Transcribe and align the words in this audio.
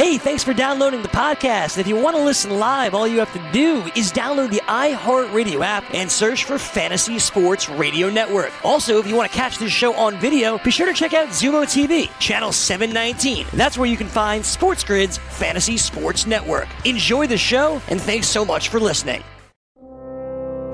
Hey, 0.00 0.16
thanks 0.16 0.42
for 0.42 0.54
downloading 0.54 1.02
the 1.02 1.08
podcast. 1.08 1.76
If 1.76 1.86
you 1.86 1.94
want 1.94 2.16
to 2.16 2.24
listen 2.24 2.58
live, 2.58 2.94
all 2.94 3.06
you 3.06 3.18
have 3.18 3.34
to 3.34 3.52
do 3.52 3.82
is 3.94 4.10
download 4.10 4.48
the 4.48 4.62
iHeartRadio 4.66 5.62
app 5.62 5.84
and 5.92 6.10
search 6.10 6.44
for 6.44 6.56
Fantasy 6.56 7.18
Sports 7.18 7.68
Radio 7.68 8.08
Network. 8.08 8.50
Also, 8.64 8.98
if 8.98 9.06
you 9.06 9.14
want 9.14 9.30
to 9.30 9.36
catch 9.36 9.58
this 9.58 9.70
show 9.70 9.92
on 9.92 10.18
video, 10.18 10.56
be 10.56 10.70
sure 10.70 10.86
to 10.86 10.94
check 10.94 11.12
out 11.12 11.28
Xumo 11.28 11.64
TV, 11.64 12.08
channel 12.18 12.50
719. 12.50 13.46
That's 13.52 13.76
where 13.76 13.90
you 13.90 13.98
can 13.98 14.06
find 14.06 14.42
Sports 14.42 14.84
Grid's 14.84 15.18
Fantasy 15.18 15.76
Sports 15.76 16.26
Network. 16.26 16.68
Enjoy 16.86 17.26
the 17.26 17.36
show, 17.36 17.82
and 17.88 18.00
thanks 18.00 18.26
so 18.26 18.42
much 18.42 18.70
for 18.70 18.80
listening. 18.80 19.22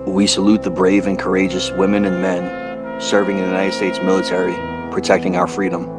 We 0.07 0.29
salute 0.29 0.63
the 0.63 0.71
brave 0.71 1.09
and 1.09 1.19
courageous 1.19 1.73
women 1.73 2.05
and 2.05 2.23
men 2.23 3.01
serving 3.01 3.39
in 3.39 3.43
the 3.43 3.51
United 3.51 3.73
States 3.73 3.99
military, 3.99 4.55
protecting 4.93 5.35
our 5.35 5.49
freedom. 5.49 5.96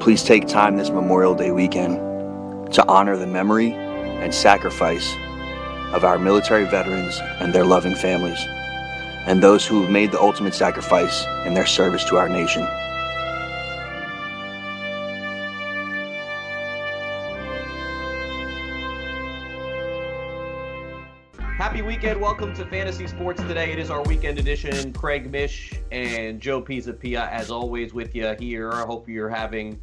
Please 0.00 0.22
take 0.22 0.46
time 0.46 0.76
this 0.76 0.90
Memorial 0.90 1.34
Day 1.34 1.50
weekend 1.50 1.96
to 2.72 2.86
honor 2.88 3.16
the 3.16 3.26
memory 3.26 3.72
and 3.72 4.32
sacrifice 4.32 5.12
of 5.92 6.04
our 6.04 6.18
military 6.18 6.64
veterans 6.64 7.18
and 7.40 7.52
their 7.52 7.64
loving 7.64 7.96
families, 7.96 8.38
and 9.26 9.42
those 9.42 9.66
who 9.66 9.82
have 9.82 9.90
made 9.90 10.12
the 10.12 10.20
ultimate 10.20 10.54
sacrifice 10.54 11.26
in 11.44 11.52
their 11.52 11.66
service 11.66 12.04
to 12.04 12.16
our 12.16 12.28
nation. 12.28 12.62
Happy 21.58 21.82
weekend. 21.82 22.20
Welcome 22.20 22.54
to 22.54 22.64
Fantasy 22.66 23.08
Sports 23.08 23.42
Today. 23.42 23.72
It 23.72 23.80
is 23.80 23.90
our 23.90 24.02
weekend 24.04 24.38
edition. 24.38 24.92
Craig 24.92 25.30
Mish 25.30 25.72
and 25.90 26.40
Joe 26.40 26.62
Pisapia, 26.62 27.28
as 27.30 27.50
always, 27.50 27.92
with 27.92 28.14
you 28.14 28.34
here. 28.38 28.72
I 28.72 28.82
hope 28.82 29.08
you're 29.08 29.28
having 29.28 29.78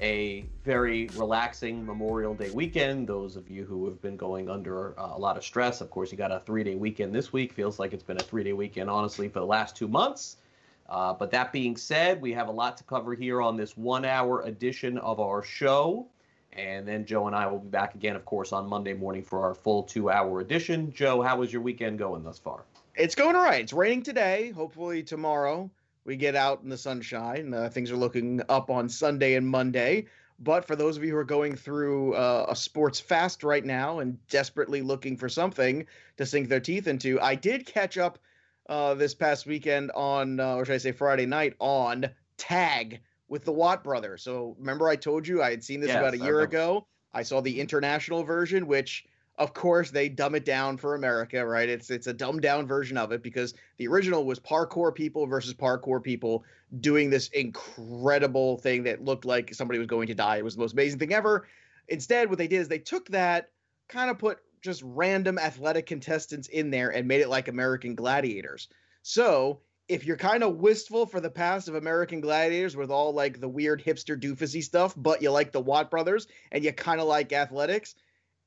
a 0.00 0.44
very 0.64 1.08
relaxing 1.14 1.84
Memorial 1.84 2.34
Day 2.34 2.50
weekend. 2.50 3.08
Those 3.08 3.36
of 3.36 3.48
you 3.50 3.64
who 3.64 3.84
have 3.86 4.00
been 4.00 4.16
going 4.16 4.48
under 4.48 4.98
uh, 4.98 5.16
a 5.16 5.18
lot 5.18 5.36
of 5.36 5.44
stress, 5.44 5.80
of 5.80 5.90
course, 5.90 6.12
you 6.12 6.18
got 6.18 6.32
a 6.32 6.40
three 6.40 6.64
day 6.64 6.74
weekend 6.74 7.14
this 7.14 7.32
week. 7.32 7.52
Feels 7.52 7.78
like 7.78 7.92
it's 7.92 8.02
been 8.02 8.16
a 8.16 8.22
three 8.22 8.44
day 8.44 8.52
weekend, 8.52 8.88
honestly, 8.90 9.28
for 9.28 9.40
the 9.40 9.46
last 9.46 9.76
two 9.76 9.88
months. 9.88 10.36
Uh, 10.88 11.12
but 11.12 11.30
that 11.30 11.52
being 11.52 11.76
said, 11.76 12.20
we 12.20 12.32
have 12.32 12.48
a 12.48 12.52
lot 12.52 12.76
to 12.78 12.84
cover 12.84 13.14
here 13.14 13.42
on 13.42 13.56
this 13.56 13.76
one 13.76 14.04
hour 14.04 14.42
edition 14.42 14.98
of 14.98 15.20
our 15.20 15.42
show. 15.42 16.06
And 16.52 16.88
then 16.88 17.04
Joe 17.04 17.26
and 17.26 17.36
I 17.36 17.46
will 17.46 17.58
be 17.58 17.68
back 17.68 17.94
again, 17.94 18.16
of 18.16 18.24
course, 18.24 18.52
on 18.52 18.66
Monday 18.68 18.94
morning 18.94 19.22
for 19.22 19.42
our 19.42 19.54
full 19.54 19.82
two 19.82 20.10
hour 20.10 20.40
edition. 20.40 20.92
Joe, 20.92 21.22
how 21.22 21.36
was 21.36 21.52
your 21.52 21.62
weekend 21.62 21.98
going 21.98 22.22
thus 22.22 22.38
far? 22.38 22.64
It's 22.94 23.14
going 23.14 23.36
all 23.36 23.44
right. 23.44 23.60
It's 23.60 23.72
raining 23.72 24.02
today. 24.02 24.50
Hopefully, 24.50 25.02
tomorrow 25.02 25.70
we 26.08 26.16
get 26.16 26.34
out 26.34 26.62
in 26.62 26.70
the 26.70 26.78
sunshine. 26.78 27.52
Uh, 27.52 27.68
things 27.68 27.90
are 27.90 27.96
looking 27.96 28.40
up 28.48 28.70
on 28.70 28.88
Sunday 28.88 29.34
and 29.34 29.46
Monday. 29.46 30.06
But 30.38 30.64
for 30.64 30.74
those 30.74 30.96
of 30.96 31.04
you 31.04 31.10
who 31.10 31.18
are 31.18 31.24
going 31.24 31.54
through 31.54 32.14
uh, 32.14 32.46
a 32.48 32.56
sports 32.56 32.98
fast 32.98 33.44
right 33.44 33.62
now 33.62 33.98
and 33.98 34.16
desperately 34.28 34.80
looking 34.80 35.18
for 35.18 35.28
something 35.28 35.84
to 36.16 36.24
sink 36.24 36.48
their 36.48 36.60
teeth 36.60 36.86
into, 36.86 37.20
I 37.20 37.34
did 37.34 37.66
catch 37.66 37.98
up 37.98 38.18
uh, 38.70 38.94
this 38.94 39.14
past 39.14 39.44
weekend 39.44 39.90
on, 39.90 40.40
uh, 40.40 40.54
or 40.54 40.64
should 40.64 40.76
I 40.76 40.78
say 40.78 40.92
Friday 40.92 41.26
night, 41.26 41.52
on 41.58 42.08
Tag 42.38 43.00
with 43.28 43.44
the 43.44 43.52
Watt 43.52 43.84
brothers. 43.84 44.22
So 44.22 44.56
remember, 44.58 44.88
I 44.88 44.96
told 44.96 45.28
you 45.28 45.42
I 45.42 45.50
had 45.50 45.62
seen 45.62 45.80
this 45.80 45.88
yes, 45.88 45.98
about 45.98 46.14
a 46.14 46.24
year 46.24 46.40
ago. 46.40 46.86
I 47.12 47.22
saw 47.22 47.42
the 47.42 47.60
international 47.60 48.22
version, 48.22 48.66
which 48.66 49.04
of 49.38 49.54
course 49.54 49.90
they 49.90 50.08
dumb 50.08 50.34
it 50.34 50.44
down 50.44 50.76
for 50.76 50.94
America, 50.94 51.44
right? 51.46 51.68
It's 51.68 51.90
it's 51.90 52.08
a 52.08 52.12
dumbed 52.12 52.42
down 52.42 52.66
version 52.66 52.96
of 52.96 53.12
it 53.12 53.22
because 53.22 53.54
the 53.78 53.86
original 53.86 54.24
was 54.24 54.40
parkour 54.40 54.94
people 54.94 55.26
versus 55.26 55.54
parkour 55.54 56.02
people 56.02 56.44
doing 56.80 57.08
this 57.08 57.28
incredible 57.28 58.58
thing 58.58 58.82
that 58.82 59.04
looked 59.04 59.24
like 59.24 59.54
somebody 59.54 59.78
was 59.78 59.86
going 59.86 60.08
to 60.08 60.14
die. 60.14 60.38
It 60.38 60.44
was 60.44 60.56
the 60.56 60.60
most 60.60 60.72
amazing 60.72 60.98
thing 60.98 61.14
ever. 61.14 61.46
Instead, 61.88 62.28
what 62.28 62.38
they 62.38 62.48
did 62.48 62.60
is 62.60 62.68
they 62.68 62.78
took 62.78 63.08
that, 63.08 63.50
kind 63.88 64.10
of 64.10 64.18
put 64.18 64.38
just 64.60 64.82
random 64.84 65.38
athletic 65.38 65.86
contestants 65.86 66.48
in 66.48 66.70
there 66.70 66.90
and 66.90 67.06
made 67.06 67.20
it 67.20 67.28
like 67.28 67.48
American 67.48 67.94
Gladiators. 67.94 68.68
So 69.02 69.60
if 69.88 70.04
you're 70.04 70.16
kind 70.16 70.42
of 70.42 70.56
wistful 70.56 71.06
for 71.06 71.20
the 71.20 71.30
past 71.30 71.68
of 71.68 71.76
American 71.76 72.20
Gladiators 72.20 72.76
with 72.76 72.90
all 72.90 73.14
like 73.14 73.40
the 73.40 73.48
weird 73.48 73.82
hipster 73.82 74.20
doofusy 74.20 74.62
stuff, 74.62 74.94
but 74.96 75.22
you 75.22 75.30
like 75.30 75.52
the 75.52 75.60
Watt 75.60 75.90
brothers 75.90 76.26
and 76.52 76.62
you 76.62 76.72
kind 76.72 77.00
of 77.00 77.06
like 77.06 77.32
athletics, 77.32 77.94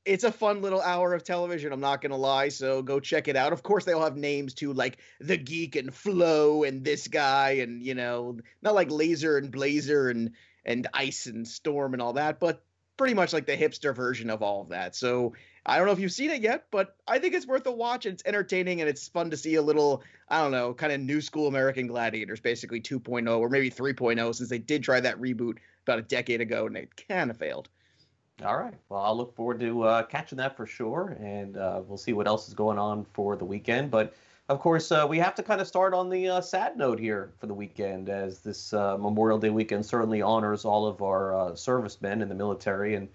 it's 0.04 0.24
a 0.24 0.32
fun 0.32 0.62
little 0.62 0.80
hour 0.80 1.14
of 1.14 1.24
television. 1.24 1.72
I'm 1.72 1.80
not 1.80 2.00
gonna 2.00 2.16
lie, 2.16 2.48
so 2.48 2.82
go 2.82 3.00
check 3.00 3.28
it 3.28 3.36
out. 3.36 3.52
Of 3.52 3.62
course, 3.62 3.84
they 3.84 3.92
all 3.92 4.02
have 4.02 4.16
names 4.16 4.54
too, 4.54 4.72
like 4.72 4.98
the 5.20 5.36
Geek 5.36 5.76
and 5.76 5.94
Flo 5.94 6.64
and 6.64 6.84
this 6.84 7.08
guy, 7.08 7.52
and 7.52 7.82
you 7.82 7.94
know, 7.94 8.38
not 8.62 8.74
like 8.74 8.90
Laser 8.90 9.38
and 9.38 9.50
Blazer 9.50 10.08
and 10.08 10.32
and 10.64 10.86
Ice 10.94 11.26
and 11.26 11.46
Storm 11.46 11.92
and 11.92 12.02
all 12.02 12.14
that, 12.14 12.40
but 12.40 12.62
pretty 12.96 13.14
much 13.14 13.32
like 13.32 13.46
the 13.46 13.56
hipster 13.56 13.94
version 13.94 14.30
of 14.30 14.42
all 14.42 14.62
of 14.62 14.68
that. 14.68 14.94
So 14.94 15.34
I 15.64 15.76
don't 15.76 15.86
know 15.86 15.92
if 15.92 15.98
you've 15.98 16.12
seen 16.12 16.30
it 16.30 16.42
yet, 16.42 16.66
but 16.70 16.96
I 17.06 17.18
think 17.18 17.34
it's 17.34 17.46
worth 17.46 17.66
a 17.66 17.72
watch. 17.72 18.06
It's 18.06 18.22
entertaining 18.26 18.80
and 18.80 18.88
it's 18.88 19.08
fun 19.08 19.30
to 19.30 19.36
see 19.36 19.54
a 19.54 19.62
little, 19.62 20.02
I 20.28 20.40
don't 20.42 20.52
know, 20.52 20.74
kind 20.74 20.92
of 20.92 21.00
new 21.00 21.20
school 21.20 21.48
American 21.48 21.86
Gladiators, 21.86 22.40
basically 22.40 22.80
2.0 22.80 23.38
or 23.38 23.48
maybe 23.48 23.70
3.0, 23.70 24.34
since 24.34 24.48
they 24.48 24.58
did 24.58 24.82
try 24.82 25.00
that 25.00 25.20
reboot 25.20 25.58
about 25.84 25.98
a 25.98 26.02
decade 26.02 26.40
ago 26.40 26.66
and 26.66 26.76
it 26.76 27.08
kind 27.08 27.30
of 27.30 27.36
failed. 27.36 27.68
All 28.44 28.58
right. 28.58 28.74
Well, 28.88 29.00
I'll 29.00 29.16
look 29.16 29.36
forward 29.36 29.60
to 29.60 29.82
uh, 29.82 30.02
catching 30.04 30.38
that 30.38 30.56
for 30.56 30.66
sure, 30.66 31.16
and 31.20 31.56
uh, 31.56 31.82
we'll 31.86 31.98
see 31.98 32.12
what 32.12 32.26
else 32.26 32.48
is 32.48 32.54
going 32.54 32.78
on 32.78 33.06
for 33.12 33.36
the 33.36 33.44
weekend. 33.44 33.90
But 33.90 34.14
of 34.48 34.58
course, 34.58 34.90
uh, 34.90 35.06
we 35.08 35.18
have 35.18 35.34
to 35.36 35.42
kind 35.42 35.60
of 35.60 35.68
start 35.68 35.94
on 35.94 36.10
the 36.10 36.28
uh, 36.28 36.40
sad 36.40 36.76
note 36.76 36.98
here 36.98 37.32
for 37.38 37.46
the 37.46 37.54
weekend, 37.54 38.08
as 38.08 38.40
this 38.40 38.72
uh, 38.72 38.96
Memorial 38.98 39.38
Day 39.38 39.50
weekend 39.50 39.86
certainly 39.86 40.22
honors 40.22 40.64
all 40.64 40.86
of 40.86 41.02
our 41.02 41.36
uh, 41.36 41.54
servicemen 41.54 42.20
in 42.20 42.28
the 42.28 42.34
military 42.34 42.96
and 42.96 43.08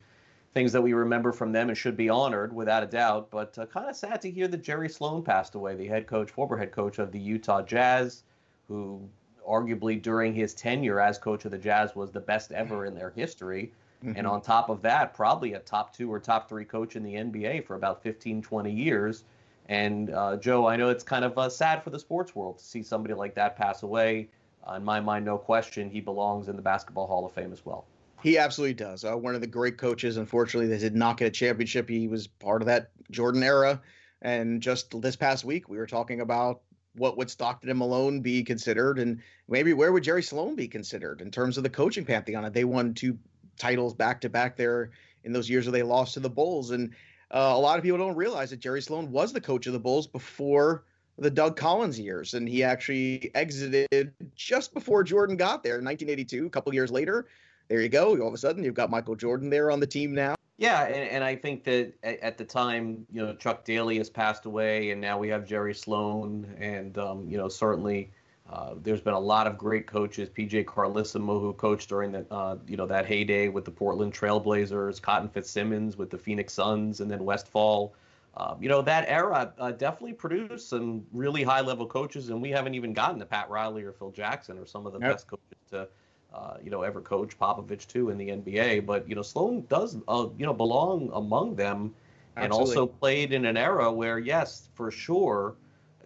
things 0.54 0.72
that 0.72 0.82
we 0.82 0.94
remember 0.94 1.34
from 1.34 1.52
them 1.52 1.68
and 1.68 1.78
should 1.78 1.98
be 1.98 2.10
honored 2.10 2.54
without 2.54 2.84
a 2.84 2.88
doubt. 2.88 3.30
But 3.30 3.58
kind 3.72 3.90
of 3.90 3.96
sad 3.96 4.22
to 4.22 4.32
hear 4.32 4.48
that 4.48 4.64
Jerry 4.64 4.88
Sloan 4.88 5.24
passed 5.24 5.56
away, 5.56 5.76
the 5.76 5.88
head 5.88 6.08
coach, 6.08 6.32
former 6.32 6.58
head 6.58 6.72
coach 6.72 7.00
of 7.00 7.12
the 7.12 7.20
Utah 7.20 7.62
Jazz, 7.62 8.24
who 8.70 9.02
arguably 9.48 10.02
during 10.02 10.34
his 10.34 10.54
tenure 10.54 11.00
as 11.00 11.18
coach 11.18 11.46
of 11.46 11.52
the 11.52 11.58
Jazz 11.58 11.96
was 11.96 12.12
the 12.12 12.20
best 12.20 12.52
ever 12.54 12.86
in 12.86 12.96
their 12.96 13.12
history. 13.12 13.74
Mm-hmm. 14.04 14.18
And 14.18 14.28
on 14.28 14.42
top 14.42 14.70
of 14.70 14.82
that, 14.84 15.14
probably 15.14 15.54
a 15.54 15.60
top 15.60 15.96
two 15.96 16.12
or 16.12 16.20
top 16.20 16.48
three 16.48 16.66
coach 16.66 16.96
in 16.96 17.04
the 17.04 17.14
NBA 17.14 17.66
for 17.66 17.76
about 17.76 18.04
15, 18.04 18.42
20 18.42 18.72
years. 18.72 19.24
And 19.70 20.12
uh, 20.12 20.38
Joe, 20.38 20.68
I 20.68 20.76
know 20.76 20.90
it's 20.90 21.04
kind 21.04 21.26
of 21.26 21.38
uh, 21.38 21.50
sad 21.50 21.84
for 21.84 21.90
the 21.90 22.00
sports 22.00 22.36
world 22.36 22.60
to 22.60 22.64
see 22.64 22.84
somebody 22.84 23.14
like 23.14 23.36
that 23.36 23.56
pass 23.56 23.84
away. 23.84 24.30
Uh, 24.68 24.76
in 24.76 24.84
my 24.84 25.00
mind, 25.00 25.26
no 25.26 25.38
question, 25.38 25.90
he 25.90 26.00
belongs 26.00 26.48
in 26.48 26.56
the 26.56 26.62
Basketball 26.62 27.08
Hall 27.08 27.26
of 27.26 27.32
Fame 27.32 27.52
as 27.52 27.66
well. 27.66 27.86
He 28.22 28.38
absolutely 28.38 28.74
does. 28.74 29.04
Uh, 29.04 29.16
one 29.16 29.36
of 29.36 29.42
the 29.42 29.48
great 29.48 29.78
coaches. 29.78 30.18
Unfortunately, 30.18 30.68
they 30.68 30.80
did 30.80 30.96
not 30.96 31.18
get 31.18 31.28
a 31.28 31.32
championship. 31.32 31.90
He 31.90 32.08
was 32.08 32.28
part 32.28 32.62
of 32.62 32.68
that 32.68 32.92
Jordan 33.12 33.44
era. 33.44 33.82
And 34.22 34.62
just 34.62 35.00
this 35.02 35.16
past 35.16 35.46
week, 35.46 35.70
we 35.70 35.78
were 35.78 35.86
talking 35.86 36.22
about 36.22 36.62
what 36.96 37.18
would 37.18 37.30
Stockton 37.30 37.70
and 37.70 37.78
Malone 37.78 38.22
be 38.22 38.44
considered, 38.44 38.98
and 38.98 39.22
maybe 39.48 39.74
where 39.74 39.92
would 39.92 40.04
Jerry 40.04 40.24
Sloan 40.24 40.56
be 40.56 40.68
considered 40.68 41.22
in 41.22 41.30
terms 41.30 41.58
of 41.58 41.64
the 41.64 41.70
coaching 41.70 42.06
pantheon? 42.06 42.52
They 42.52 42.64
won 42.64 42.94
two 42.96 43.18
titles 43.58 43.94
back 43.94 44.22
to 44.22 44.30
back 44.30 44.56
there 44.56 44.92
in 45.24 45.32
those 45.32 45.50
years 45.50 45.66
where 45.66 45.72
they 45.72 45.84
lost 45.84 46.14
to 46.14 46.20
the 46.20 46.30
Bulls. 46.30 46.72
And 46.72 46.92
uh, 47.32 47.52
a 47.54 47.60
lot 47.60 47.78
of 47.78 47.84
people 47.84 47.98
don't 47.98 48.16
realize 48.16 48.50
that 48.52 48.60
Jerry 48.60 48.82
Sloan 48.82 49.12
was 49.12 49.34
the 49.34 49.42
coach 49.42 49.68
of 49.68 49.74
the 49.74 49.80
Bulls 49.80 50.08
before 50.08 50.84
the 51.18 51.32
Doug 51.32 51.58
Collins 51.58 52.00
years, 52.00 52.36
and 52.36 52.48
he 52.48 52.64
actually 52.64 53.32
exited 53.34 54.14
just 54.36 54.74
before 54.74 55.04
Jordan 55.04 55.36
got 55.36 55.64
there 55.64 55.80
in 55.80 55.86
1982. 55.86 56.46
A 56.46 56.50
couple 56.50 56.74
years 56.74 56.92
later, 56.92 57.28
there 57.68 57.82
you 57.82 57.90
go. 57.90 58.18
All 58.22 58.28
of 58.28 58.34
a 58.34 58.38
sudden, 58.38 58.64
you've 58.64 58.76
got 58.76 58.90
Michael 58.90 59.16
Jordan 59.16 59.50
there 59.50 59.72
on 59.72 59.80
the 59.80 59.88
team 59.88 60.14
now. 60.14 60.36
Yeah, 60.58 60.86
and, 60.86 61.10
and 61.10 61.24
I 61.24 61.36
think 61.36 61.64
that 61.66 61.94
at, 62.04 62.38
the 62.38 62.46
time, 62.46 63.06
you 63.12 63.24
know, 63.24 63.36
Chuck 63.36 63.64
Daly 63.64 63.98
has 63.98 64.10
passed 64.10 64.46
away, 64.46 64.92
and 64.92 65.00
now 65.00 65.18
we 65.18 65.28
have 65.30 65.46
Jerry 65.46 65.74
Sloan, 65.74 66.56
and 66.60 66.98
um, 66.98 67.28
you 67.30 67.38
know, 67.38 67.48
certainly 67.48 68.12
uh, 68.50 68.76
there's 68.82 69.02
been 69.02 69.14
a 69.14 69.20
lot 69.20 69.46
of 69.46 69.58
great 69.58 69.88
coaches. 69.88 70.30
PJ 70.30 70.66
Carlesimo, 70.66 71.40
who 71.42 71.54
coached 71.54 71.90
during 71.90 72.14
the, 72.14 72.26
uh, 72.32 72.58
you 72.66 72.78
know, 72.78 72.86
that 72.86 73.06
heyday 73.06 73.50
with 73.50 73.66
the 73.66 73.72
Portland 73.72 74.14
Trailblazers, 74.14 75.02
Cotton 75.02 75.28
Fitzsimmons 75.28 75.98
with 75.98 76.10
the 76.10 76.18
Phoenix 76.18 76.54
Suns, 76.54 77.02
and 77.02 77.12
then 77.12 77.26
Westphal. 77.26 77.94
Uh, 78.38 78.56
you 78.62 78.70
know, 78.70 78.82
that 78.84 79.04
era 79.08 79.52
uh, 79.58 79.72
definitely 79.72 80.14
produced 80.14 80.70
some 80.70 81.04
really 81.12 81.44
high-level 81.44 81.88
coaches, 81.88 82.30
and 82.30 82.42
we 82.42 82.50
haven't 82.50 82.76
even 82.76 82.94
gotten 82.94 83.20
to 83.20 83.26
Pat 83.26 83.50
Riley 83.50 83.84
or 83.84 83.92
Phil 83.92 84.12
Jackson 84.12 84.58
or 84.60 84.66
some 84.66 84.86
of 84.86 84.94
the 84.94 85.00
yep. 85.00 85.14
best 85.14 85.28
coaches 85.28 85.58
to, 85.72 85.88
uh, 86.34 86.58
you 86.64 86.70
know, 86.70 86.84
ever 86.84 87.02
coach. 87.02 87.38
Popovich 87.38 87.88
too 87.88 88.12
in 88.12 88.18
the 88.18 88.30
NBA, 88.30 88.86
but 88.86 89.10
you 89.10 89.16
know, 89.16 89.24
Sloan 89.24 89.66
does, 89.70 89.98
uh, 90.08 90.28
you 90.38 90.46
know, 90.46 90.54
belong 90.54 91.10
among 91.14 91.56
them, 91.56 91.94
Absolutely. 92.38 92.44
and 92.44 92.54
also 92.54 92.86
played 92.86 93.34
in 93.34 93.44
an 93.44 93.58
era 93.58 93.92
where, 93.92 94.20
yes, 94.20 94.70
for 94.76 94.92
sure 94.92 95.56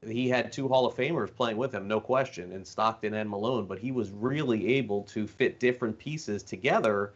he 0.07 0.27
had 0.30 0.51
two 0.51 0.68
Hall 0.68 0.86
of 0.86 0.95
Famers 0.95 1.33
playing 1.33 1.57
with 1.57 1.74
him, 1.74 1.88
no 1.88 2.00
question, 2.00 2.51
in 2.51 2.65
Stockton 2.65 3.13
and 3.13 3.30
Malone, 3.30 3.65
but 3.65 3.80
he 3.80 3.92
was 3.92 4.09
really 4.12 4.75
able 4.75 5.03
to 5.03 5.27
fit 5.27 5.59
different 5.59 5.98
pieces 5.98 6.44
together 6.44 7.13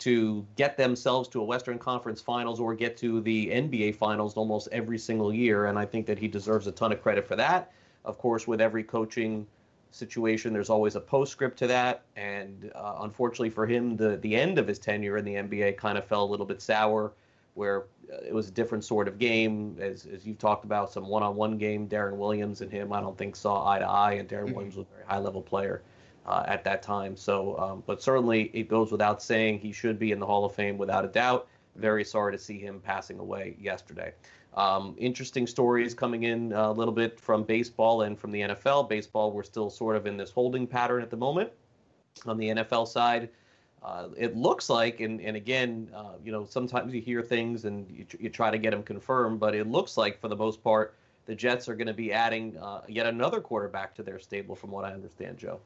to 0.00 0.44
get 0.56 0.76
themselves 0.76 1.28
to 1.28 1.40
a 1.40 1.44
Western 1.44 1.78
Conference 1.78 2.20
Finals 2.20 2.58
or 2.58 2.74
get 2.74 2.96
to 2.96 3.20
the 3.20 3.46
NBA 3.46 3.94
Finals 3.96 4.36
almost 4.36 4.68
every 4.72 4.98
single 4.98 5.32
year. 5.32 5.66
And 5.66 5.78
I 5.78 5.86
think 5.86 6.06
that 6.06 6.18
he 6.18 6.26
deserves 6.26 6.66
a 6.66 6.72
ton 6.72 6.90
of 6.90 7.00
credit 7.00 7.26
for 7.26 7.36
that. 7.36 7.72
Of 8.04 8.18
course, 8.18 8.48
with 8.48 8.60
every 8.60 8.82
coaching 8.82 9.46
situation. 9.94 10.52
There's 10.52 10.70
always 10.70 10.96
a 10.96 11.00
postscript 11.00 11.58
to 11.60 11.66
that, 11.68 12.02
and 12.16 12.70
uh, 12.74 12.96
unfortunately 13.00 13.50
for 13.50 13.66
him, 13.66 13.96
the 13.96 14.16
the 14.16 14.34
end 14.34 14.58
of 14.58 14.66
his 14.66 14.78
tenure 14.78 15.16
in 15.16 15.24
the 15.24 15.34
NBA 15.34 15.76
kind 15.76 15.96
of 15.96 16.04
fell 16.04 16.24
a 16.24 16.26
little 16.26 16.46
bit 16.46 16.60
sour, 16.60 17.12
where 17.54 17.84
uh, 18.12 18.18
it 18.26 18.34
was 18.34 18.48
a 18.48 18.52
different 18.52 18.84
sort 18.84 19.08
of 19.08 19.18
game, 19.18 19.76
as 19.80 20.06
as 20.06 20.26
you've 20.26 20.38
talked 20.38 20.64
about, 20.64 20.92
some 20.92 21.08
one-on-one 21.08 21.58
game. 21.58 21.88
Deron 21.88 22.16
Williams 22.16 22.60
and 22.60 22.70
him, 22.70 22.92
I 22.92 23.00
don't 23.00 23.16
think 23.16 23.36
saw 23.36 23.66
eye 23.68 23.78
to 23.78 23.86
eye, 23.88 24.12
and 24.14 24.28
Deron 24.28 24.44
mm-hmm. 24.44 24.54
Williams 24.54 24.76
was 24.76 24.86
a 24.90 24.94
very 24.94 25.06
high-level 25.06 25.42
player. 25.42 25.82
Uh, 26.26 26.42
at 26.46 26.64
that 26.64 26.82
time. 26.82 27.14
So, 27.18 27.58
um, 27.58 27.82
but 27.86 28.00
certainly 28.00 28.44
it 28.54 28.66
goes 28.66 28.90
without 28.90 29.22
saying 29.22 29.58
he 29.58 29.72
should 29.72 29.98
be 29.98 30.10
in 30.10 30.18
the 30.18 30.24
Hall 30.24 30.46
of 30.46 30.54
Fame 30.54 30.78
without 30.78 31.04
a 31.04 31.08
doubt. 31.08 31.48
Very 31.76 32.02
sorry 32.02 32.32
to 32.32 32.38
see 32.38 32.58
him 32.58 32.80
passing 32.80 33.18
away 33.18 33.56
yesterday. 33.60 34.14
Um, 34.56 34.94
interesting 34.98 35.46
stories 35.46 35.94
coming 35.94 36.22
in 36.22 36.52
a 36.52 36.70
little 36.70 36.94
bit 36.94 37.18
from 37.18 37.42
baseball 37.42 38.02
and 38.02 38.18
from 38.18 38.30
the 38.30 38.40
NFL. 38.40 38.88
Baseball, 38.88 39.32
we're 39.32 39.42
still 39.42 39.68
sort 39.68 39.96
of 39.96 40.06
in 40.06 40.16
this 40.16 40.30
holding 40.30 40.66
pattern 40.66 41.02
at 41.02 41.10
the 41.10 41.16
moment. 41.16 41.50
On 42.26 42.38
the 42.38 42.48
NFL 42.50 42.86
side, 42.86 43.28
uh, 43.84 44.08
it 44.16 44.34
looks 44.34 44.70
like, 44.70 45.00
and, 45.00 45.20
and 45.20 45.36
again, 45.36 45.90
uh, 45.94 46.14
you 46.24 46.32
know, 46.32 46.46
sometimes 46.46 46.94
you 46.94 47.02
hear 47.02 47.22
things 47.22 47.66
and 47.66 47.86
you, 47.90 48.06
you 48.18 48.30
try 48.30 48.50
to 48.50 48.56
get 48.56 48.70
them 48.70 48.82
confirmed, 48.82 49.38
but 49.38 49.54
it 49.54 49.66
looks 49.66 49.98
like 49.98 50.18
for 50.18 50.28
the 50.28 50.36
most 50.36 50.64
part, 50.64 50.94
the 51.26 51.34
Jets 51.34 51.68
are 51.68 51.74
going 51.74 51.86
to 51.86 51.94
be 51.94 52.12
adding 52.12 52.56
uh, 52.58 52.80
yet 52.88 53.06
another 53.06 53.40
quarterback 53.40 53.94
to 53.96 54.02
their 54.02 54.18
stable, 54.18 54.54
from 54.54 54.70
what 54.70 54.84
I 54.84 54.92
understand, 54.92 55.36
Joe. 55.36 55.60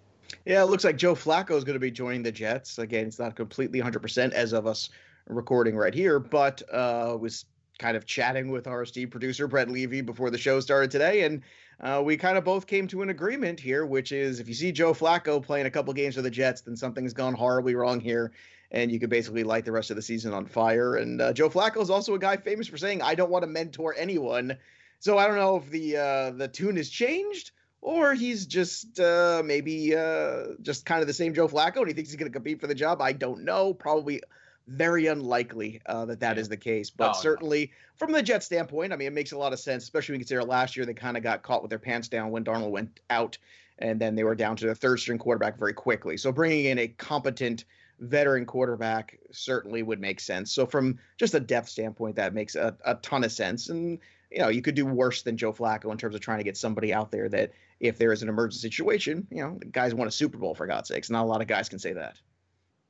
Yeah, 0.44 0.62
it 0.62 0.66
looks 0.66 0.84
like 0.84 0.96
Joe 0.96 1.14
Flacco 1.14 1.56
is 1.56 1.64
going 1.64 1.74
to 1.74 1.80
be 1.80 1.90
joining 1.90 2.22
the 2.22 2.32
Jets. 2.32 2.78
Again, 2.78 3.06
it's 3.06 3.18
not 3.18 3.36
completely 3.36 3.80
100% 3.80 4.32
as 4.32 4.52
of 4.52 4.66
us 4.66 4.90
recording 5.28 5.76
right 5.76 5.94
here, 5.94 6.18
but 6.18 6.60
uh, 6.72 7.16
was 7.18 7.44
kind 7.78 7.96
of 7.96 8.04
chatting 8.04 8.50
with 8.50 8.66
esteemed 8.66 9.10
producer 9.10 9.46
Brett 9.46 9.70
Levy 9.70 10.00
before 10.00 10.30
the 10.30 10.38
show 10.38 10.60
started 10.60 10.90
today, 10.90 11.22
and 11.22 11.42
uh, 11.80 12.02
we 12.04 12.16
kind 12.16 12.36
of 12.36 12.44
both 12.44 12.66
came 12.66 12.88
to 12.88 13.02
an 13.02 13.10
agreement 13.10 13.60
here, 13.60 13.86
which 13.86 14.12
is 14.12 14.40
if 14.40 14.48
you 14.48 14.54
see 14.54 14.72
Joe 14.72 14.92
Flacco 14.92 15.42
playing 15.42 15.66
a 15.66 15.70
couple 15.70 15.92
games 15.94 16.16
for 16.16 16.22
the 16.22 16.30
Jets, 16.30 16.62
then 16.62 16.76
something's 16.76 17.12
gone 17.12 17.34
horribly 17.34 17.74
wrong 17.74 18.00
here, 18.00 18.32
and 18.70 18.90
you 18.90 18.98
could 18.98 19.10
basically 19.10 19.44
light 19.44 19.64
the 19.64 19.72
rest 19.72 19.90
of 19.90 19.96
the 19.96 20.02
season 20.02 20.34
on 20.34 20.46
fire. 20.46 20.96
And 20.96 21.20
uh, 21.20 21.32
Joe 21.32 21.48
Flacco 21.48 21.80
is 21.80 21.90
also 21.90 22.14
a 22.14 22.18
guy 22.18 22.36
famous 22.36 22.66
for 22.66 22.78
saying, 22.78 23.00
"I 23.00 23.14
don't 23.14 23.30
want 23.30 23.44
to 23.44 23.48
mentor 23.48 23.94
anyone." 23.96 24.58
So 24.98 25.16
I 25.16 25.28
don't 25.28 25.36
know 25.36 25.56
if 25.56 25.70
the 25.70 25.96
uh, 25.96 26.30
the 26.30 26.48
tune 26.48 26.76
has 26.76 26.88
changed. 26.88 27.52
Or 27.80 28.12
he's 28.12 28.46
just 28.46 28.98
uh, 28.98 29.40
maybe 29.44 29.94
uh, 29.94 30.46
just 30.62 30.84
kind 30.84 31.00
of 31.00 31.06
the 31.06 31.14
same 31.14 31.32
Joe 31.32 31.46
Flacco, 31.46 31.76
and 31.76 31.86
he 31.86 31.94
thinks 31.94 32.10
he's 32.10 32.18
going 32.18 32.30
to 32.30 32.36
compete 32.36 32.60
for 32.60 32.66
the 32.66 32.74
job. 32.74 33.00
I 33.00 33.12
don't 33.12 33.44
know. 33.44 33.72
Probably 33.72 34.20
very 34.68 35.06
unlikely 35.06 35.80
uh, 35.86 36.04
that 36.04 36.20
that 36.20 36.38
is 36.38 36.48
the 36.48 36.56
case. 36.56 36.90
But 36.90 37.10
oh, 37.10 37.20
certainly, 37.20 37.66
no. 37.66 37.72
from 37.96 38.12
the 38.12 38.22
Jet 38.22 38.42
standpoint, 38.44 38.92
I 38.92 38.96
mean, 38.96 39.08
it 39.08 39.14
makes 39.14 39.32
a 39.32 39.38
lot 39.38 39.52
of 39.52 39.58
sense, 39.58 39.82
especially 39.84 40.12
when 40.12 40.20
you 40.20 40.24
consider 40.24 40.44
last 40.44 40.76
year 40.76 40.86
they 40.86 40.94
kind 40.94 41.16
of 41.16 41.22
got 41.22 41.42
caught 41.42 41.62
with 41.62 41.70
their 41.70 41.78
pants 41.78 42.08
down 42.08 42.30
when 42.30 42.44
Darnold 42.44 42.70
went 42.70 43.00
out, 43.10 43.38
and 43.78 44.00
then 44.00 44.14
they 44.14 44.24
were 44.24 44.34
down 44.34 44.56
to 44.56 44.66
the 44.66 44.74
third 44.74 45.00
string 45.00 45.18
quarterback 45.18 45.58
very 45.58 45.72
quickly. 45.72 46.16
So 46.16 46.30
bringing 46.30 46.66
in 46.66 46.78
a 46.78 46.88
competent 46.88 47.64
veteran 48.00 48.46
quarterback 48.46 49.18
certainly 49.32 49.82
would 49.82 50.00
make 50.00 50.20
sense. 50.20 50.52
So 50.52 50.66
from 50.66 50.98
just 51.16 51.34
a 51.34 51.40
depth 51.40 51.68
standpoint, 51.68 52.16
that 52.16 52.34
makes 52.34 52.54
a, 52.54 52.76
a 52.84 52.94
ton 52.96 53.24
of 53.24 53.32
sense. 53.32 53.70
And 53.70 53.98
you 54.30 54.38
know, 54.38 54.48
you 54.48 54.62
could 54.62 54.74
do 54.74 54.86
worse 54.86 55.22
than 55.22 55.36
Joe 55.36 55.52
Flacco 55.52 55.90
in 55.90 55.98
terms 55.98 56.14
of 56.14 56.20
trying 56.20 56.38
to 56.38 56.44
get 56.44 56.56
somebody 56.56 56.92
out 56.92 57.10
there 57.10 57.28
that, 57.30 57.52
if 57.80 57.96
there 57.96 58.12
is 58.12 58.22
an 58.22 58.28
emergency 58.28 58.60
situation, 58.60 59.26
you 59.30 59.40
know, 59.40 59.56
the 59.58 59.66
guys 59.66 59.94
won 59.94 60.08
a 60.08 60.10
Super 60.10 60.36
Bowl 60.36 60.54
for 60.54 60.66
God's 60.66 60.88
sakes. 60.88 61.10
Not 61.10 61.22
a 61.22 61.26
lot 61.26 61.40
of 61.40 61.46
guys 61.46 61.68
can 61.68 61.78
say 61.78 61.92
that. 61.92 62.20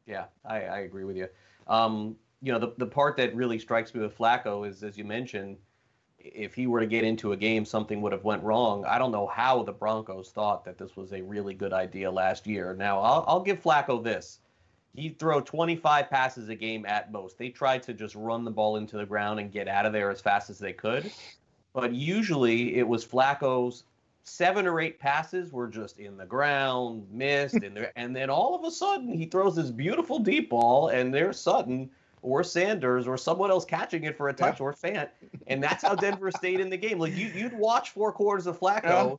Yeah, 0.07 0.25
I, 0.45 0.63
I 0.63 0.79
agree 0.79 1.05
with 1.05 1.17
you. 1.17 1.29
Um, 1.69 2.17
you 2.41 2.53
know, 2.53 2.59
the, 2.59 2.73
the 2.79 2.87
part 2.87 3.17
that 3.17 3.35
really 3.35 3.59
strikes 3.59 3.95
me 3.95 4.01
with 4.01 4.17
Flacco 4.17 4.67
is, 4.67 4.83
as 4.83 4.97
you 4.97 5.05
mentioned, 5.05 5.57
if 6.19 6.55
he 6.55 6.67
were 6.67 6.81
to 6.81 6.87
get 6.87 7.05
into 7.05 7.33
a 7.33 7.37
game, 7.37 7.65
something 7.65 8.01
would 8.01 8.13
have 8.13 8.25
went 8.25 8.43
wrong. 8.43 8.85
I 8.85 8.99
don't 8.99 9.13
know 9.13 9.27
how 9.27 9.63
the 9.63 9.73
Broncos 9.73 10.31
thought 10.31 10.65
that 10.65 10.79
this 10.79 10.97
was 10.97 11.13
a 11.13 11.23
really 11.23 11.55
good 11.55 11.73
idea 11.73 12.11
last 12.11 12.47
year. 12.47 12.75
Now, 12.75 13.01
I'll, 13.01 13.25
I'll 13.27 13.43
give 13.43 13.63
Flacco 13.63 14.03
this. 14.03 14.39
He'd 14.95 15.19
throw 15.19 15.41
25 15.41 16.11
passes 16.11 16.49
a 16.49 16.55
game 16.55 16.85
at 16.87 17.13
most. 17.13 17.39
They 17.39 17.51
tried 17.51 17.83
to 17.85 17.95
just 17.95 18.15
run 18.15 18.45
the 18.45 18.51
ball 18.51 18.77
into 18.77 18.97
the 18.97 19.07
ground 19.07 19.39
and 19.39 19.53
get 19.53 19.69
out 19.69 19.87
of 19.87 19.93
there 19.93 20.11
as 20.11 20.21
fast 20.21 20.51
as 20.51 20.59
they 20.59 20.73
could. 20.73 21.11
But 21.73 21.93
usually 21.93 22.77
it 22.77 22.89
was 22.89 23.07
Flacco's 23.07 23.85
seven 24.29 24.67
or 24.67 24.81
eight 24.81 24.99
passes 24.99 25.53
were 25.53 25.69
just 25.69 25.99
in 25.99 26.17
the 26.17 26.27
ground, 26.27 27.07
missed, 27.11 27.55
and 27.55 27.77
there, 27.77 27.93
and 27.97 28.15
then 28.15 28.31
all 28.31 28.55
of 28.55 28.65
a 28.65 28.71
sudden 28.71 29.13
he 29.13 29.27
throws 29.27 29.57
this 29.57 29.71
beautiful 29.71 30.19
deep 30.19 30.51
ball, 30.51 30.89
and 30.89 31.13
there's 31.13 31.39
Sutton 31.39 31.91
or 32.23 32.43
Sanders 32.43 33.07
or 33.07 33.17
someone 33.17 33.51
else 33.51 33.65
catching 33.65 34.05
it 34.05 34.17
for 34.17 34.29
a 34.29 34.33
touch 34.33 34.61
yeah. 34.61 34.67
or 34.67 34.73
Fant, 34.73 35.09
and 35.47 35.63
that's 35.63 35.83
how 35.83 35.95
Denver 35.95 36.31
stayed 36.31 36.61
in 36.61 36.71
the 36.71 36.77
game. 36.77 36.99
Like 36.99 37.17
you, 37.17 37.29
you'd 37.29 37.57
watch 37.57 37.91
four 37.91 38.13
quarters 38.13 38.47
of 38.47 38.59
Flacco, 38.59 38.83
yeah. 39.11 39.15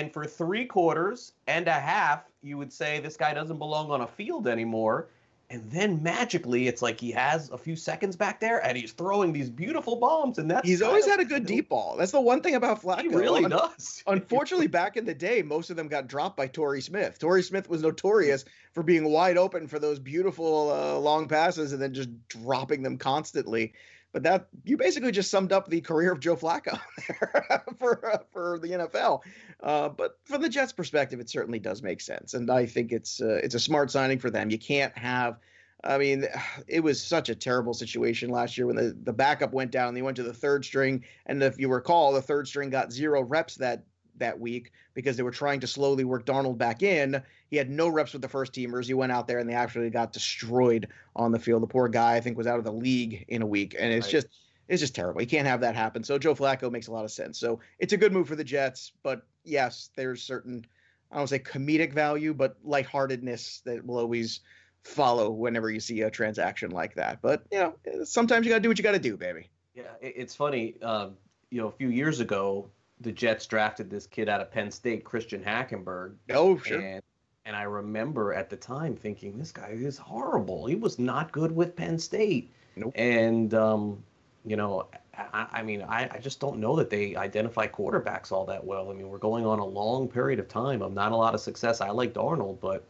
and 0.00 0.12
for 0.12 0.24
three 0.24 0.64
quarters 0.64 1.32
and 1.46 1.68
a 1.68 1.72
half, 1.72 2.24
you 2.42 2.58
would 2.58 2.72
say 2.72 3.00
this 3.00 3.16
guy 3.16 3.34
doesn't 3.34 3.58
belong 3.58 3.90
on 3.90 4.02
a 4.02 4.06
field 4.06 4.46
anymore. 4.46 5.08
And 5.54 5.70
then 5.70 6.02
magically, 6.02 6.66
it's 6.66 6.82
like 6.82 6.98
he 6.98 7.12
has 7.12 7.48
a 7.50 7.56
few 7.56 7.76
seconds 7.76 8.16
back 8.16 8.40
there, 8.40 8.58
and 8.66 8.76
he's 8.76 8.90
throwing 8.90 9.32
these 9.32 9.48
beautiful 9.48 9.94
bombs, 9.94 10.38
and 10.38 10.50
that's 10.50 10.66
he's 10.66 10.82
always 10.82 11.06
had 11.06 11.20
a 11.20 11.24
good 11.24 11.46
deep 11.46 11.68
ball. 11.68 11.94
That's 11.96 12.10
the 12.10 12.20
one 12.20 12.40
thing 12.40 12.56
about 12.56 12.82
Flacco. 12.82 13.02
He 13.02 13.08
really 13.08 13.44
Un- 13.44 13.52
does. 13.52 14.02
unfortunately, 14.08 14.66
back 14.66 14.96
in 14.96 15.04
the 15.04 15.14
day, 15.14 15.42
most 15.42 15.70
of 15.70 15.76
them 15.76 15.86
got 15.86 16.08
dropped 16.08 16.36
by 16.36 16.48
Torrey 16.48 16.80
Smith. 16.80 17.20
Torrey 17.20 17.44
Smith 17.44 17.68
was 17.68 17.82
notorious 17.82 18.44
for 18.72 18.82
being 18.82 19.08
wide 19.12 19.38
open 19.38 19.68
for 19.68 19.78
those 19.78 20.00
beautiful 20.00 20.72
uh, 20.72 20.98
long 20.98 21.28
passes, 21.28 21.72
and 21.72 21.80
then 21.80 21.94
just 21.94 22.10
dropping 22.26 22.82
them 22.82 22.98
constantly. 22.98 23.74
But 24.14 24.22
that 24.22 24.46
you 24.62 24.76
basically 24.76 25.10
just 25.10 25.28
summed 25.28 25.52
up 25.52 25.68
the 25.68 25.80
career 25.80 26.12
of 26.12 26.20
Joe 26.20 26.36
Flacco 26.36 26.78
for 27.78 28.12
uh, 28.12 28.18
for 28.32 28.60
the 28.60 28.68
NFL. 28.68 29.22
Uh, 29.60 29.88
but 29.88 30.18
from 30.22 30.40
the 30.40 30.48
Jets' 30.48 30.72
perspective, 30.72 31.18
it 31.18 31.28
certainly 31.28 31.58
does 31.58 31.82
make 31.82 32.00
sense, 32.00 32.32
and 32.32 32.48
I 32.48 32.64
think 32.66 32.92
it's 32.92 33.20
uh, 33.20 33.40
it's 33.42 33.56
a 33.56 33.60
smart 33.60 33.90
signing 33.90 34.20
for 34.20 34.30
them. 34.30 34.50
You 34.50 34.58
can't 34.58 34.96
have. 34.96 35.38
I 35.82 35.98
mean, 35.98 36.26
it 36.68 36.80
was 36.80 37.02
such 37.02 37.28
a 37.28 37.34
terrible 37.34 37.74
situation 37.74 38.30
last 38.30 38.56
year 38.56 38.68
when 38.68 38.76
the, 38.76 38.96
the 39.02 39.12
backup 39.12 39.52
went 39.52 39.70
down. 39.72 39.88
and 39.88 39.96
They 39.96 40.00
went 40.00 40.16
to 40.16 40.22
the 40.22 40.32
third 40.32 40.64
string, 40.64 41.04
and 41.26 41.42
if 41.42 41.58
you 41.58 41.68
recall, 41.68 42.12
the 42.12 42.22
third 42.22 42.46
string 42.46 42.70
got 42.70 42.92
zero 42.92 43.20
reps 43.20 43.56
that 43.56 43.82
that 44.18 44.38
week 44.38 44.72
because 44.94 45.16
they 45.16 45.22
were 45.22 45.30
trying 45.30 45.60
to 45.60 45.66
slowly 45.66 46.04
work 46.04 46.24
Darnold 46.24 46.58
back 46.58 46.82
in. 46.82 47.22
He 47.48 47.56
had 47.56 47.70
no 47.70 47.88
reps 47.88 48.12
with 48.12 48.22
the 48.22 48.28
first 48.28 48.52
teamers. 48.52 48.86
He 48.86 48.94
went 48.94 49.12
out 49.12 49.26
there 49.26 49.38
and 49.38 49.48
they 49.48 49.54
actually 49.54 49.90
got 49.90 50.12
destroyed 50.12 50.88
on 51.16 51.32
the 51.32 51.38
field. 51.38 51.62
The 51.62 51.66
poor 51.66 51.88
guy, 51.88 52.14
I 52.14 52.20
think, 52.20 52.36
was 52.36 52.46
out 52.46 52.58
of 52.58 52.64
the 52.64 52.72
league 52.72 53.24
in 53.28 53.42
a 53.42 53.46
week, 53.46 53.74
and 53.78 53.92
it's 53.92 54.06
right. 54.06 54.12
just 54.12 54.28
it's 54.68 54.80
just 54.80 54.94
terrible. 54.94 55.20
You 55.20 55.26
can't 55.26 55.46
have 55.46 55.60
that 55.60 55.76
happen. 55.76 56.02
So 56.04 56.18
Joe 56.18 56.34
Flacco 56.34 56.70
makes 56.70 56.86
a 56.86 56.92
lot 56.92 57.04
of 57.04 57.10
sense. 57.10 57.38
So 57.38 57.60
it's 57.78 57.92
a 57.92 57.96
good 57.96 58.12
move 58.12 58.28
for 58.28 58.36
the 58.36 58.44
Jets, 58.44 58.92
but 59.02 59.26
yes, 59.44 59.90
there's 59.96 60.22
certain 60.22 60.64
I 61.12 61.18
don't 61.18 61.28
say 61.28 61.38
comedic 61.38 61.92
value, 61.92 62.34
but 62.34 62.56
lightheartedness 62.64 63.62
that 63.64 63.86
will 63.86 63.98
always 63.98 64.40
follow 64.82 65.30
whenever 65.30 65.70
you 65.70 65.80
see 65.80 66.02
a 66.02 66.10
transaction 66.10 66.70
like 66.70 66.94
that. 66.94 67.22
But 67.22 67.44
you 67.52 67.58
know, 67.58 68.04
sometimes 68.04 68.46
you 68.46 68.50
got 68.50 68.56
to 68.56 68.62
do 68.62 68.68
what 68.68 68.78
you 68.78 68.84
got 68.84 68.92
to 68.92 68.98
do, 68.98 69.16
baby. 69.16 69.48
Yeah, 69.74 69.92
it's 70.00 70.34
funny. 70.34 70.74
Um, 70.82 71.16
you 71.50 71.60
know, 71.60 71.68
a 71.68 71.72
few 71.72 71.88
years 71.88 72.20
ago, 72.20 72.70
the 73.00 73.12
Jets 73.12 73.46
drafted 73.46 73.90
this 73.90 74.06
kid 74.06 74.28
out 74.28 74.40
of 74.40 74.50
Penn 74.50 74.70
State, 74.70 75.04
Christian 75.04 75.42
Hackenberg. 75.42 76.14
Oh, 76.30 76.58
sure. 76.58 76.80
And, 76.80 77.02
and 77.44 77.56
I 77.56 77.62
remember 77.62 78.32
at 78.32 78.48
the 78.48 78.56
time 78.56 78.96
thinking, 78.96 79.38
this 79.38 79.52
guy 79.52 79.70
is 79.70 79.98
horrible. 79.98 80.66
He 80.66 80.76
was 80.76 80.98
not 80.98 81.32
good 81.32 81.52
with 81.52 81.76
Penn 81.76 81.98
State. 81.98 82.50
Nope. 82.76 82.92
And, 82.96 83.52
um, 83.54 84.02
you 84.44 84.56
know, 84.56 84.88
I, 85.16 85.46
I 85.52 85.62
mean, 85.62 85.82
I, 85.82 86.08
I, 86.10 86.18
just 86.18 86.40
don't 86.40 86.58
know 86.58 86.76
that 86.76 86.90
they 86.90 87.14
identify 87.16 87.66
quarterbacks 87.66 88.32
all 88.32 88.44
that 88.46 88.64
well. 88.64 88.90
I 88.90 88.94
mean, 88.94 89.08
we're 89.08 89.18
going 89.18 89.46
on 89.46 89.58
a 89.58 89.64
long 89.64 90.08
period 90.08 90.38
of 90.38 90.48
time 90.48 90.82
of 90.82 90.92
not 90.92 91.12
a 91.12 91.16
lot 91.16 91.34
of 91.34 91.40
success. 91.40 91.80
I 91.80 91.90
like 91.90 92.12
Darnold, 92.12 92.60
but 92.60 92.84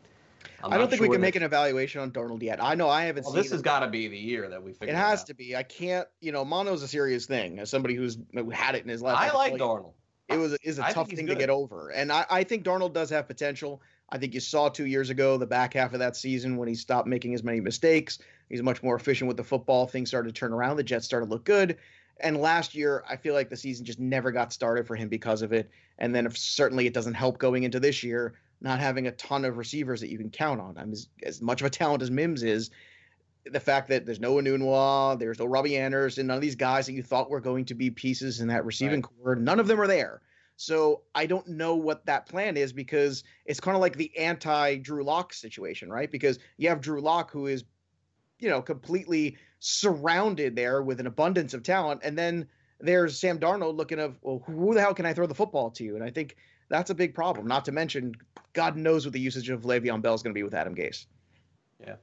I'm 0.65 0.73
I 0.73 0.77
do 0.77 0.81
not 0.81 0.91
think 0.91 0.99
sure 0.99 1.09
we 1.09 1.15
can 1.15 1.21
that... 1.21 1.27
make 1.27 1.37
an 1.37 1.43
evaluation 1.43 2.01
on 2.01 2.11
Darnold 2.11 2.43
yet. 2.43 2.63
I 2.63 2.75
know 2.75 2.89
I 2.89 3.05
haven't 3.05 3.25
well, 3.25 3.35
seen. 3.35 3.43
This 3.43 3.53
has 3.53 3.61
got 3.61 3.81
to 3.81 3.89
be 3.89 4.09
the 4.09 4.19
year 4.19 4.49
that 4.49 4.63
we 4.63 4.73
figure. 4.73 4.95
It 4.95 4.97
has 4.97 5.23
it 5.23 5.27
to 5.27 5.35
be. 5.35 5.55
I 5.55 5.63
can't. 5.63 6.09
You 6.21 6.33
know, 6.33 6.45
mono's 6.45 6.83
a 6.83 6.89
serious 6.89 7.27
thing. 7.27 7.59
As 7.59 7.69
somebody 7.69 7.95
who's 7.95 8.17
had 8.53 8.75
it 8.75 8.83
in 8.83 8.89
his 8.89 9.03
life, 9.03 9.17
I, 9.19 9.29
I 9.29 9.35
like 9.35 9.55
Darnold. 9.55 9.93
It 10.29 10.39
was 10.39 10.55
is 10.63 10.79
a 10.79 10.91
tough 10.91 11.11
thing 11.11 11.27
to 11.27 11.35
get 11.35 11.51
over, 11.51 11.91
and 11.91 12.11
I, 12.11 12.25
I 12.31 12.45
think 12.45 12.65
Darnold 12.65 12.95
does 12.95 13.11
have 13.11 13.29
potential. 13.29 13.83
I 14.09 14.17
think 14.17 14.33
you 14.33 14.41
saw 14.41 14.69
two 14.71 14.87
years 14.87 15.11
ago 15.11 15.37
the 15.37 15.47
back 15.47 15.75
half 15.75 15.93
of 15.93 15.99
that 15.99 16.17
season 16.17 16.57
when 16.57 16.67
he 16.67 16.75
stopped 16.75 17.07
making 17.07 17.35
as 17.35 17.43
many 17.43 17.61
mistakes. 17.61 18.19
He's 18.49 18.63
much 18.63 18.83
more 18.83 18.97
efficient 18.97 19.29
with 19.29 19.37
the 19.37 19.45
football. 19.45 19.87
Things 19.87 20.09
started 20.09 20.35
to 20.35 20.39
turn 20.39 20.53
around. 20.53 20.77
The 20.77 20.83
Jets 20.83 21.05
started 21.05 21.27
to 21.27 21.33
look 21.33 21.45
good. 21.45 21.77
And 22.21 22.37
last 22.37 22.75
year, 22.75 23.03
I 23.09 23.17
feel 23.17 23.35
like 23.35 23.51
the 23.51 23.57
season 23.57 23.85
just 23.85 23.99
never 23.99 24.31
got 24.31 24.53
started 24.53 24.87
for 24.87 24.95
him 24.95 25.09
because 25.09 25.43
of 25.43 25.53
it. 25.53 25.69
And 25.99 26.15
then 26.15 26.27
if, 26.27 26.39
certainly 26.39 26.87
it 26.87 26.95
doesn't 26.95 27.15
help 27.15 27.39
going 27.39 27.65
into 27.65 27.81
this 27.81 28.03
year 28.03 28.35
not 28.65 28.81
having 28.81 29.07
a 29.07 29.13
ton 29.13 29.45
of 29.45 29.59
receivers 29.59 30.01
that 30.01 30.11
you 30.11 30.17
can 30.17 30.31
count 30.31 30.59
on. 30.59 30.79
I'm 30.79 30.91
as, 30.91 31.07
as 31.23 31.43
much 31.43 31.61
of 31.61 31.67
a 31.67 31.71
talent 31.71 32.03
as 32.03 32.11
Mims 32.11 32.43
is, 32.43 32.71
the 33.45 33.61
fact 33.61 33.89
that 33.89 34.07
there's 34.07 34.21
no 34.21 34.37
Enunwa, 34.37 35.19
there's 35.19 35.39
no 35.39 35.45
Robbie 35.45 35.77
Anderson, 35.77 36.27
none 36.27 36.37
of 36.37 36.43
these 36.43 36.55
guys 36.55 36.87
that 36.87 36.95
you 36.95 37.03
thought 37.03 37.29
were 37.29 37.43
going 37.43 37.67
to 37.67 37.75
be 37.75 37.91
pieces 37.91 38.41
in 38.41 38.49
that 38.49 38.65
receiving 38.65 39.03
right. 39.03 39.23
core, 39.23 39.37
none 39.37 39.61
of 39.61 39.69
them 39.69 39.79
are 39.79 39.87
there. 39.87 40.23
So 40.57 41.03
I 41.15 41.27
don't 41.27 41.47
know 41.47 41.75
what 41.75 42.07
that 42.07 42.27
plan 42.27 42.57
is 42.57 42.73
because 42.73 43.23
it's 43.45 43.61
kind 43.61 43.75
of 43.75 43.83
like 43.83 43.97
the 43.97 44.17
anti 44.17 44.77
Drew 44.77 45.05
Lock 45.05 45.35
situation, 45.35 45.91
right? 45.91 46.11
Because 46.11 46.39
you 46.57 46.71
have 46.71 46.81
Drew 46.81 47.03
Lock 47.03 47.31
who 47.31 47.49
is, 47.49 47.65
you 48.39 48.49
know, 48.49 48.63
completely 48.63 49.37
surrounded 49.59 50.57
there 50.57 50.83
with 50.83 51.01
an 51.01 51.07
abundance 51.07 51.53
of 51.53 51.63
talent, 51.63 52.01
and 52.03 52.17
then 52.17 52.47
there's 52.81 53.21
Sam 53.21 53.39
Darnold 53.39 53.77
looking 53.77 53.99
of, 53.99 54.17
well, 54.23 54.43
who 54.47 54.73
the 54.73 54.81
hell 54.81 54.95
can 54.95 55.05
I 55.05 55.13
throw 55.13 55.27
the 55.27 55.35
football 55.35 55.71
to? 55.73 55.97
And 55.97 56.03
I 56.03 56.11
think 56.11 56.37
that's 56.75 56.91
a 56.91 56.95
big 56.95 57.15
problem. 57.15 57.47
Not 57.47 57.65
to 57.67 57.73
mention, 57.73 58.17
God 58.53 58.77
knows 58.77 59.07
what 59.07 59.13
the 59.13 59.21
usage 59.21 59.49
of 59.49 59.63
Le'Veon 59.63 60.03
Bell 60.03 60.15
is 60.15 60.23
going 60.23 60.33
to 60.33 60.39
be 60.39 60.43
with 60.43 60.55
Adam 60.55 60.75
Gase. 60.75 61.07
Yeah. 61.81 61.95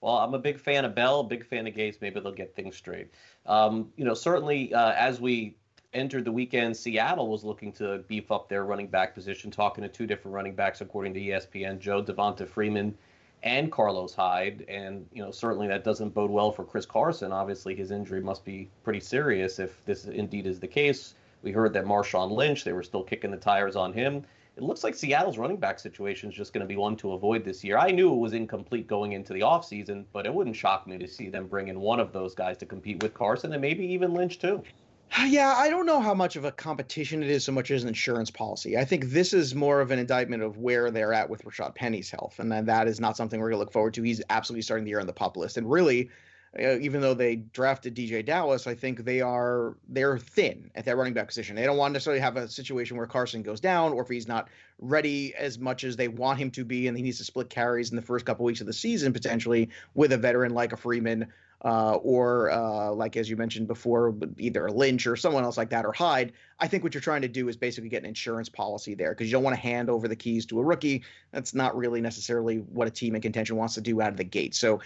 Well, 0.00 0.18
I'm 0.18 0.34
a 0.34 0.38
big 0.38 0.58
fan 0.58 0.84
of 0.84 0.94
Bell, 0.94 1.24
big 1.24 1.44
fan 1.44 1.66
of 1.66 1.74
Gase. 1.74 1.96
Maybe 2.00 2.20
they'll 2.20 2.32
get 2.32 2.54
things 2.54 2.76
straight. 2.76 3.12
Um, 3.46 3.92
you 3.96 4.04
know, 4.04 4.14
certainly 4.14 4.72
uh, 4.72 4.92
as 4.92 5.20
we 5.20 5.56
entered 5.92 6.24
the 6.24 6.32
weekend, 6.32 6.76
Seattle 6.76 7.28
was 7.28 7.42
looking 7.42 7.72
to 7.74 7.98
beef 8.08 8.30
up 8.30 8.48
their 8.48 8.64
running 8.64 8.86
back 8.86 9.14
position, 9.14 9.50
talking 9.50 9.82
to 9.82 9.88
two 9.88 10.06
different 10.06 10.34
running 10.34 10.54
backs, 10.54 10.80
according 10.80 11.14
to 11.14 11.20
ESPN, 11.20 11.80
Joe 11.80 12.02
Devonta 12.02 12.48
Freeman 12.48 12.96
and 13.42 13.72
Carlos 13.72 14.14
Hyde. 14.14 14.64
And, 14.68 15.06
you 15.12 15.22
know, 15.22 15.32
certainly 15.32 15.66
that 15.68 15.82
doesn't 15.82 16.10
bode 16.10 16.30
well 16.30 16.52
for 16.52 16.64
Chris 16.64 16.86
Carson. 16.86 17.32
Obviously, 17.32 17.74
his 17.74 17.90
injury 17.90 18.20
must 18.20 18.44
be 18.44 18.68
pretty 18.84 19.00
serious 19.00 19.58
if 19.58 19.84
this 19.84 20.04
indeed 20.04 20.46
is 20.46 20.60
the 20.60 20.68
case. 20.68 21.14
We 21.42 21.52
heard 21.52 21.72
that 21.74 21.84
Marshawn 21.84 22.30
Lynch, 22.30 22.64
they 22.64 22.72
were 22.72 22.82
still 22.82 23.02
kicking 23.02 23.30
the 23.30 23.36
tires 23.36 23.76
on 23.76 23.92
him. 23.92 24.24
It 24.56 24.62
looks 24.62 24.84
like 24.84 24.94
Seattle's 24.94 25.38
running 25.38 25.56
back 25.56 25.78
situation 25.78 26.28
is 26.28 26.36
just 26.36 26.52
going 26.52 26.60
to 26.60 26.68
be 26.68 26.76
one 26.76 26.94
to 26.96 27.12
avoid 27.12 27.44
this 27.44 27.64
year. 27.64 27.78
I 27.78 27.90
knew 27.90 28.12
it 28.12 28.18
was 28.18 28.34
incomplete 28.34 28.86
going 28.86 29.12
into 29.12 29.32
the 29.32 29.40
offseason, 29.40 30.04
but 30.12 30.26
it 30.26 30.34
wouldn't 30.34 30.56
shock 30.56 30.86
me 30.86 30.98
to 30.98 31.08
see 31.08 31.30
them 31.30 31.46
bring 31.46 31.68
in 31.68 31.80
one 31.80 32.00
of 32.00 32.12
those 32.12 32.34
guys 32.34 32.58
to 32.58 32.66
compete 32.66 33.02
with 33.02 33.14
Carson 33.14 33.52
and 33.52 33.62
maybe 33.62 33.84
even 33.86 34.12
Lynch 34.12 34.38
too. 34.38 34.62
Yeah, 35.26 35.54
I 35.56 35.68
don't 35.68 35.84
know 35.84 36.00
how 36.00 36.14
much 36.14 36.36
of 36.36 36.44
a 36.44 36.52
competition 36.52 37.22
it 37.22 37.28
is 37.28 37.44
so 37.44 37.52
much 37.52 37.70
as 37.70 37.82
an 37.82 37.88
insurance 37.88 38.30
policy. 38.30 38.78
I 38.78 38.84
think 38.84 39.06
this 39.06 39.34
is 39.34 39.54
more 39.54 39.80
of 39.80 39.90
an 39.90 39.98
indictment 39.98 40.42
of 40.42 40.56
where 40.56 40.90
they're 40.90 41.12
at 41.12 41.28
with 41.28 41.44
Rashad 41.44 41.74
Penny's 41.74 42.10
health, 42.10 42.38
and 42.38 42.50
that 42.50 42.88
is 42.88 42.98
not 42.98 43.16
something 43.16 43.38
we're 43.38 43.50
going 43.50 43.58
to 43.58 43.64
look 43.64 43.72
forward 43.72 43.94
to. 43.94 44.02
He's 44.02 44.22
absolutely 44.30 44.62
starting 44.62 44.84
the 44.84 44.90
year 44.90 45.00
on 45.00 45.06
the 45.06 45.12
pup 45.12 45.36
list, 45.36 45.58
and 45.58 45.70
really, 45.70 46.08
uh, 46.58 46.78
even 46.78 47.00
though 47.00 47.14
they 47.14 47.36
drafted 47.36 47.94
DeeJay 47.94 48.26
Dallas, 48.26 48.66
I 48.66 48.74
think 48.74 49.04
they 49.04 49.20
are 49.22 49.76
they're 49.88 50.18
thin 50.18 50.70
at 50.74 50.84
that 50.84 50.96
running 50.96 51.14
back 51.14 51.28
position. 51.28 51.56
They 51.56 51.64
don't 51.64 51.78
want 51.78 51.90
to 51.90 51.94
necessarily 51.94 52.20
have 52.20 52.36
a 52.36 52.46
situation 52.46 52.96
where 52.96 53.06
Carson 53.06 53.42
goes 53.42 53.60
down, 53.60 53.92
or 53.92 54.02
if 54.02 54.08
he's 54.08 54.28
not 54.28 54.48
ready 54.78 55.34
as 55.34 55.58
much 55.58 55.84
as 55.84 55.96
they 55.96 56.08
want 56.08 56.38
him 56.38 56.50
to 56.50 56.64
be, 56.64 56.88
and 56.88 56.96
he 56.96 57.02
needs 57.02 57.18
to 57.18 57.24
split 57.24 57.48
carries 57.48 57.90
in 57.90 57.96
the 57.96 58.02
first 58.02 58.26
couple 58.26 58.44
weeks 58.44 58.60
of 58.60 58.66
the 58.66 58.72
season 58.72 59.12
potentially 59.12 59.70
with 59.94 60.12
a 60.12 60.18
veteran 60.18 60.52
like 60.52 60.72
a 60.72 60.76
Freeman 60.76 61.26
uh, 61.64 61.94
or 62.02 62.50
uh, 62.50 62.90
like 62.90 63.16
as 63.16 63.30
you 63.30 63.36
mentioned 63.36 63.68
before, 63.68 64.14
either 64.38 64.70
Lynch 64.70 65.06
or 65.06 65.16
someone 65.16 65.44
else 65.44 65.56
like 65.56 65.70
that 65.70 65.84
or 65.84 65.92
Hyde. 65.92 66.32
I 66.58 66.66
think 66.66 66.82
what 66.82 66.92
you're 66.92 67.00
trying 67.00 67.22
to 67.22 67.28
do 67.28 67.48
is 67.48 67.56
basically 67.56 67.88
get 67.88 68.02
an 68.02 68.08
insurance 68.08 68.48
policy 68.48 68.94
there 68.94 69.10
because 69.10 69.28
you 69.28 69.32
don't 69.32 69.44
want 69.44 69.54
to 69.54 69.62
hand 69.62 69.88
over 69.88 70.08
the 70.08 70.16
keys 70.16 70.44
to 70.46 70.58
a 70.58 70.64
rookie. 70.64 71.04
That's 71.30 71.54
not 71.54 71.76
really 71.76 72.00
necessarily 72.00 72.58
what 72.58 72.88
a 72.88 72.90
team 72.90 73.14
in 73.14 73.22
contention 73.22 73.56
wants 73.56 73.74
to 73.74 73.80
do 73.80 74.00
out 74.00 74.08
of 74.08 74.16
the 74.16 74.24
gate. 74.24 74.54
So, 74.54 74.80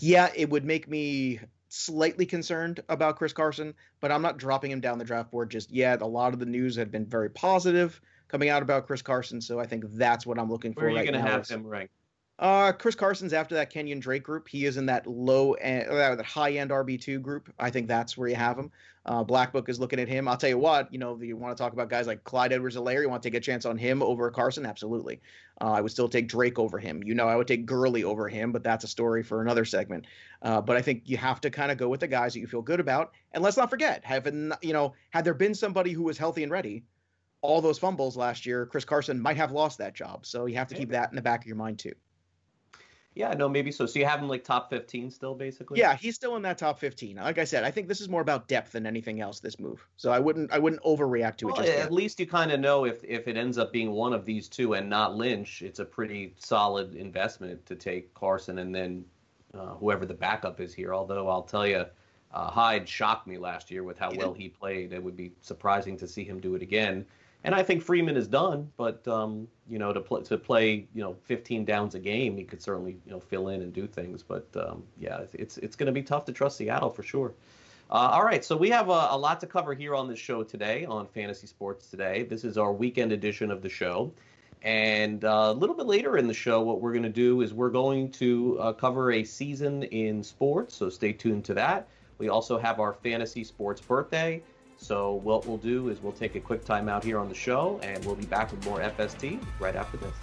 yeah, 0.00 0.30
it 0.34 0.50
would 0.50 0.64
make 0.64 0.88
me 0.88 1.40
slightly 1.68 2.26
concerned 2.26 2.82
about 2.88 3.16
Chris 3.16 3.32
Carson, 3.32 3.74
but 4.00 4.10
I'm 4.10 4.22
not 4.22 4.38
dropping 4.38 4.70
him 4.70 4.80
down 4.80 4.98
the 4.98 5.04
draft 5.04 5.30
board 5.30 5.50
just 5.50 5.70
yet. 5.70 6.02
A 6.02 6.06
lot 6.06 6.32
of 6.32 6.38
the 6.38 6.46
news 6.46 6.76
had 6.76 6.90
been 6.90 7.06
very 7.06 7.30
positive 7.30 8.00
coming 8.28 8.48
out 8.48 8.62
about 8.62 8.86
Chris 8.86 9.02
Carson, 9.02 9.40
so 9.40 9.60
I 9.60 9.66
think 9.66 9.84
that's 9.92 10.26
what 10.26 10.38
I'm 10.38 10.50
looking 10.50 10.72
Where 10.72 10.84
for. 10.84 10.86
are 10.86 10.90
you 10.90 10.96
right 10.96 11.10
going 11.10 11.24
to 11.24 11.30
have 11.30 11.48
him 11.48 11.66
ranked? 11.66 11.92
Uh, 12.38 12.72
Chris 12.72 12.94
Carson's 12.94 13.32
after 13.32 13.54
that 13.54 13.70
Kenyon 13.70 13.98
Drake 13.98 14.22
group. 14.22 14.46
He 14.48 14.66
is 14.66 14.76
in 14.76 14.86
that 14.86 15.06
low 15.06 15.54
end, 15.54 15.88
that 15.90 16.24
high 16.24 16.52
end 16.52 16.70
RB 16.70 17.00
two 17.00 17.18
group. 17.18 17.52
I 17.58 17.70
think 17.70 17.88
that's 17.88 18.16
where 18.16 18.28
you 18.28 18.34
have 18.36 18.58
him. 18.58 18.70
Uh, 19.06 19.22
Black 19.22 19.52
Book 19.52 19.68
is 19.68 19.78
looking 19.78 20.00
at 20.00 20.08
him. 20.08 20.26
I'll 20.26 20.36
tell 20.36 20.50
you 20.50 20.58
what, 20.58 20.92
you 20.92 20.98
know, 20.98 21.16
you 21.22 21.36
want 21.36 21.56
to 21.56 21.62
talk 21.62 21.72
about 21.72 21.88
guys 21.88 22.08
like 22.08 22.24
Clyde 22.24 22.52
Edwards-Helaire, 22.52 23.02
you 23.02 23.08
want 23.08 23.22
to 23.22 23.30
take 23.30 23.36
a 23.36 23.40
chance 23.40 23.64
on 23.64 23.78
him 23.78 24.02
over 24.02 24.28
Carson? 24.32 24.66
Absolutely. 24.66 25.20
Uh, 25.60 25.70
I 25.70 25.80
would 25.80 25.92
still 25.92 26.08
take 26.08 26.26
Drake 26.26 26.58
over 26.58 26.78
him. 26.80 27.04
You 27.04 27.14
know, 27.14 27.28
I 27.28 27.36
would 27.36 27.46
take 27.46 27.66
Gurley 27.66 28.02
over 28.02 28.28
him, 28.28 28.50
but 28.50 28.64
that's 28.64 28.82
a 28.82 28.88
story 28.88 29.22
for 29.22 29.40
another 29.40 29.64
segment. 29.64 30.06
Uh, 30.42 30.60
but 30.60 30.76
I 30.76 30.82
think 30.82 31.02
you 31.04 31.16
have 31.18 31.40
to 31.42 31.50
kind 31.50 31.70
of 31.70 31.78
go 31.78 31.88
with 31.88 32.00
the 32.00 32.08
guys 32.08 32.34
that 32.34 32.40
you 32.40 32.48
feel 32.48 32.62
good 32.62 32.80
about. 32.80 33.12
And 33.30 33.44
let's 33.44 33.56
not 33.56 33.70
forget, 33.70 34.04
having 34.04 34.52
you 34.60 34.72
know, 34.72 34.92
had 35.10 35.24
there 35.24 35.34
been 35.34 35.54
somebody 35.54 35.92
who 35.92 36.02
was 36.02 36.18
healthy 36.18 36.42
and 36.42 36.50
ready, 36.50 36.82
all 37.42 37.60
those 37.60 37.78
fumbles 37.78 38.16
last 38.16 38.44
year, 38.44 38.66
Chris 38.66 38.84
Carson 38.84 39.20
might 39.20 39.36
have 39.36 39.52
lost 39.52 39.78
that 39.78 39.94
job. 39.94 40.26
So 40.26 40.46
you 40.46 40.56
have 40.56 40.68
to 40.68 40.74
keep 40.74 40.90
that 40.90 41.10
in 41.10 41.16
the 41.16 41.22
back 41.22 41.42
of 41.42 41.46
your 41.46 41.56
mind 41.56 41.78
too. 41.78 41.94
Yeah, 43.16 43.32
no, 43.32 43.48
maybe 43.48 43.72
so. 43.72 43.86
So 43.86 43.98
you 43.98 44.04
have 44.04 44.20
him 44.20 44.28
like 44.28 44.44
top 44.44 44.68
15 44.68 45.10
still, 45.10 45.34
basically? 45.34 45.80
Yeah, 45.80 45.96
he's 45.96 46.14
still 46.14 46.36
in 46.36 46.42
that 46.42 46.58
top 46.58 46.78
15. 46.78 47.16
Like 47.16 47.38
I 47.38 47.44
said, 47.44 47.64
I 47.64 47.70
think 47.70 47.88
this 47.88 48.02
is 48.02 48.10
more 48.10 48.20
about 48.20 48.46
depth 48.46 48.72
than 48.72 48.86
anything 48.86 49.22
else. 49.22 49.40
This 49.40 49.58
move, 49.58 49.88
so 49.96 50.12
I 50.12 50.18
wouldn't, 50.18 50.52
I 50.52 50.58
wouldn't 50.58 50.82
overreact 50.82 51.38
to 51.38 51.48
it. 51.48 51.52
Well, 51.52 51.62
just 51.62 51.72
at 51.72 51.78
yet. 51.78 51.92
least 51.92 52.20
you 52.20 52.26
kind 52.26 52.52
of 52.52 52.60
know 52.60 52.84
if 52.84 53.02
if 53.02 53.26
it 53.26 53.38
ends 53.38 53.56
up 53.56 53.72
being 53.72 53.92
one 53.92 54.12
of 54.12 54.26
these 54.26 54.48
two 54.48 54.74
and 54.74 54.90
not 54.90 55.16
Lynch, 55.16 55.62
it's 55.62 55.78
a 55.78 55.84
pretty 55.84 56.34
solid 56.36 56.94
investment 56.94 57.64
to 57.64 57.74
take 57.74 58.12
Carson 58.12 58.58
and 58.58 58.74
then 58.74 59.02
uh, 59.54 59.74
whoever 59.76 60.04
the 60.04 60.14
backup 60.14 60.60
is 60.60 60.74
here. 60.74 60.94
Although 60.94 61.26
I'll 61.30 61.42
tell 61.42 61.66
you, 61.66 61.86
uh, 62.34 62.50
Hyde 62.50 62.86
shocked 62.86 63.26
me 63.26 63.38
last 63.38 63.70
year 63.70 63.82
with 63.82 63.98
how 63.98 64.12
well 64.14 64.34
he 64.34 64.50
played. 64.50 64.92
It 64.92 65.02
would 65.02 65.16
be 65.16 65.32
surprising 65.40 65.96
to 65.96 66.06
see 66.06 66.22
him 66.22 66.38
do 66.38 66.54
it 66.54 66.60
again. 66.60 67.06
And 67.46 67.54
I 67.54 67.62
think 67.62 67.80
Freeman 67.80 68.16
is 68.16 68.26
done, 68.26 68.68
but 68.76 69.06
um, 69.06 69.46
you 69.68 69.78
know, 69.78 69.92
to 69.92 70.00
play 70.00 70.22
to 70.24 70.36
play, 70.36 70.88
you 70.92 71.00
know, 71.00 71.14
15 71.22 71.64
downs 71.64 71.94
a 71.94 72.00
game, 72.00 72.36
he 72.36 72.42
could 72.42 72.60
certainly 72.60 72.98
you 73.06 73.12
know 73.12 73.20
fill 73.20 73.48
in 73.50 73.62
and 73.62 73.72
do 73.72 73.86
things. 73.86 74.20
But 74.20 74.48
um, 74.56 74.82
yeah, 74.98 75.20
it's 75.32 75.56
it's, 75.58 75.76
going 75.76 75.86
to 75.86 75.92
be 75.92 76.02
tough 76.02 76.24
to 76.24 76.32
trust 76.32 76.56
Seattle 76.56 76.90
for 76.90 77.04
sure. 77.04 77.34
Uh, 77.88 78.10
all 78.12 78.24
right, 78.24 78.44
so 78.44 78.56
we 78.56 78.68
have 78.70 78.88
a, 78.88 79.08
a 79.10 79.16
lot 79.16 79.38
to 79.38 79.46
cover 79.46 79.74
here 79.74 79.94
on 79.94 80.08
the 80.08 80.16
show 80.16 80.42
today 80.42 80.84
on 80.86 81.06
Fantasy 81.06 81.46
Sports 81.46 81.86
Today. 81.86 82.24
This 82.24 82.42
is 82.42 82.58
our 82.58 82.72
weekend 82.72 83.12
edition 83.12 83.52
of 83.52 83.62
the 83.62 83.68
show. 83.68 84.12
And 84.62 85.24
uh, 85.24 85.50
a 85.50 85.52
little 85.52 85.76
bit 85.76 85.86
later 85.86 86.16
in 86.16 86.26
the 86.26 86.34
show, 86.34 86.62
what 86.62 86.80
we're 86.80 86.90
going 86.90 87.04
to 87.04 87.08
do 87.08 87.42
is 87.42 87.54
we're 87.54 87.70
going 87.70 88.10
to 88.12 88.58
uh, 88.58 88.72
cover 88.72 89.12
a 89.12 89.22
season 89.22 89.84
in 89.84 90.24
sports, 90.24 90.74
so 90.74 90.90
stay 90.90 91.12
tuned 91.12 91.44
to 91.44 91.54
that. 91.54 91.86
We 92.18 92.28
also 92.28 92.58
have 92.58 92.80
our 92.80 92.92
fantasy 92.92 93.44
sports 93.44 93.80
birthday. 93.80 94.42
So, 94.78 95.14
what 95.14 95.46
we'll 95.46 95.56
do 95.56 95.88
is 95.88 96.00
we'll 96.02 96.12
take 96.12 96.34
a 96.34 96.40
quick 96.40 96.64
time 96.64 96.88
out 96.88 97.02
here 97.02 97.18
on 97.18 97.28
the 97.28 97.34
show, 97.34 97.80
and 97.82 98.04
we'll 98.04 98.14
be 98.14 98.26
back 98.26 98.50
with 98.50 98.64
more 98.64 98.80
FST 98.80 99.42
right 99.58 99.74
after 99.74 99.96
this. 99.96 100.14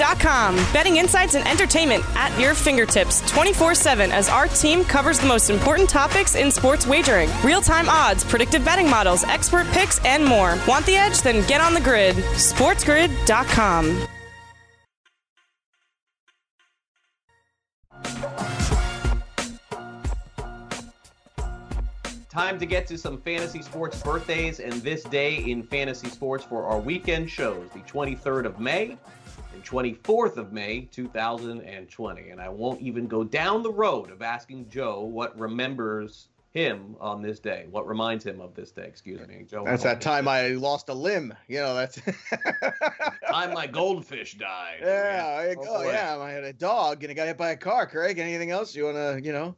SportsGrid.com. 0.00 0.56
Betting 0.72 0.96
insights 0.96 1.34
and 1.34 1.46
entertainment 1.46 2.04
at 2.14 2.38
your 2.40 2.54
fingertips 2.54 3.20
24 3.30 3.74
7 3.74 4.10
as 4.12 4.28
our 4.28 4.48
team 4.48 4.84
covers 4.84 5.18
the 5.18 5.26
most 5.26 5.50
important 5.50 5.88
topics 5.88 6.34
in 6.34 6.50
sports 6.50 6.86
wagering 6.86 7.28
real 7.44 7.60
time 7.60 7.88
odds, 7.88 8.24
predictive 8.24 8.64
betting 8.64 8.88
models, 8.88 9.24
expert 9.24 9.66
picks, 9.68 10.02
and 10.04 10.24
more. 10.24 10.58
Want 10.66 10.86
the 10.86 10.96
edge? 10.96 11.20
Then 11.20 11.46
get 11.46 11.60
on 11.60 11.74
the 11.74 11.80
grid. 11.80 12.16
SportsGrid.com. 12.16 14.06
Time 22.30 22.60
to 22.60 22.64
get 22.64 22.86
to 22.86 22.96
some 22.96 23.20
fantasy 23.20 23.60
sports 23.60 24.00
birthdays 24.02 24.60
and 24.60 24.72
this 24.74 25.02
day 25.02 25.36
in 25.36 25.64
fantasy 25.64 26.08
sports 26.08 26.44
for 26.44 26.64
our 26.64 26.78
weekend 26.78 27.28
shows, 27.28 27.68
the 27.74 27.80
23rd 27.80 28.46
of 28.46 28.60
May 28.60 28.96
and 29.60 29.68
24th 29.68 30.36
of 30.36 30.52
May, 30.52 30.82
2020. 30.92 32.30
And 32.30 32.40
I 32.40 32.48
won't 32.48 32.80
even 32.80 33.06
go 33.06 33.24
down 33.24 33.62
the 33.62 33.72
road 33.72 34.10
of 34.10 34.22
asking 34.22 34.68
Joe 34.68 35.02
what 35.02 35.38
remembers 35.38 36.28
him 36.52 36.96
on 37.00 37.22
this 37.22 37.38
day, 37.38 37.66
what 37.70 37.86
reminds 37.86 38.24
him 38.24 38.40
of 38.40 38.54
this 38.54 38.72
day. 38.72 38.84
Excuse 38.84 39.26
me, 39.28 39.44
Joe. 39.48 39.64
That's 39.64 39.84
that 39.84 40.00
time 40.00 40.26
I 40.26 40.48
lost 40.48 40.88
a 40.88 40.94
limb. 40.94 41.34
You 41.46 41.60
know, 41.60 41.74
that's. 41.74 42.00
time 43.30 43.52
my 43.52 43.66
goldfish 43.66 44.34
died. 44.34 44.78
yeah, 44.80 45.26
I, 45.26 45.54
Oh, 45.58 45.64
oh, 45.68 45.82
yeah, 45.82 46.18
I 46.18 46.30
had 46.30 46.44
a 46.44 46.52
dog 46.52 47.04
and 47.04 47.12
it 47.12 47.14
got 47.14 47.28
hit 47.28 47.36
by 47.36 47.50
a 47.50 47.56
car. 47.56 47.86
Craig, 47.86 48.18
anything 48.18 48.50
else 48.50 48.74
you 48.74 48.84
want 48.84 48.96
to, 48.96 49.20
you 49.22 49.32
know? 49.32 49.54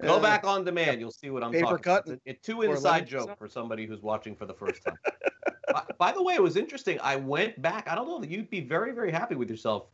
Go 0.00 0.16
uh, 0.16 0.20
back 0.20 0.44
on 0.44 0.64
demand. 0.64 1.00
You'll 1.00 1.10
see 1.10 1.30
what 1.30 1.42
I'm 1.42 1.50
paper 1.50 1.64
talking 1.64 1.82
cut 1.82 2.06
about. 2.06 2.20
It's 2.24 2.48
a 2.48 2.52
two 2.52 2.62
inside 2.62 3.08
joke 3.08 3.36
for 3.36 3.48
somebody 3.48 3.84
who's 3.84 4.02
watching 4.02 4.36
for 4.36 4.46
the 4.46 4.54
first 4.54 4.84
time. 4.84 4.98
by, 5.72 5.82
by 5.98 6.12
the 6.12 6.22
way, 6.22 6.34
it 6.34 6.42
was 6.42 6.56
interesting. 6.56 6.98
I 7.02 7.16
went 7.16 7.60
back. 7.62 7.88
I 7.88 7.94
don't 7.94 8.06
know. 8.06 8.18
That 8.18 8.30
you'd 8.30 8.50
be 8.50 8.60
very, 8.60 8.92
very 8.92 9.10
happy 9.12 9.34
with 9.34 9.50
yourself. 9.50 9.86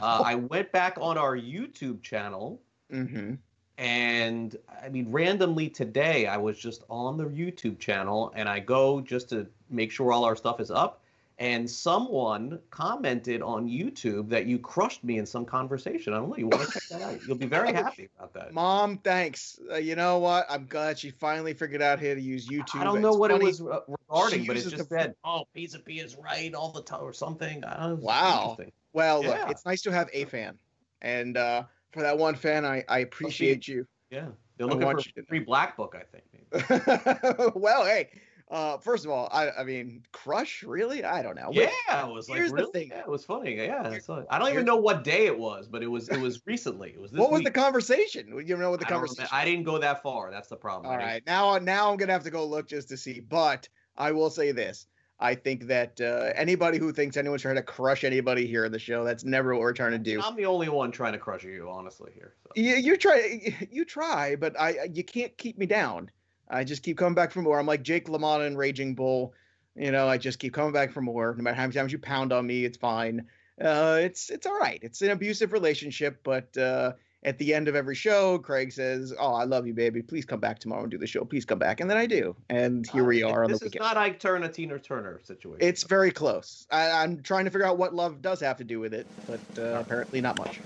Uh, 0.00 0.22
I 0.24 0.34
went 0.36 0.70
back 0.72 0.96
on 1.00 1.18
our 1.18 1.36
YouTube 1.36 2.02
channel, 2.02 2.60
Mm-hmm. 2.92 3.34
and 3.78 4.56
I 4.82 4.88
mean, 4.88 5.10
randomly 5.10 5.68
today, 5.68 6.26
I 6.26 6.36
was 6.36 6.58
just 6.58 6.84
on 6.88 7.16
the 7.16 7.26
YouTube 7.26 7.78
channel, 7.78 8.32
and 8.34 8.48
I 8.48 8.60
go 8.60 9.00
just 9.00 9.28
to 9.30 9.46
make 9.70 9.90
sure 9.92 10.12
all 10.12 10.24
our 10.24 10.36
stuff 10.36 10.60
is 10.60 10.70
up. 10.70 11.02
And 11.40 11.70
someone 11.70 12.58
commented 12.70 13.42
on 13.42 13.68
YouTube 13.68 14.28
that 14.30 14.46
you 14.46 14.58
crushed 14.58 15.04
me 15.04 15.18
in 15.18 15.26
some 15.26 15.44
conversation. 15.44 16.12
I 16.12 16.16
don't 16.16 16.30
know. 16.30 16.36
You 16.36 16.48
want 16.48 16.66
to 16.66 16.72
check 16.72 16.82
that 16.90 17.02
out? 17.02 17.20
You'll 17.26 17.36
be 17.36 17.46
very 17.46 17.72
happy 17.72 18.08
about 18.18 18.34
that. 18.34 18.52
Mom, 18.52 18.98
thanks. 18.98 19.56
Uh, 19.70 19.76
you 19.76 19.94
know 19.94 20.18
what? 20.18 20.46
I'm 20.50 20.66
glad 20.66 20.98
she 20.98 21.10
finally 21.10 21.54
figured 21.54 21.80
out 21.80 22.00
how 22.00 22.06
to 22.14 22.20
use 22.20 22.48
YouTube. 22.48 22.80
I 22.80 22.84
don't 22.84 23.00
know 23.00 23.10
It's 23.10 23.18
what 23.18 23.30
funny. 23.30 23.44
it 23.44 23.46
was 23.46 23.60
regarding, 23.60 24.40
She 24.40 24.46
but 24.48 24.56
it 24.56 24.68
just 24.68 24.88
said, 24.88 25.14
"Oh, 25.22 25.44
Pizza 25.54 25.78
P 25.78 26.00
is 26.00 26.16
right 26.16 26.52
all 26.54 26.72
the 26.72 26.82
time" 26.82 27.02
or 27.02 27.12
something. 27.12 27.62
I 27.64 27.76
don't 27.86 28.00
know, 28.00 28.04
Wow. 28.06 28.58
Well, 28.92 29.22
look, 29.22 29.50
it's 29.50 29.64
nice 29.64 29.82
to 29.82 29.92
have 29.92 30.10
a 30.12 30.24
fan, 30.24 30.58
and 31.02 31.36
uh, 31.36 31.64
for 31.92 32.02
that 32.02 32.18
one 32.18 32.34
fan, 32.34 32.64
I, 32.64 32.84
I 32.88 33.00
appreciate 33.00 33.68
you. 33.68 33.86
Yeah, 34.10 34.26
they're 34.56 34.66
looking 34.66 34.90
for 34.90 34.98
a 34.98 35.24
free 35.26 35.38
black 35.40 35.76
book, 35.76 35.94
I 35.96 36.02
think. 36.02 36.24
Maybe. 36.32 37.52
well, 37.54 37.84
hey, 37.84 38.08
uh, 38.50 38.78
first 38.78 39.04
of 39.04 39.10
all, 39.10 39.28
I, 39.30 39.50
I 39.50 39.64
mean, 39.64 40.02
Crush, 40.12 40.62
really? 40.62 41.04
I 41.04 41.22
don't 41.22 41.36
know. 41.36 41.50
Yeah, 41.52 41.68
it 41.90 42.12
was 42.12 42.28
like 42.30 42.40
really. 42.40 42.70
thing. 42.72 42.88
Yeah, 42.90 43.00
it 43.00 43.08
was 43.08 43.24
funny. 43.24 43.54
Yeah, 43.56 43.90
it's 43.90 44.08
like- 44.08 44.26
I 44.30 44.38
don't 44.38 44.50
even 44.50 44.64
know 44.64 44.76
what 44.76 45.04
day 45.04 45.26
it 45.26 45.38
was, 45.38 45.68
but 45.68 45.82
it 45.82 45.86
was 45.86 46.08
it 46.08 46.20
was 46.20 46.40
recently. 46.46 46.90
It 46.90 47.00
was 47.00 47.10
this 47.10 47.20
What 47.20 47.30
was 47.30 47.42
the 47.42 47.50
conversation? 47.50 48.26
You 48.46 48.56
know 48.56 48.70
what 48.70 48.80
the 48.80 48.86
I 48.86 48.90
conversation? 48.90 49.28
I 49.30 49.44
didn't 49.44 49.64
go 49.64 49.78
that 49.78 50.02
far. 50.02 50.30
That's 50.30 50.48
the 50.48 50.56
problem. 50.56 50.90
All 50.90 50.98
right, 50.98 51.22
now 51.26 51.58
now 51.58 51.90
I'm 51.90 51.98
gonna 51.98 52.12
have 52.12 52.24
to 52.24 52.30
go 52.30 52.46
look 52.46 52.68
just 52.68 52.88
to 52.88 52.96
see. 52.96 53.20
But 53.20 53.68
I 53.96 54.12
will 54.12 54.30
say 54.30 54.52
this: 54.52 54.86
I 55.20 55.34
think 55.34 55.66
that 55.66 56.00
uh, 56.00 56.32
anybody 56.34 56.78
who 56.78 56.92
thinks 56.92 57.16
anyone's 57.16 57.42
trying 57.42 57.56
to 57.56 57.62
crush 57.62 58.04
anybody 58.04 58.46
here 58.46 58.64
in 58.64 58.72
the 58.72 58.78
show, 58.78 59.04
that's 59.04 59.24
never 59.24 59.52
what 59.52 59.60
we're 59.60 59.72
trying 59.72 59.92
to 59.92 59.98
do. 59.98 60.22
I'm 60.22 60.36
the 60.36 60.46
only 60.46 60.68
one 60.68 60.90
trying 60.90 61.12
to 61.12 61.18
crush 61.18 61.44
you, 61.44 61.68
honestly. 61.70 62.12
Here. 62.14 62.34
So. 62.44 62.52
You, 62.54 62.76
you 62.76 62.96
try, 62.96 63.66
you 63.70 63.84
try, 63.84 64.36
but 64.36 64.58
I 64.58 64.88
you 64.92 65.04
can't 65.04 65.36
keep 65.36 65.58
me 65.58 65.66
down. 65.66 66.10
I 66.50 66.64
just 66.64 66.82
keep 66.82 66.96
coming 66.98 67.14
back 67.14 67.30
for 67.30 67.42
more. 67.42 67.58
I'm 67.58 67.66
like 67.66 67.82
Jake 67.82 68.08
LaMotta 68.08 68.46
and 68.46 68.56
Raging 68.56 68.94
Bull. 68.94 69.34
You 69.76 69.92
know, 69.92 70.08
I 70.08 70.18
just 70.18 70.38
keep 70.38 70.54
coming 70.54 70.72
back 70.72 70.92
for 70.92 71.00
more. 71.00 71.34
No 71.36 71.42
matter 71.42 71.54
how 71.56 71.62
many 71.62 71.74
times 71.74 71.92
you 71.92 71.98
pound 71.98 72.32
on 72.32 72.46
me, 72.46 72.64
it's 72.64 72.76
fine. 72.78 73.26
Uh, 73.62 73.98
it's 74.00 74.30
it's 74.30 74.46
all 74.46 74.58
right. 74.58 74.78
It's 74.82 75.02
an 75.02 75.10
abusive 75.10 75.52
relationship, 75.52 76.20
but 76.24 76.56
uh, 76.56 76.92
at 77.24 77.38
the 77.38 77.52
end 77.54 77.66
of 77.68 77.74
every 77.76 77.94
show, 77.94 78.38
Craig 78.38 78.72
says, 78.72 79.12
"Oh, 79.18 79.34
I 79.34 79.44
love 79.44 79.66
you, 79.66 79.74
baby. 79.74 80.00
Please 80.02 80.24
come 80.24 80.40
back 80.40 80.58
tomorrow 80.60 80.82
and 80.82 80.90
do 80.90 80.98
the 80.98 81.06
show. 81.06 81.24
Please 81.24 81.44
come 81.44 81.58
back." 81.58 81.80
And 81.80 81.90
then 81.90 81.96
I 81.96 82.06
do, 82.06 82.34
and 82.48 82.88
here 82.88 83.04
we 83.04 83.22
Uh, 83.24 83.30
are 83.30 83.44
on 83.44 83.50
This 83.50 83.58
is 83.58 83.64
weekend. 83.64 83.82
not 83.82 83.96
Ike 83.96 84.18
Turner, 84.20 84.48
Tina 84.48 84.78
Turner 84.78 85.20
situation. 85.24 85.66
It's 85.66 85.82
very 85.82 86.10
close. 86.12 86.66
I, 86.70 86.90
I'm 86.90 87.20
trying 87.22 87.44
to 87.44 87.50
figure 87.50 87.66
out 87.66 87.78
what 87.78 87.94
love 87.94 88.22
does 88.22 88.40
have 88.40 88.56
to 88.58 88.64
do 88.64 88.78
with 88.80 88.94
it, 88.94 89.06
but 89.26 89.40
uh, 89.58 89.78
apparently 89.80 90.20
not 90.20 90.38
much. 90.38 90.60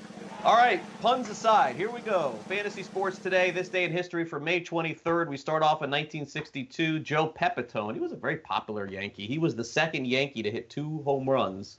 All 0.44 0.56
right, 0.56 0.82
puns 1.00 1.28
aside, 1.28 1.76
here 1.76 1.88
we 1.88 2.00
go. 2.00 2.34
Fantasy 2.48 2.82
sports 2.82 3.16
today, 3.16 3.52
this 3.52 3.68
day 3.68 3.84
in 3.84 3.92
history 3.92 4.24
for 4.24 4.40
May 4.40 4.60
23rd. 4.60 5.28
We 5.28 5.36
start 5.36 5.62
off 5.62 5.84
in 5.84 5.90
1962. 5.90 6.98
Joe 6.98 7.28
Pepitone, 7.28 7.94
he 7.94 8.00
was 8.00 8.10
a 8.10 8.16
very 8.16 8.38
popular 8.38 8.88
Yankee. 8.88 9.28
He 9.28 9.38
was 9.38 9.54
the 9.54 9.62
second 9.62 10.04
Yankee 10.04 10.42
to 10.42 10.50
hit 10.50 10.68
two 10.68 11.00
home 11.04 11.30
runs 11.30 11.78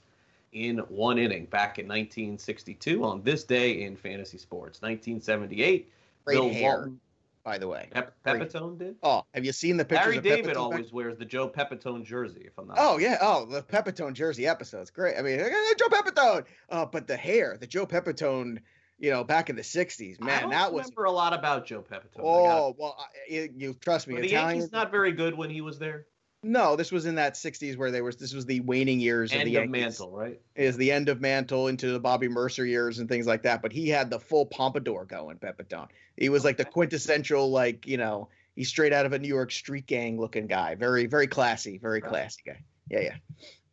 in 0.53 0.77
one 0.87 1.17
inning 1.17 1.43
back 1.47 1.77
in 1.77 1.89
1962 1.89 3.03
on 3.03 3.21
this 3.23 3.43
day 3.43 3.83
in 3.83 3.97
fantasy 3.97 4.37
sports. 4.37 4.81
1978, 4.81 5.91
Great 6.23 6.33
Bill 6.33 6.49
hair, 6.49 6.77
Walton. 6.77 6.99
By 7.43 7.57
the 7.57 7.67
way. 7.67 7.89
Pep- 7.91 8.15
Pepitone 8.25 8.77
did? 8.77 8.95
Oh, 9.03 9.23
have 9.33 9.45
you 9.45 9.51
seen 9.51 9.77
the 9.77 9.85
pictures 9.85 10.05
Larry 10.05 10.17
of 10.17 10.23
David 10.23 10.45
Pepitone 10.45 10.47
back- 10.47 10.57
always 10.57 10.93
wears 10.93 11.17
the 11.17 11.25
Joe 11.25 11.49
Pepitone 11.49 12.03
jersey, 12.05 12.43
if 12.45 12.57
I'm 12.57 12.67
not 12.67 12.77
Oh 12.79 12.97
yeah, 12.97 13.17
oh 13.21 13.45
the 13.45 13.61
Pepitone 13.61 14.13
jersey 14.13 14.47
episodes, 14.47 14.89
great. 14.89 15.17
I 15.17 15.21
mean, 15.21 15.39
Joe 15.39 15.87
Pepitone. 15.89 16.45
Uh, 16.69 16.85
but 16.85 17.07
the 17.07 17.17
hair, 17.17 17.57
the 17.59 17.67
Joe 17.67 17.85
Pepitone, 17.85 18.59
you 18.97 19.11
know, 19.11 19.23
back 19.23 19.49
in 19.49 19.55
the 19.55 19.61
'60s, 19.61 20.17
I 20.21 20.25
man, 20.25 20.41
don't 20.43 20.49
that 20.51 20.71
was. 20.73 20.85
remember 20.85 21.05
a 21.05 21.11
lot 21.11 21.33
about 21.33 21.65
Joe 21.65 21.81
Pepitone. 21.81 22.19
I 22.19 22.21
Oh 22.21 22.75
well, 22.77 22.95
I, 22.97 23.05
you, 23.31 23.49
you 23.55 23.73
trust 23.73 24.07
me, 24.07 24.15
Were 24.15 24.21
the 24.21 24.27
Italian. 24.27 24.59
Yankees 24.59 24.71
not 24.71 24.91
very 24.91 25.11
good 25.11 25.37
when 25.37 25.49
he 25.49 25.61
was 25.61 25.79
there? 25.79 26.05
No, 26.43 26.75
this 26.75 26.91
was 26.91 27.05
in 27.05 27.15
that 27.15 27.35
'60s 27.35 27.77
where 27.77 27.89
they 27.89 28.01
was. 28.01 28.17
This 28.17 28.33
was 28.33 28.45
the 28.45 28.59
waning 28.59 28.99
years 28.99 29.31
of 29.31 29.39
End 29.39 29.47
the 29.47 29.55
of 29.55 29.63
Yankees. 29.63 29.81
Mantle, 29.81 30.11
right? 30.11 30.41
Is 30.55 30.75
the 30.75 30.91
end 30.91 31.07
of 31.07 31.21
Mantle 31.21 31.69
into 31.69 31.91
the 31.91 31.99
Bobby 31.99 32.27
Murcer 32.27 32.65
years 32.65 32.99
and 32.99 33.07
things 33.07 33.25
like 33.25 33.43
that. 33.43 33.61
But 33.61 33.71
he 33.71 33.87
had 33.87 34.09
the 34.09 34.19
full 34.19 34.45
pompadour 34.45 35.05
going, 35.05 35.37
Pepitone. 35.37 35.87
He 36.17 36.29
was 36.29 36.43
like 36.43 36.57
the 36.57 36.65
quintessential, 36.65 37.49
like 37.49 37.87
you 37.87 37.97
know, 37.97 38.27
he's 38.55 38.67
straight 38.67 38.91
out 38.91 39.05
of 39.05 39.13
a 39.13 39.19
New 39.19 39.29
York 39.29 39.51
street 39.51 39.87
gang 39.87 40.19
looking 40.19 40.47
guy. 40.47 40.75
Very, 40.75 41.05
very 41.05 41.27
classy, 41.27 41.77
very 41.77 42.01
classy 42.01 42.41
guy. 42.45 42.59
Yeah, 42.89 42.99
yeah. 42.99 43.15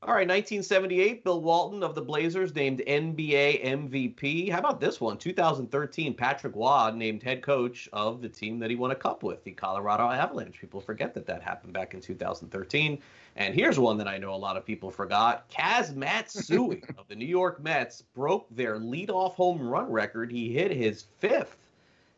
All 0.03 0.15
right, 0.15 0.27
1978, 0.27 1.25
Bill 1.25 1.43
Walton 1.43 1.83
of 1.83 1.95
the 1.95 2.01
Blazers 2.01 2.55
named 2.55 2.83
NBA 2.87 3.63
MVP. 3.63 4.51
How 4.51 4.59
about 4.59 4.81
this 4.81 4.99
one? 4.99 5.19
2013, 5.19 6.15
Patrick 6.15 6.57
Roy 6.57 6.91
named 6.95 7.23
head 7.23 7.43
coach 7.43 7.87
of 7.93 8.23
the 8.23 8.29
team 8.31 8.59
that 8.61 8.71
he 8.71 8.77
won 8.77 8.93
a 8.93 8.95
cup 8.95 9.23
with, 9.23 9.45
the 9.45 9.51
Colorado 9.51 10.05
Avalanche. 10.05 10.59
People 10.59 10.81
forget 10.81 11.13
that 11.13 11.27
that 11.27 11.43
happened 11.43 11.75
back 11.75 11.93
in 11.93 12.01
2013. 12.01 12.99
And 13.37 13.55
here's 13.55 13.79
one 13.79 13.99
that 13.99 14.09
I 14.09 14.17
know 14.17 14.33
a 14.33 14.37
lot 14.37 14.57
of 14.57 14.65
people 14.65 14.91
forgot. 14.91 15.51
Kaz 15.51 15.95
Matsui 15.95 16.83
of 16.97 17.07
the 17.09 17.15
New 17.15 17.27
York 17.27 17.63
Mets 17.63 18.01
broke 18.15 18.47
their 18.51 18.79
leadoff 18.79 19.35
home 19.35 19.61
run 19.61 19.93
record. 19.93 20.33
He 20.33 20.51
hit 20.51 20.71
his 20.71 21.05
fifth. 21.19 21.59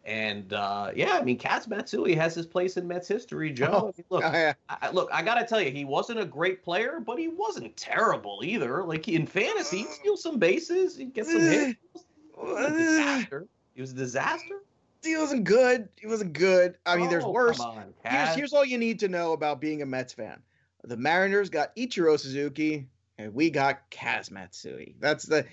And 0.04 0.52
uh, 0.52 0.90
yeah, 0.97 1.12
I 1.12 1.22
mean, 1.22 1.38
Kaz 1.38 1.68
Matsui 1.68 2.14
has 2.16 2.35
his 2.35 2.46
place 2.46 2.77
in 2.77 2.88
Mets 2.88 3.07
history, 3.07 3.53
Joe. 3.53 3.92
I 3.94 3.98
mean, 3.98 4.05
look, 4.11 4.22
yeah. 4.22 4.55
I, 4.68 4.90
look, 4.90 5.09
I 5.12 5.22
gotta 5.22 5.44
tell 5.46 5.61
you, 5.61 5.70
he 5.70 5.85
wasn't 5.85 6.18
a 6.18 6.24
great 6.24 6.64
player, 6.64 6.98
but 6.98 7.18
he 7.18 7.29
wasn't 7.29 7.77
terrible 7.77 8.40
either. 8.42 8.83
Like 8.83 9.07
in 9.09 9.27
fantasy, 9.27 9.79
he 9.79 9.85
steal 9.85 10.16
some 10.16 10.38
bases, 10.38 10.96
he 10.96 11.05
gets 11.05 11.31
some 11.31 11.40
hits. 11.40 11.77
He 11.94 12.42
was 12.44 12.72
a 12.72 12.77
disaster. 12.77 13.46
He 13.74 13.81
was 13.81 13.92
a 13.92 13.94
disaster. 13.94 14.62
he 15.05 15.16
wasn't 15.16 15.44
good. 15.44 15.88
He 16.00 16.07
wasn't 16.09 16.33
good. 16.33 16.77
I 16.85 16.96
mean, 16.96 17.09
there's 17.09 17.24
Oh, 17.24 17.31
worse. 17.31 17.61
On, 17.61 17.94
Here's 18.05 18.35
here's 18.35 18.53
all 18.53 18.64
you 18.64 18.79
need 18.79 18.98
to 19.00 19.09
know 19.09 19.33
about 19.33 19.61
being 19.61 19.83
a 19.83 19.87
Mets 19.87 20.12
fan. 20.12 20.42
The 20.85 20.96
Mariners 20.96 21.48
got 21.48 21.74
Ichiro 21.77 22.18
Suzuki, 22.18 22.88
and 23.18 23.35
we 23.35 23.51
got 23.51 23.90
Kaz 23.90 24.31
Matsui. 24.31 24.94
That's 24.98 25.25
the 25.25 25.40
uh, 25.40 25.44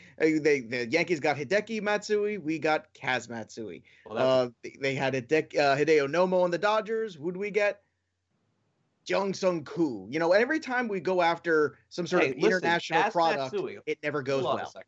they 0.42 0.62
the 0.62 0.88
Yankees 0.88 1.20
got 1.20 1.38
Hideki 1.38 1.82
Matsui. 1.82 2.38
We 2.38 2.60
got 2.60 2.94
Kaz 2.94 3.30
Matsui. 3.30 3.84
Well, 4.06 4.18
Uh, 4.18 4.50
they- 4.64 4.78
they 4.82 4.96
had 4.96 5.14
Hideki, 5.14 5.58
uh, 5.58 5.76
Hideo 5.76 6.08
Nomo 6.08 6.44
on 6.44 6.52
the 6.52 6.58
Dodgers. 6.58 7.16
Who'd 7.16 7.38
we 7.38 7.52
get? 7.52 7.82
Jung 9.06 9.34
Sung 9.34 9.64
Koo. 9.64 10.08
You 10.10 10.20
know, 10.20 10.34
every 10.34 10.60
time 10.60 10.88
we 10.88 11.00
go 11.00 11.22
after 11.22 11.78
some 11.90 12.06
sort 12.06 12.24
Hey, 12.24 12.30
of 12.32 12.36
listen, 12.38 12.48
international 12.60 13.04
Kaz 13.04 13.12
product, 13.12 13.54
Matsui, 13.54 13.80
it 13.88 13.98
never 14.04 14.22
goes 14.22 14.44
hold 14.44 14.60
on 14.60 14.66
a 14.66 14.70
well. 14.76 14.84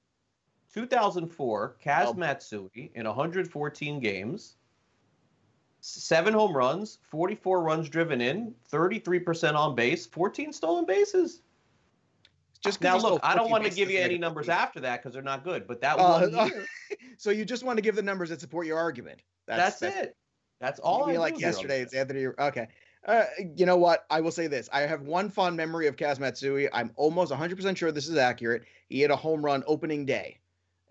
2004, 0.73 1.77
Kaz 1.83 2.05
Oh. 2.07 2.13
Matsui 2.13 2.91
in 2.93 3.05
114 3.07 3.99
games, 3.99 4.57
seven 5.79 6.33
home 6.33 6.55
runs, 6.55 6.99
44 7.09 7.63
runs 7.63 7.89
driven 7.89 8.21
in, 8.21 8.53
33% 8.71 9.55
on 9.55 9.75
base, 9.75 10.05
14 10.05 10.53
stolen 10.53 10.85
bases. 10.85 11.41
Just 12.63 12.81
Now, 12.81 12.97
look, 12.97 13.19
I 13.23 13.35
don't 13.35 13.49
want 13.49 13.63
to 13.63 13.71
give 13.71 13.89
you 13.89 13.99
any 13.99 14.17
numbers 14.17 14.47
after 14.47 14.79
that 14.81 15.01
because 15.01 15.13
they're 15.13 15.23
not 15.23 15.43
good. 15.43 15.67
But 15.67 15.81
that 15.81 15.97
Uh, 15.97 16.19
one 16.19 16.35
uh, 16.39 16.45
year, 16.45 16.65
So 17.17 17.31
you 17.31 17.43
just 17.43 17.63
want 17.63 17.77
to 17.77 17.81
give 17.81 17.95
the 17.95 18.03
numbers 18.03 18.29
that 18.29 18.39
support 18.39 18.67
your 18.67 18.77
argument. 18.77 19.21
that's, 19.47 19.81
it. 19.81 20.15
That's 20.59 20.79
all. 20.79 21.09
I 21.09 21.17
like 21.17 21.39
yesterday, 21.39 21.81
it's 21.81 21.93
Anthony. 21.93 22.27
Okay. 22.27 22.67
Uh, 23.05 23.23
you 23.55 23.65
know 23.65 23.77
what? 23.77 24.05
I 24.11 24.21
will 24.21 24.31
say 24.31 24.45
this. 24.45 24.69
I 24.71 24.81
have 24.81 25.01
one 25.01 25.29
fond 25.29 25.57
memory 25.57 25.87
of 25.87 25.95
Kaz 25.95 26.19
Matsui. 26.19 26.71
I'm 26.71 26.91
almost 26.95 27.31
100% 27.31 27.75
sure 27.75 27.91
this 27.91 28.07
is 28.07 28.17
accurate. 28.17 28.63
He 28.89 29.01
hit 29.01 29.09
a 29.09 29.15
home 29.15 29.43
run 29.43 29.63
opening 29.65 30.05
day. 30.05 30.39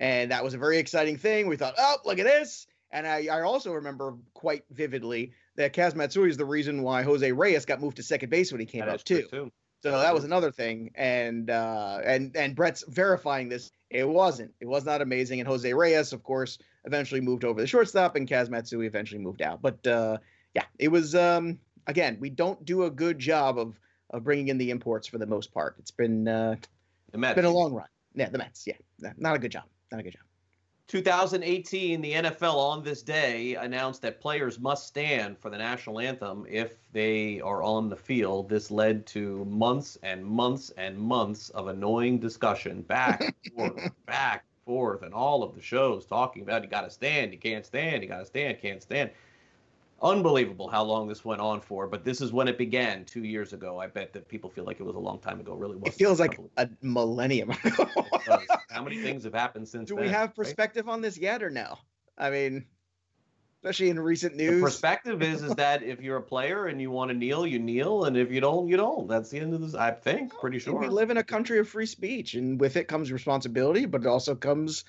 And 0.00 0.32
that 0.32 0.42
was 0.42 0.54
a 0.54 0.58
very 0.58 0.78
exciting 0.78 1.16
thing. 1.16 1.46
We 1.46 1.56
thought, 1.56 1.74
oh, 1.78 1.98
look 2.04 2.18
at 2.18 2.26
this. 2.26 2.66
And 2.90 3.06
I, 3.06 3.28
I 3.30 3.42
also 3.42 3.72
remember 3.72 4.16
quite 4.34 4.64
vividly 4.70 5.32
that 5.54 5.72
Kaz 5.72 5.94
Matsui 5.94 6.30
is 6.30 6.36
the 6.36 6.44
reason 6.44 6.82
why 6.82 7.02
Jose 7.02 7.30
Reyes 7.30 7.64
got 7.64 7.80
moved 7.80 7.98
to 7.98 8.02
second 8.02 8.30
base 8.30 8.50
when 8.50 8.60
he 8.60 8.66
came 8.66 8.80
That 8.80 8.88
up, 8.88 9.04
true, 9.04 9.22
too. 9.22 9.52
So 9.82 9.92
that 9.92 10.12
was 10.12 10.24
another 10.24 10.50
thing, 10.50 10.90
and 10.94 11.48
uh, 11.48 12.00
and 12.04 12.36
and 12.36 12.54
Brett's 12.54 12.84
verifying 12.88 13.48
this. 13.48 13.72
It 13.88 14.08
wasn't. 14.08 14.52
It 14.60 14.66
was 14.66 14.84
not 14.84 15.00
amazing. 15.00 15.40
And 15.40 15.48
Jose 15.48 15.72
Reyes, 15.72 16.12
of 16.12 16.22
course, 16.22 16.58
eventually 16.84 17.20
moved 17.20 17.44
over 17.44 17.60
the 17.60 17.66
shortstop, 17.66 18.14
and 18.14 18.28
Kaz 18.28 18.50
Matsui 18.50 18.86
eventually 18.86 19.20
moved 19.20 19.40
out. 19.42 19.62
But 19.62 19.86
uh, 19.86 20.18
yeah, 20.54 20.64
it 20.78 20.88
was. 20.88 21.14
Um, 21.14 21.58
again, 21.86 22.18
we 22.20 22.28
don't 22.30 22.62
do 22.64 22.84
a 22.84 22.90
good 22.90 23.18
job 23.18 23.58
of 23.58 23.78
of 24.10 24.24
bringing 24.24 24.48
in 24.48 24.58
the 24.58 24.70
imports 24.70 25.06
for 25.06 25.18
the 25.18 25.26
most 25.26 25.52
part. 25.52 25.76
It's 25.78 25.90
been 25.92 26.28
uh, 26.28 26.56
The 27.12 27.18
Mets. 27.18 27.34
been 27.36 27.44
a 27.44 27.50
long 27.50 27.72
run. 27.72 27.88
Yeah, 28.14 28.28
the 28.28 28.38
Mets. 28.38 28.66
Yeah, 28.66 28.74
not 29.16 29.36
a 29.36 29.38
good 29.38 29.52
job. 29.52 29.64
Not 29.90 30.00
a 30.00 30.02
good 30.02 30.12
job. 30.12 30.22
2018, 30.90 32.00
the 32.00 32.12
NFL 32.14 32.56
on 32.56 32.82
this 32.82 33.00
day 33.00 33.54
announced 33.54 34.02
that 34.02 34.20
players 34.20 34.58
must 34.58 34.88
stand 34.88 35.38
for 35.38 35.48
the 35.48 35.56
national 35.56 36.00
anthem 36.00 36.44
if 36.50 36.78
they 36.90 37.40
are 37.42 37.62
on 37.62 37.88
the 37.88 37.94
field. 37.94 38.48
This 38.48 38.72
led 38.72 39.06
to 39.06 39.44
months 39.44 39.96
and 40.02 40.24
months 40.24 40.70
and 40.76 40.98
months 40.98 41.48
of 41.50 41.68
annoying 41.68 42.18
discussion 42.18 42.82
back 42.82 43.20
and 43.20 43.54
forth, 43.54 43.90
back 44.06 44.42
and 44.42 44.64
forth, 44.64 45.02
and 45.02 45.14
all 45.14 45.44
of 45.44 45.54
the 45.54 45.62
shows 45.62 46.06
talking 46.06 46.42
about 46.42 46.64
you 46.64 46.68
got 46.68 46.80
to 46.80 46.90
stand, 46.90 47.32
you 47.32 47.38
can't 47.38 47.64
stand, 47.64 48.02
you 48.02 48.08
got 48.08 48.18
to 48.18 48.26
stand, 48.26 48.60
can't 48.60 48.82
stand. 48.82 49.10
Unbelievable 50.02 50.68
how 50.68 50.82
long 50.82 51.08
this 51.08 51.24
went 51.24 51.42
on 51.42 51.60
for, 51.60 51.86
but 51.86 52.04
this 52.04 52.22
is 52.22 52.32
when 52.32 52.48
it 52.48 52.56
began 52.56 53.04
two 53.04 53.24
years 53.24 53.52
ago. 53.52 53.78
I 53.78 53.86
bet 53.86 54.14
that 54.14 54.28
people 54.28 54.48
feel 54.48 54.64
like 54.64 54.80
it 54.80 54.84
was 54.84 54.96
a 54.96 55.00
long 55.00 55.18
time 55.18 55.40
ago. 55.40 55.52
It 55.52 55.58
really 55.58 55.76
was. 55.76 55.92
It 55.92 55.96
feels 55.96 56.18
like 56.18 56.38
a 56.56 56.70
millennium. 56.80 57.50
How 58.70 58.82
many 58.82 59.02
things 59.02 59.24
have 59.24 59.34
happened 59.34 59.68
since 59.68 59.88
do 59.88 59.96
then? 59.96 60.04
we 60.04 60.10
have 60.10 60.30
right? 60.30 60.36
perspective 60.36 60.88
on 60.88 61.02
this 61.02 61.18
yet 61.18 61.42
or 61.42 61.50
no? 61.50 61.76
I 62.16 62.30
mean, 62.30 62.64
especially 63.58 63.90
in 63.90 64.00
recent 64.00 64.38
The 64.38 64.46
news. 64.46 64.62
perspective 64.62 65.22
is 65.22 65.42
is 65.42 65.54
that 65.56 65.82
if 65.82 66.00
you're 66.00 66.16
a 66.16 66.22
player 66.22 66.66
and 66.66 66.80
you 66.80 66.90
want 66.90 67.10
to 67.10 67.14
kneel, 67.14 67.46
you 67.46 67.58
kneel, 67.58 68.04
and 68.04 68.16
if 68.16 68.30
you 68.30 68.40
don't, 68.40 68.68
you 68.68 68.78
don't. 68.78 69.06
That's 69.06 69.28
the 69.28 69.40
end 69.40 69.52
of 69.52 69.60
this. 69.60 69.74
I 69.74 69.90
think, 69.90 70.32
pretty 70.40 70.58
sure. 70.60 70.78
We 70.78 70.88
live 70.88 71.10
in 71.10 71.18
a 71.18 71.24
country 71.24 71.58
of 71.58 71.68
free 71.68 71.86
speech, 71.86 72.34
and 72.34 72.58
with 72.58 72.76
it 72.76 72.88
comes 72.88 73.12
responsibility, 73.12 73.84
but 73.84 74.00
it 74.00 74.06
also 74.06 74.34
comes 74.34 74.84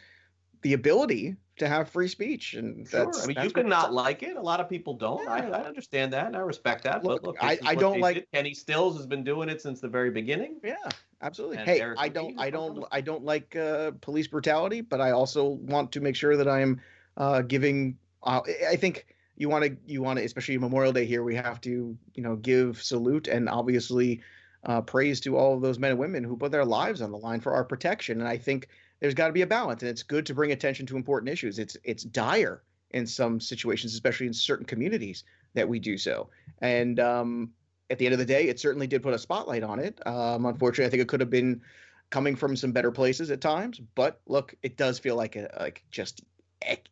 the 0.61 0.71
ability 0.73 1.35
to 1.61 1.67
have 1.69 1.89
free 1.89 2.07
speech. 2.07 2.53
And 2.55 2.87
Sure. 2.87 3.05
that's, 3.05 3.23
I 3.23 3.27
mean, 3.27 3.35
that's 3.35 3.45
you 3.45 3.51
can 3.51 3.67
not 3.69 3.93
like 3.93 4.21
it. 4.23 4.35
A 4.35 4.41
lot 4.41 4.59
of 4.59 4.67
people 4.69 4.93
don't. 4.93 5.27
I, 5.27 5.47
I 5.49 5.63
understand 5.63 6.11
that. 6.13 6.27
and 6.27 6.35
I 6.35 6.39
respect 6.39 6.83
that. 6.83 7.03
Look, 7.03 7.21
but 7.23 7.27
look, 7.29 7.43
I- 7.43 7.57
I 7.65 7.75
don't 7.75 7.99
like- 7.99 8.15
did. 8.15 8.27
Kenny 8.33 8.53
Stills 8.53 8.97
has 8.97 9.05
been 9.07 9.23
doing 9.23 9.49
it 9.49 9.61
since 9.61 9.79
the 9.79 9.87
very 9.87 10.11
beginning. 10.11 10.57
Yeah, 10.63 10.75
absolutely. 11.21 11.57
And 11.57 11.67
hey, 11.67 11.81
I 11.97 12.09
don't, 12.09 12.39
I 12.39 12.49
don't. 12.49 12.85
I 12.91 13.01
don't 13.01 13.23
like 13.23 13.55
uh, 13.55 13.91
police 14.01 14.27
brutality, 14.27 14.81
but 14.81 14.99
I 15.01 15.11
also 15.11 15.45
want 15.45 15.91
to 15.93 16.01
make 16.01 16.15
sure 16.15 16.35
that 16.37 16.47
I 16.47 16.61
am 16.61 16.81
uh, 17.17 17.41
giving. 17.41 17.97
Uh, 18.23 18.41
I- 18.45 18.71
I 18.71 18.75
think 18.75 19.05
you 19.37 19.49
want 19.49 19.63
to 19.65 19.75
you 19.85 20.01
want 20.01 20.19
to 20.19 20.25
especially 20.25 20.57
Memorial 20.57 20.91
Day 20.93 21.05
here 21.05 21.23
we 21.23 21.35
have 21.35 21.59
to 21.61 21.97
you 22.15 22.23
know 22.23 22.35
give 22.35 22.81
salute 22.83 23.27
and 23.27 23.49
obviously 23.49 24.21
uh, 24.65 24.81
praise 24.81 25.19
to 25.21 25.35
all 25.37 25.55
of 25.55 25.61
those 25.61 25.79
men 25.79 25.91
and 25.91 25.99
women 25.99 26.23
who 26.23 26.37
put 26.37 26.51
their 26.51 26.65
lives 26.65 27.01
on 27.01 27.11
the 27.11 27.17
line 27.17 27.39
for 27.39 27.51
our 27.53 27.63
protection. 27.63 28.19
And 28.19 28.27
I 28.27 28.37
think 28.37 28.67
there's 29.01 29.15
got 29.15 29.27
to 29.27 29.33
be 29.33 29.41
a 29.41 29.47
balance, 29.47 29.81
and 29.81 29.89
it's 29.89 30.03
good 30.03 30.25
to 30.27 30.33
bring 30.33 30.51
attention 30.51 30.85
to 30.85 30.95
important 30.95 31.29
issues. 31.29 31.59
It's 31.59 31.75
it's 31.83 32.03
dire 32.03 32.63
in 32.91 33.07
some 33.07 33.39
situations, 33.39 33.93
especially 33.93 34.27
in 34.27 34.33
certain 34.33 34.65
communities, 34.65 35.23
that 35.53 35.67
we 35.67 35.79
do 35.79 35.97
so. 35.97 36.29
And 36.59 36.99
um, 36.99 37.51
at 37.89 37.97
the 37.97 38.05
end 38.05 38.13
of 38.13 38.19
the 38.19 38.25
day, 38.25 38.47
it 38.47 38.59
certainly 38.59 38.87
did 38.87 39.01
put 39.01 39.13
a 39.13 39.19
spotlight 39.19 39.63
on 39.63 39.79
it. 39.79 40.05
Um, 40.05 40.45
unfortunately, 40.45 40.85
I 40.85 40.89
think 40.89 41.01
it 41.01 41.07
could 41.07 41.19
have 41.19 41.29
been 41.29 41.61
coming 42.09 42.35
from 42.35 42.55
some 42.55 42.71
better 42.71 42.91
places 42.91 43.31
at 43.31 43.41
times. 43.41 43.79
But 43.95 44.21
look, 44.27 44.55
it 44.61 44.77
does 44.77 44.99
feel 44.99 45.15
like 45.15 45.35
a, 45.35 45.49
like 45.59 45.83
just 45.89 46.21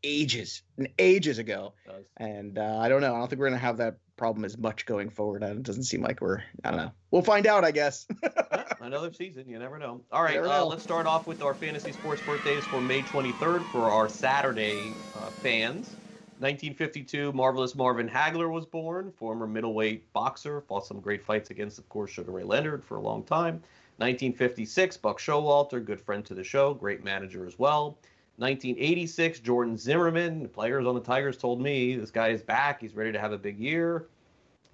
ages 0.04 0.64
and 0.78 0.90
ages 0.98 1.38
ago. 1.38 1.74
And 2.18 2.58
uh, 2.58 2.78
I 2.80 2.90
don't 2.90 3.02
know. 3.02 3.14
I 3.14 3.20
don't 3.20 3.30
think 3.30 3.40
we're 3.40 3.50
gonna 3.50 3.60
have 3.60 3.78
that 3.78 3.98
problem 4.18 4.46
as 4.46 4.58
much 4.58 4.86
going 4.86 5.10
forward. 5.10 5.44
It 5.44 5.64
doesn't 5.64 5.84
seem 5.84 6.02
like 6.02 6.22
we're. 6.22 6.42
I 6.64 6.72
don't 6.72 6.80
know. 6.80 6.92
We'll 7.12 7.22
find 7.22 7.46
out, 7.46 7.64
I 7.64 7.72
guess. 7.72 8.08
Another 8.82 9.12
season, 9.12 9.48
you 9.48 9.60
never 9.60 9.78
know. 9.78 10.00
All 10.12 10.24
right, 10.24 10.38
uh, 10.38 10.66
let's 10.66 10.84
start 10.84 11.06
off 11.06 11.28
with 11.28 11.42
our 11.42 11.54
fantasy 11.54 11.92
sports 11.92 12.22
birthdays 12.26 12.64
for 12.64 12.80
May 12.80 13.02
23rd 13.02 13.70
for 13.72 13.92
our 13.92 14.08
Saturday 14.08 14.94
uh, 15.18 15.30
fans. 15.30 15.96
1952, 16.40 17.34
marvelous 17.34 17.76
Marvin 17.76 18.08
Hagler 18.08 18.50
was 18.50 18.66
born, 18.66 19.12
former 19.12 19.46
middleweight 19.46 20.12
boxer, 20.14 20.62
fought 20.62 20.86
some 20.86 21.02
great 21.02 21.22
fights 21.22 21.50
against, 21.50 21.78
of 21.78 21.90
course, 21.90 22.12
Sugar 22.12 22.32
Ray 22.32 22.44
Leonard 22.44 22.86
for 22.86 22.96
a 22.96 23.02
long 23.02 23.24
time. 23.24 23.56
1956, 23.98 24.96
Buck 24.96 25.20
Showalter, 25.20 25.84
good 25.84 26.00
friend 26.00 26.24
to 26.26 26.34
the 26.34 26.44
show, 26.44 26.74
great 26.74 27.04
manager 27.04 27.46
as 27.46 27.60
well. 27.60 27.98
1986, 28.38 29.42
Jordan 29.42 29.78
Zimmermann, 29.78 30.48
Players 30.48 30.86
on 30.86 30.96
the 30.96 31.02
Tigers 31.02 31.36
told 31.36 31.60
me 31.60 31.98
this 31.98 32.12
guy 32.12 32.30
is 32.30 32.42
back. 32.42 32.80
He's 32.80 32.96
ready 32.96 33.12
to 33.12 33.20
have 33.20 33.34
a 33.34 33.38
big 33.38 33.60
year. 33.60 34.06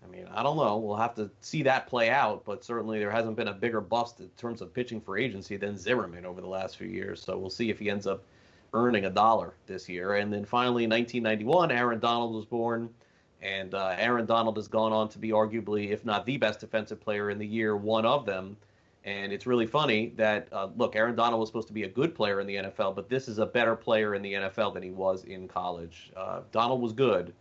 I 0.05 0.11
mean, 0.11 0.27
I 0.33 0.43
don't 0.43 0.57
know. 0.57 0.77
We'll 0.77 0.97
have 0.97 1.15
to 1.15 1.29
see 1.41 1.63
that 1.63 1.87
play 1.87 2.09
out, 2.09 2.43
but 2.45 2.63
certainly 2.63 2.99
there 2.99 3.11
hasn't 3.11 3.35
been 3.35 3.47
a 3.47 3.53
bigger 3.53 3.81
bust 3.81 4.19
in 4.19 4.29
terms 4.37 4.61
of 4.61 4.73
pitching 4.73 5.01
for 5.01 5.17
agency 5.17 5.57
than 5.57 5.77
Zimmermann 5.77 6.25
over 6.25 6.41
the 6.41 6.47
last 6.47 6.77
few 6.77 6.87
years. 6.87 7.21
So 7.21 7.37
we'll 7.37 7.49
see 7.49 7.69
if 7.69 7.79
he 7.79 7.89
ends 7.89 8.05
up 8.05 8.23
earning 8.73 9.05
a 9.05 9.09
dollar 9.09 9.53
this 9.65 9.89
year. 9.89 10.15
And 10.15 10.31
then 10.31 10.45
finally, 10.45 10.83
in 10.83 10.89
1991, 10.89 11.71
Aaron 11.71 11.99
Donald 11.99 12.35
was 12.35 12.45
born. 12.45 12.89
And 13.41 13.73
uh, 13.73 13.95
Aaron 13.97 14.25
Donald 14.25 14.57
has 14.57 14.67
gone 14.67 14.91
on 14.91 15.09
to 15.09 15.19
be 15.19 15.29
arguably, 15.29 15.91
if 15.91 16.03
not 16.05 16.25
the 16.25 16.37
best 16.37 16.59
defensive 16.59 16.99
player 16.99 17.29
in 17.29 17.37
the 17.37 17.45
year, 17.45 17.75
one 17.75 18.05
of 18.05 18.25
them. 18.25 18.57
And 19.03 19.31
it's 19.31 19.45
really 19.45 19.67
funny 19.67 20.13
that, 20.15 20.47
uh, 20.51 20.69
look, 20.75 20.95
Aaron 20.95 21.15
Donald 21.15 21.39
was 21.39 21.49
supposed 21.49 21.67
to 21.67 21.73
be 21.73 21.83
a 21.83 21.87
good 21.87 22.15
player 22.15 22.39
in 22.39 22.47
the 22.47 22.55
NFL, 22.55 22.95
but 22.95 23.07
this 23.07 23.27
is 23.27 23.37
a 23.37 23.45
better 23.45 23.75
player 23.75 24.15
in 24.15 24.23
the 24.23 24.33
NFL 24.33 24.73
than 24.73 24.81
he 24.81 24.89
was 24.89 25.25
in 25.25 25.47
college. 25.47 26.11
Uh, 26.17 26.41
Donald 26.51 26.81
was 26.81 26.91
good, 26.91 27.33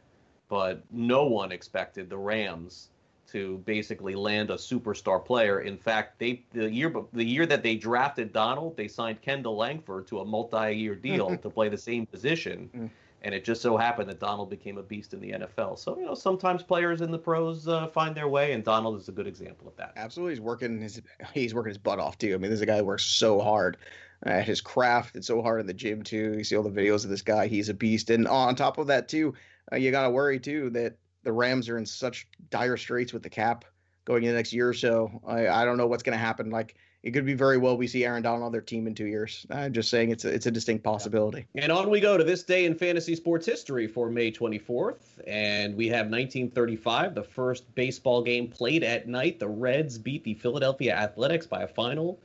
but 0.55 0.85
no 0.93 1.25
one 1.25 1.51
expected 1.51 2.09
the 2.09 2.17
Rams 2.17 2.91
to 3.27 3.59
basically 3.65 4.15
land 4.15 4.51
a 4.51 4.55
superstar 4.55 5.25
player. 5.25 5.63
In 5.63 5.77
fact, 5.77 6.17
they 6.21 6.45
the 6.53 6.71
year 6.71 6.95
the 7.13 7.25
year 7.25 7.45
that 7.45 7.65
they 7.65 7.75
drafted 7.75 8.33
Donald, 8.33 8.77
they 8.77 8.87
signed 8.87 9.21
Kendall 9.21 9.57
Langford 9.57 10.07
to 10.07 10.21
a 10.21 10.25
multi-year 10.25 10.95
deal 10.95 11.37
to 11.43 11.51
play 11.51 11.69
the 11.69 11.77
same 11.77 12.07
position. 12.07 12.71
Mm 12.73 12.91
and 13.25 13.35
it 13.35 13.43
just 13.43 13.63
so 13.63 13.75
happened 13.77 14.09
that 14.11 14.21
Donald 14.21 14.51
became 14.51 14.77
a 14.77 14.83
beast 14.83 15.15
in 15.15 15.21
the 15.21 15.31
NFL. 15.31 15.79
So 15.79 15.99
you 15.99 16.05
know, 16.05 16.15
sometimes 16.15 16.63
players 16.63 17.01
in 17.01 17.11
the 17.11 17.19
pros 17.19 17.67
uh, 17.67 17.87
find 17.87 18.15
their 18.15 18.29
way, 18.29 18.53
and 18.53 18.63
Donald 18.63 19.01
is 19.01 19.09
a 19.09 19.13
good 19.13 19.27
example 19.27 19.67
of 19.67 19.75
that. 19.77 19.95
Absolutely, 19.97 20.35
he's 20.35 20.43
working 20.43 20.81
his 20.81 21.01
he's 21.33 21.55
working 21.55 21.71
his 21.71 21.79
butt 21.79 21.99
off 21.99 22.19
too. 22.19 22.35
I 22.35 22.37
mean, 22.37 22.51
this 22.51 22.59
is 22.59 22.61
a 22.61 22.67
guy 22.67 22.79
who 22.79 22.85
works 22.85 23.05
so 23.05 23.41
hard 23.41 23.79
at 24.25 24.47
his 24.47 24.61
craft. 24.61 25.17
It's 25.17 25.27
so 25.27 25.43
hard 25.43 25.61
in 25.61 25.67
the 25.67 25.75
gym 25.75 26.03
too. 26.03 26.35
You 26.37 26.45
see 26.45 26.57
all 26.57 26.63
the 26.63 26.71
videos 26.71 27.05
of 27.05 27.11
this 27.11 27.23
guy; 27.23 27.47
he's 27.47 27.69
a 27.69 27.75
beast. 27.75 28.11
And 28.11 28.27
on 28.27 28.57
top 28.57 28.79
of 28.79 28.89
that 28.89 29.09
too, 29.09 29.35
uh, 29.73 29.77
you 29.77 29.91
got 29.91 30.05
to 30.05 30.11
worry 30.11 30.41
too 30.41 30.71
that 30.71 30.97
the 31.23 31.33
Rams 31.33 31.69
are 31.69 31.79
in 31.79 31.87
such 31.87 32.27
dire 32.51 32.77
straits 32.77 33.13
with 33.13 33.23
the 33.23 33.31
cap 33.31 33.65
going 34.05 34.23
into 34.23 34.33
the 34.33 34.39
next 34.39 34.53
year 34.53 34.69
or 34.69 34.75
so. 34.75 35.21
I, 35.27 35.49
I 35.49 35.65
don't 35.65 35.77
know 35.77 35.87
what's 35.87 36.03
going 36.03 36.17
to 36.17 36.25
happen. 36.25 36.51
Like 36.51 36.77
it 37.03 37.13
could 37.13 37.27
be 37.27 37.35
very 37.35 37.59
well 37.59 37.77
we 37.77 37.87
see 37.87 38.05
Aaron 38.05 38.23
Donald 38.23 38.45
on 38.45 38.53
their 38.53 38.63
team 38.63 38.87
in 38.87 38.95
two 38.95 39.07
years. 39.07 39.47
I'm 39.51 39.73
just 39.73 39.91
saying 39.91 40.11
it's 40.11 40.25
a, 40.25 40.33
it's 40.33 40.47
a 40.47 40.51
distinct 40.51 40.85
possibility. 40.85 41.47
And 41.55 41.71
on 41.71 41.91
we 41.91 42.01
go 42.01 42.17
to 42.17 42.25
this 42.25 42.43
day 42.43 42.65
in 42.65 42.75
fantasy 42.75 43.15
sports 43.15 43.45
history 43.45 43.87
for 43.87 44.09
May 44.09 44.33
24th, 44.33 45.01
and 45.27 45.77
we 45.77 45.89
have 45.89 46.07
1935, 46.07 47.15
the 47.15 47.23
first 47.23 47.75
baseball 47.75 48.23
game 48.23 48.49
played 48.49 48.83
at 48.83 49.07
night. 49.07 49.39
The 49.39 49.49
Reds 49.49 49.99
beat 49.99 50.25
the 50.25 50.35
Philadelphia 50.35 50.95
Athletics 50.95 51.47
by 51.47 51.63
a 51.63 51.69
final 51.69 52.19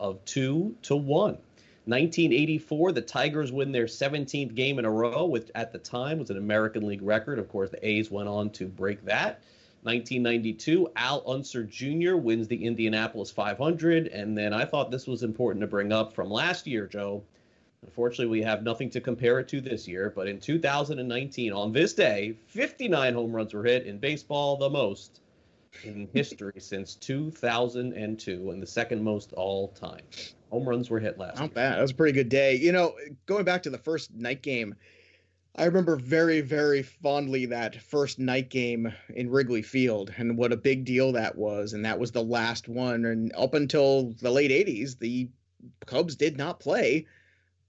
of 0.00 0.24
two 0.24 0.74
to 0.82 0.96
one. 0.96 1.38
1984, 1.84 2.92
the 2.92 3.00
Tigers 3.00 3.52
win 3.52 3.72
their 3.72 3.86
17th 3.86 4.54
game 4.54 4.78
in 4.78 4.84
a 4.84 4.90
row, 4.90 5.26
which 5.26 5.50
at 5.54 5.72
the 5.72 5.78
time 5.78 6.18
was 6.18 6.30
an 6.30 6.36
American 6.36 6.86
League 6.86 7.02
record. 7.02 7.38
Of 7.38 7.48
course, 7.48 7.70
the 7.70 7.86
A's 7.86 8.10
went 8.10 8.28
on 8.28 8.50
to 8.50 8.66
break 8.66 9.04
that. 9.04 9.42
1992, 9.82 10.90
Al 10.94 11.22
Unser 11.26 11.64
Jr. 11.64 12.16
wins 12.16 12.48
the 12.48 12.64
Indianapolis 12.64 13.30
500. 13.30 14.08
And 14.08 14.36
then 14.36 14.52
I 14.52 14.66
thought 14.66 14.90
this 14.90 15.06
was 15.06 15.22
important 15.22 15.62
to 15.62 15.66
bring 15.66 15.92
up 15.92 16.12
from 16.12 16.30
last 16.30 16.66
year, 16.66 16.86
Joe. 16.86 17.22
Unfortunately, 17.82 18.26
we 18.26 18.42
have 18.42 18.62
nothing 18.62 18.90
to 18.90 19.00
compare 19.00 19.40
it 19.40 19.48
to 19.48 19.60
this 19.62 19.88
year, 19.88 20.12
but 20.14 20.28
in 20.28 20.38
2019, 20.38 21.52
on 21.52 21.72
this 21.72 21.94
day, 21.94 22.36
59 22.48 23.14
home 23.14 23.32
runs 23.32 23.54
were 23.54 23.64
hit 23.64 23.86
in 23.86 23.98
baseball, 23.98 24.58
the 24.58 24.68
most 24.68 25.20
in 25.84 26.08
history 26.12 26.54
since 26.58 26.94
2002, 26.96 28.50
and 28.50 28.62
the 28.62 28.66
second 28.66 29.02
most 29.02 29.32
all 29.34 29.68
time. 29.68 30.02
Home 30.50 30.68
runs 30.68 30.90
were 30.90 31.00
hit 31.00 31.18
last. 31.18 31.36
Not 31.36 31.44
year. 31.44 31.54
bad. 31.54 31.76
That 31.76 31.82
was 31.82 31.90
a 31.92 31.94
pretty 31.94 32.12
good 32.12 32.28
day. 32.28 32.56
You 32.56 32.72
know, 32.72 32.94
going 33.26 33.44
back 33.44 33.62
to 33.64 33.70
the 33.70 33.78
first 33.78 34.12
night 34.12 34.42
game, 34.42 34.74
I 35.56 35.64
remember 35.64 35.96
very, 35.96 36.40
very 36.40 36.82
fondly 36.82 37.46
that 37.46 37.80
first 37.80 38.18
night 38.18 38.50
game 38.50 38.92
in 39.14 39.30
Wrigley 39.30 39.62
Field 39.62 40.12
and 40.16 40.36
what 40.36 40.52
a 40.52 40.56
big 40.56 40.84
deal 40.84 41.12
that 41.12 41.36
was. 41.36 41.72
And 41.72 41.84
that 41.84 41.98
was 41.98 42.12
the 42.12 42.22
last 42.22 42.68
one. 42.68 43.04
And 43.04 43.32
up 43.36 43.54
until 43.54 44.12
the 44.20 44.30
late 44.30 44.50
80s, 44.50 44.98
the 44.98 45.28
Cubs 45.86 46.16
did 46.16 46.36
not 46.36 46.60
play 46.60 47.06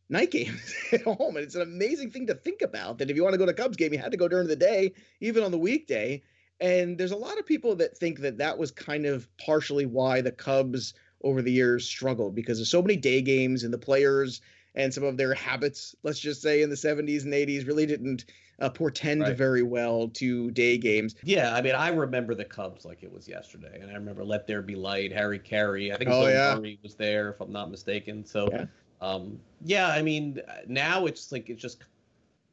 night 0.09 0.31
games 0.31 0.73
at 0.91 1.01
home. 1.03 1.35
And 1.35 1.45
it's 1.45 1.55
an 1.55 1.61
amazing 1.61 2.11
thing 2.11 2.27
to 2.27 2.35
think 2.35 2.61
about 2.61 2.99
that 2.99 3.09
if 3.09 3.15
you 3.15 3.23
want 3.23 3.33
to 3.33 3.39
go 3.39 3.45
to 3.45 3.53
Cubs 3.53 3.77
game, 3.77 3.93
you 3.93 3.99
had 3.99 4.11
to 4.11 4.17
go 4.17 4.27
during 4.27 4.47
the 4.47 4.55
day, 4.55 4.93
even 5.19 5.43
on 5.43 5.51
the 5.51 5.57
weekday. 5.57 6.21
And 6.61 6.97
there's 6.97 7.11
a 7.11 7.17
lot 7.17 7.39
of 7.39 7.45
people 7.45 7.75
that 7.77 7.97
think 7.97 8.19
that 8.19 8.37
that 8.37 8.57
was 8.57 8.71
kind 8.71 9.05
of 9.05 9.27
partially 9.37 9.87
why 9.87 10.21
the 10.21 10.31
Cubs 10.31 10.93
over 11.23 11.41
the 11.41 11.51
years 11.51 11.85
struggled 11.85 12.35
because 12.35 12.59
of 12.59 12.67
so 12.67 12.81
many 12.81 12.95
day 12.95 13.21
games 13.21 13.63
and 13.63 13.73
the 13.73 13.77
players 13.77 14.41
and 14.75 14.93
some 14.93 15.03
of 15.03 15.17
their 15.17 15.33
habits, 15.33 15.95
let's 16.03 16.19
just 16.19 16.41
say 16.41 16.61
in 16.61 16.69
the 16.69 16.75
70s 16.75 17.23
and 17.23 17.33
80s, 17.33 17.67
really 17.67 17.85
didn't 17.85 18.25
uh, 18.59 18.69
portend 18.69 19.21
right. 19.21 19.35
very 19.35 19.63
well 19.63 20.07
to 20.09 20.51
day 20.51 20.77
games. 20.77 21.15
Yeah, 21.23 21.53
I 21.53 21.61
mean, 21.61 21.75
I 21.75 21.89
remember 21.89 22.35
the 22.35 22.45
Cubs 22.45 22.85
like 22.85 23.03
it 23.03 23.11
was 23.11 23.27
yesterday, 23.27 23.79
and 23.81 23.89
I 23.89 23.95
remember 23.95 24.23
"Let 24.23 24.45
There 24.47 24.61
Be 24.61 24.75
Light," 24.75 25.11
Harry 25.11 25.39
Caray. 25.39 25.91
I 25.91 25.97
think 25.97 26.11
oh, 26.11 26.27
yeah. 26.27 26.55
Murray 26.55 26.79
was 26.83 26.93
there, 26.93 27.31
if 27.31 27.41
I'm 27.41 27.51
not 27.51 27.71
mistaken. 27.71 28.23
So, 28.23 28.49
yeah. 28.51 28.65
Um, 29.01 29.39
yeah, 29.65 29.87
I 29.87 30.03
mean, 30.03 30.39
now 30.67 31.07
it's 31.07 31.31
like 31.31 31.49
it 31.49 31.57
just 31.57 31.83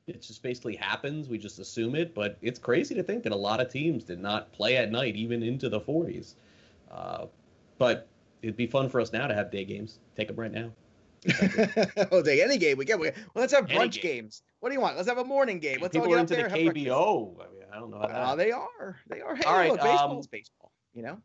it 0.09 0.23
just 0.23 0.42
basically 0.42 0.77
happens. 0.77 1.29
We 1.29 1.38
just 1.38 1.59
assume 1.59 1.94
it, 1.94 2.14
but 2.14 2.38
it's 2.40 2.59
crazy 2.59 2.94
to 2.94 3.03
think 3.03 3.23
that 3.25 3.33
a 3.33 3.37
lot 3.37 3.61
of 3.61 3.71
teams 3.71 4.05
did 4.05 4.21
not 4.21 4.53
play 4.53 4.77
at 4.77 4.90
night, 4.90 5.16
even 5.16 5.42
into 5.42 5.68
the 5.68 5.81
40s. 5.81 6.35
Uh, 6.90 7.27
but 7.79 8.09
it'd 8.42 8.57
be 8.57 8.66
fun 8.66 8.88
for 8.88 9.01
us 9.01 9.12
now 9.12 9.27
to 9.27 9.35
have 9.35 9.51
day 9.51 9.64
games. 9.64 9.99
Take 10.16 10.29
them 10.29 10.37
right 10.37 10.53
now. 10.53 10.71
we'll 12.11 12.23
take 12.23 12.40
any 12.40 12.59
game 12.59 12.79
we 12.79 12.85
get. 12.85 12.99
Well, 12.99 13.11
let's 13.35 13.53
have 13.53 13.66
brunch 13.66 14.01
game. 14.01 14.23
games. 14.23 14.42
What 14.61 14.68
do 14.68 14.75
you 14.75 14.81
want? 14.81 14.97
Let's 14.97 15.09
have 15.09 15.18
a 15.18 15.25
morning 15.25 15.59
game. 15.59 15.79
Let's 15.81 15.92
People 15.92 16.09
all 16.09 16.25
get 16.25 16.31
into 16.31 16.37
the 16.37 16.42
KBO. 16.44 17.35
I 17.40 17.53
mean, 17.53 17.62
I 17.73 17.79
don't 17.79 17.90
know. 17.90 17.99
Uh, 17.99 18.37
they 18.37 18.53
are. 18.53 18.97
They 19.09 19.21
are. 19.21 19.35
Hey, 19.35 19.42
all 19.44 19.55
right, 19.55 19.71
look, 19.71 19.81
baseball's 19.81 20.27
um, 20.27 20.31
baseball. 20.31 20.73
You 20.94 21.03
know. 21.03 21.18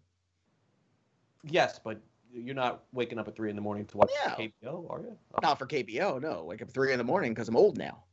Yes, 1.43 1.79
but 1.83 2.01
you're 2.33 2.55
not 2.55 2.83
waking 2.91 3.19
up 3.19 3.27
at 3.27 3.35
three 3.35 3.49
in 3.49 3.55
the 3.55 3.61
morning 3.61 3.85
to 3.85 3.97
watch. 3.97 4.09
KBO, 4.25 4.89
are 4.89 5.01
you? 5.01 5.15
Oh. 5.35 5.39
Not 5.43 5.59
for 5.59 5.67
KBO. 5.67 6.21
No, 6.21 6.43
wake 6.43 6.61
up 6.61 6.71
three 6.71 6.91
in 6.91 6.97
the 6.97 7.03
morning 7.03 7.33
because 7.33 7.47
I'm 7.47 7.55
old 7.55 7.77
now. 7.77 8.03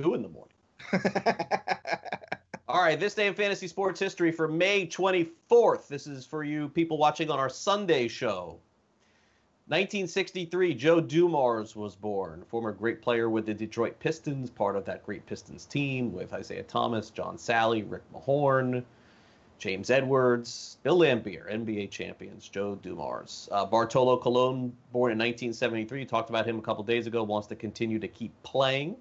Two 0.00 0.14
in 0.14 0.22
the 0.22 0.28
morning. 0.28 0.54
All 2.68 2.80
right, 2.80 3.00
this 3.00 3.14
day 3.14 3.26
in 3.26 3.34
fantasy 3.34 3.66
sports 3.66 3.98
history 3.98 4.30
for 4.30 4.46
May 4.46 4.86
24th. 4.86 5.88
This 5.88 6.06
is 6.06 6.24
for 6.24 6.44
you 6.44 6.68
people 6.68 6.98
watching 6.98 7.30
on 7.32 7.40
our 7.40 7.48
Sunday 7.48 8.06
show. 8.06 8.60
1963, 9.66 10.74
Joe 10.74 11.00
Dumars 11.00 11.74
was 11.74 11.96
born, 11.96 12.44
former 12.46 12.70
great 12.70 13.02
player 13.02 13.28
with 13.28 13.44
the 13.44 13.54
Detroit 13.54 13.98
Pistons, 13.98 14.50
part 14.50 14.76
of 14.76 14.84
that 14.84 15.04
great 15.04 15.26
Pistons 15.26 15.66
team 15.66 16.12
with 16.12 16.32
Isiah 16.32 16.62
Thomas, 16.62 17.10
John 17.10 17.36
Salley, 17.36 17.84
Rick 17.84 18.04
Mahorn, 18.14 18.84
James 19.58 19.90
Edwards, 19.90 20.76
Bill 20.84 20.98
Laimbeer, 20.98 21.52
NBA 21.52 21.90
champions, 21.90 22.48
Joe 22.48 22.76
Dumars. 22.76 23.48
Uh, 23.50 23.66
Bartolo 23.66 24.16
Colon, 24.16 24.72
born 24.92 25.10
in 25.10 25.18
1973, 25.18 26.04
talked 26.04 26.30
about 26.30 26.46
him 26.46 26.56
a 26.60 26.62
couple 26.62 26.84
days 26.84 27.08
ago, 27.08 27.24
wants 27.24 27.48
to 27.48 27.56
continue 27.56 27.98
to 27.98 28.06
keep 28.06 28.32
playing 28.44 28.96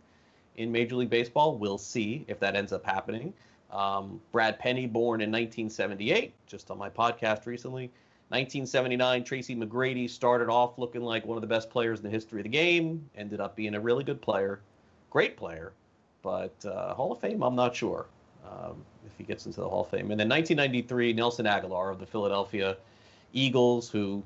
in 0.57 0.71
Major 0.71 0.95
League 0.95 1.09
Baseball. 1.09 1.55
We'll 1.55 1.77
see 1.77 2.25
if 2.27 2.39
that 2.39 2.55
ends 2.55 2.73
up 2.73 2.85
happening. 2.85 3.33
Um, 3.71 4.19
Brad 4.31 4.59
Penny, 4.59 4.87
born 4.87 5.21
in 5.21 5.29
1978, 5.29 6.33
just 6.47 6.71
on 6.71 6.77
my 6.77 6.89
podcast 6.89 7.45
recently. 7.45 7.91
1979, 8.29 9.23
Tracy 9.23 9.55
McGrady 9.55 10.09
started 10.09 10.49
off 10.49 10.77
looking 10.77 11.01
like 11.01 11.25
one 11.25 11.37
of 11.37 11.41
the 11.41 11.47
best 11.47 11.69
players 11.69 11.99
in 11.99 12.03
the 12.03 12.09
history 12.09 12.41
of 12.41 12.43
the 12.43 12.49
game, 12.49 13.09
ended 13.15 13.39
up 13.39 13.55
being 13.55 13.75
a 13.75 13.79
really 13.79 14.03
good 14.03 14.21
player, 14.21 14.59
great 15.09 15.37
player, 15.37 15.71
but 16.21 16.53
uh, 16.65 16.93
Hall 16.93 17.13
of 17.13 17.19
Fame, 17.19 17.41
I'm 17.41 17.55
not 17.55 17.73
sure 17.73 18.07
um, 18.45 18.83
if 19.05 19.13
he 19.17 19.23
gets 19.23 19.45
into 19.45 19.61
the 19.61 19.69
Hall 19.69 19.83
of 19.83 19.89
Fame. 19.89 20.11
And 20.11 20.19
then 20.19 20.27
1993, 20.27 21.13
Nelson 21.13 21.45
Agholor 21.45 21.91
of 21.91 21.99
the 21.99 22.05
Philadelphia 22.05 22.75
Eagles, 23.31 23.89
who 23.89 24.23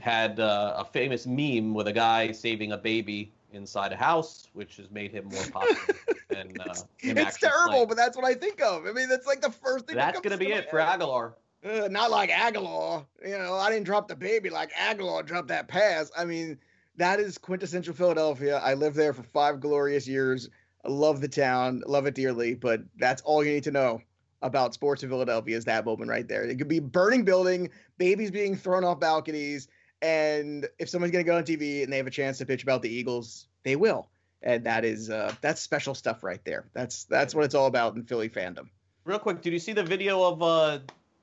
had 0.00 0.40
uh, 0.40 0.74
a 0.76 0.84
famous 0.84 1.26
meme 1.26 1.74
with 1.74 1.86
a 1.86 1.92
guy 1.92 2.32
saving 2.32 2.72
a 2.72 2.76
baby 2.76 3.30
inside 3.52 3.92
a 3.92 3.96
house, 3.96 4.48
which 4.52 4.76
has 4.76 4.90
made 4.90 5.12
him 5.12 5.26
more 5.26 5.44
popular. 5.50 5.80
than, 6.28 6.52
uh, 6.60 6.74
it's 7.00 7.38
terrible, 7.38 7.70
playing. 7.70 7.88
but 7.88 7.96
that's 7.96 8.16
what 8.16 8.26
I 8.26 8.34
think 8.34 8.60
of. 8.60 8.86
I 8.86 8.92
mean, 8.92 9.08
that's 9.08 9.26
like 9.26 9.40
the 9.40 9.50
first 9.50 9.86
thing. 9.86 9.96
That's 9.96 10.18
that 10.18 10.22
going 10.22 10.38
to 10.38 10.44
be 10.44 10.52
it 10.52 10.70
for 10.70 10.78
Agholor. 10.78 11.32
Uh, 11.64 11.88
not 11.88 12.10
like 12.10 12.30
Agholor. 12.30 13.04
You 13.24 13.38
know, 13.38 13.54
I 13.54 13.70
didn't 13.70 13.86
drop 13.86 14.08
the 14.08 14.16
baby 14.16 14.50
like 14.50 14.72
Agholor 14.72 15.24
dropped 15.24 15.48
that 15.48 15.68
pass. 15.68 16.10
I 16.16 16.24
mean, 16.24 16.58
that 16.96 17.20
is 17.20 17.38
quintessential 17.38 17.94
Philadelphia. 17.94 18.58
I 18.58 18.74
lived 18.74 18.96
there 18.96 19.12
for 19.12 19.22
five 19.22 19.60
glorious 19.60 20.06
years. 20.06 20.48
I 20.84 20.88
love 20.88 21.20
the 21.20 21.28
town, 21.28 21.82
love 21.86 22.06
it 22.06 22.14
dearly, 22.14 22.54
but 22.54 22.82
that's 22.98 23.22
all 23.22 23.44
you 23.44 23.52
need 23.52 23.64
to 23.64 23.70
know 23.70 24.00
about 24.42 24.72
sports 24.74 25.02
in 25.02 25.08
Philadelphia 25.08 25.56
is 25.56 25.64
that 25.64 25.84
moment 25.84 26.10
right 26.10 26.28
there. 26.28 26.44
It 26.44 26.56
could 26.58 26.68
be 26.68 26.78
burning 26.78 27.24
building, 27.24 27.70
babies 27.98 28.30
being 28.30 28.56
thrown 28.56 28.84
off 28.84 29.00
balconies, 29.00 29.68
and 30.02 30.68
if 30.78 30.88
someone's 30.88 31.12
going 31.12 31.24
to 31.24 31.28
go 31.28 31.36
on 31.36 31.44
TV 31.44 31.82
and 31.82 31.92
they 31.92 31.96
have 31.96 32.06
a 32.06 32.10
chance 32.10 32.38
to 32.38 32.46
pitch 32.46 32.62
about 32.62 32.82
the 32.82 32.88
Eagles, 32.88 33.46
they 33.64 33.76
will. 33.76 34.08
And 34.42 34.64
that 34.64 34.84
is 34.84 35.10
uh, 35.10 35.34
that's 35.40 35.60
special 35.60 35.94
stuff 35.94 36.22
right 36.22 36.44
there. 36.44 36.68
That's 36.72 37.04
that's 37.04 37.34
what 37.34 37.44
it's 37.44 37.54
all 37.54 37.66
about 37.66 37.96
in 37.96 38.04
Philly 38.04 38.28
fandom. 38.28 38.68
Real 39.04 39.18
quick, 39.18 39.40
did 39.40 39.52
you 39.52 39.58
see 39.58 39.72
the 39.72 39.82
video 39.82 40.22
of 40.22 40.42
uh, 40.42 40.78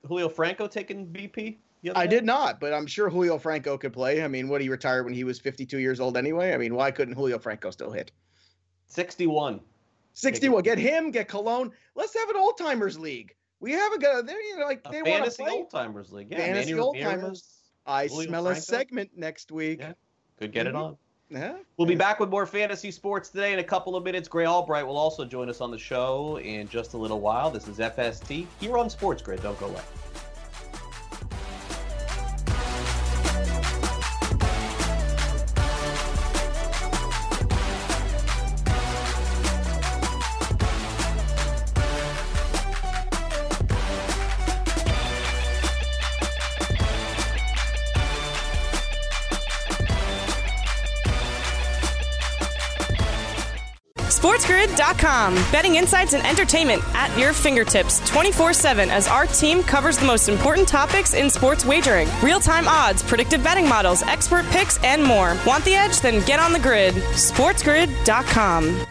Julio 0.06 0.28
Franco 0.28 0.68
taking 0.68 1.08
BP? 1.08 1.58
I 1.94 2.08
did 2.08 2.26
not, 2.26 2.60
but 2.60 2.74
I'm 2.74 2.88
sure 2.88 3.10
Julio 3.10 3.38
Franco 3.38 3.78
could 3.78 3.94
play. 3.94 4.24
I 4.24 4.28
mean, 4.28 4.48
what 4.48 4.60
he 4.60 4.70
retired 4.70 5.04
when 5.04 5.14
he 5.14 5.24
was 5.24 5.40
52 5.40 5.78
years 5.78 6.00
old 6.00 6.18
anyway. 6.18 6.54
I 6.54 6.58
mean, 6.58 6.74
why 6.74 6.90
couldn't 6.90 7.14
Julio 7.14 7.38
Franco 7.38 7.70
still 7.70 7.92
hit? 7.92 8.12
61. 8.88 9.60
61. 10.14 10.64
Get 10.64 10.80
him, 10.80 11.12
get 11.12 11.28
Colon. 11.28 11.72
Let's 11.94 12.18
have 12.18 12.30
an 12.30 12.38
old 12.38 12.58
timers 12.58 12.98
league. 12.98 13.36
We 13.60 13.72
haven't 13.72 14.02
got 14.02 14.28
you 14.28 14.58
know 14.58 14.66
like 14.66 14.84
they 14.92 15.02
want 15.02 15.26
to 15.26 15.32
play 15.32 15.52
old 15.52 15.70
timers 15.70 16.12
league. 16.12 16.28
Yeah, 16.32 16.38
fantasy 16.38 16.74
old 16.74 16.98
timers. 17.00 17.44
I 17.86 18.08
Julio 18.08 18.28
smell 18.28 18.44
Franco. 18.44 18.60
a 18.60 18.62
segment 18.62 19.12
next 19.16 19.52
week. 19.52 19.80
Yeah. 19.80 19.94
Could 20.40 20.52
get 20.52 20.68
mm-hmm. 20.68 20.76
it 20.76 20.80
on. 20.80 20.98
Yeah. 21.30 21.58
We'll 21.78 21.88
be 21.88 21.96
back 21.96 22.20
with 22.20 22.30
more 22.30 22.46
fantasy 22.46 22.92
sports 22.92 23.30
today 23.30 23.54
in 23.54 23.60
a 23.60 23.64
couple 23.64 23.96
of 23.96 24.04
minutes. 24.04 24.28
Gray 24.28 24.46
Albright 24.46 24.86
will 24.86 24.98
also 24.98 25.26
join 25.26 25.50
us 25.50 25.60
on 25.60 25.72
the 25.72 25.78
show 25.78 26.38
in 26.38 26.68
just 26.68 26.94
a 26.94 26.98
little 26.98 27.20
while. 27.20 27.50
This 27.50 27.68
is 27.68 27.80
FST 27.80 28.46
here 28.60 28.78
on 28.78 28.90
Sports 28.90 29.22
Grid. 29.22 29.42
Don't 29.42 29.60
go 29.60 29.68
away. 29.68 29.82
SportsGrid.com. 54.86 55.34
Betting 55.52 55.76
insights 55.76 56.14
and 56.14 56.26
entertainment 56.26 56.84
at 56.94 57.16
your 57.18 57.34
fingertips 57.34 58.08
24 58.08 58.54
7 58.54 58.90
as 58.90 59.08
our 59.08 59.26
team 59.26 59.64
covers 59.64 59.98
the 59.98 60.06
most 60.06 60.30
important 60.30 60.68
topics 60.68 61.14
in 61.14 61.30
sports 61.30 61.66
wagering 61.66 62.08
real 62.22 62.40
time 62.40 62.68
odds, 62.68 63.02
predictive 63.04 63.44
betting 63.44 63.68
models, 63.68 64.04
expert 64.04 64.46
picks, 64.48 64.82
and 64.84 65.04
more. 65.04 65.38
Want 65.46 65.64
the 65.66 65.74
edge? 65.74 66.00
Then 66.02 66.24
get 66.26 66.40
on 66.40 66.54
the 66.54 66.60
grid. 66.60 66.94
SportsGrid.com. 66.94 68.86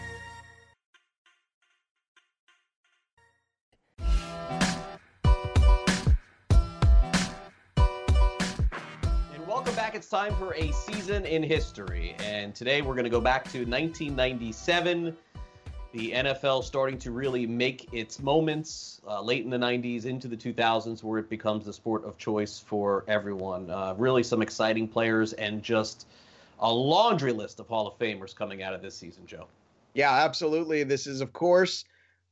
Welcome 9.47 9.75
back. 9.75 9.95
It's 9.95 10.09
time 10.09 10.35
for 10.35 10.53
a 10.55 10.71
season 10.71 11.25
in 11.25 11.41
history. 11.41 12.15
And 12.19 12.53
today 12.53 12.81
we're 12.81 12.93
going 12.93 13.05
to 13.05 13.09
go 13.09 13.21
back 13.21 13.45
to 13.51 13.59
1997 13.59 15.15
the 15.95 16.11
NFL 16.11 16.61
starting 16.65 16.99
to 16.99 17.11
really 17.11 17.47
make 17.47 17.87
its 17.93 18.21
moments 18.21 18.99
uh, 19.07 19.21
late 19.21 19.45
in 19.45 19.49
the 19.49 19.57
90s 19.57 20.05
into 20.05 20.27
the 20.27 20.35
2000s 20.35 21.01
where 21.01 21.19
it 21.19 21.29
becomes 21.29 21.63
the 21.63 21.71
sport 21.71 22.03
of 22.03 22.17
choice 22.17 22.59
for 22.59 23.05
everyone. 23.07 23.69
Uh, 23.69 23.95
really, 23.97 24.21
some 24.21 24.41
exciting 24.41 24.89
players 24.89 25.31
and 25.33 25.63
just 25.63 26.05
a 26.59 26.71
laundry 26.71 27.31
list 27.31 27.61
of 27.61 27.69
Hall 27.69 27.87
of 27.87 27.97
Famers 27.97 28.35
coming 28.35 28.61
out 28.61 28.73
of 28.73 28.81
this 28.81 28.93
season, 28.93 29.25
Joe. 29.25 29.47
Yeah, 29.93 30.11
absolutely. 30.11 30.83
This 30.83 31.07
is, 31.07 31.21
of 31.21 31.31
course, 31.31 31.85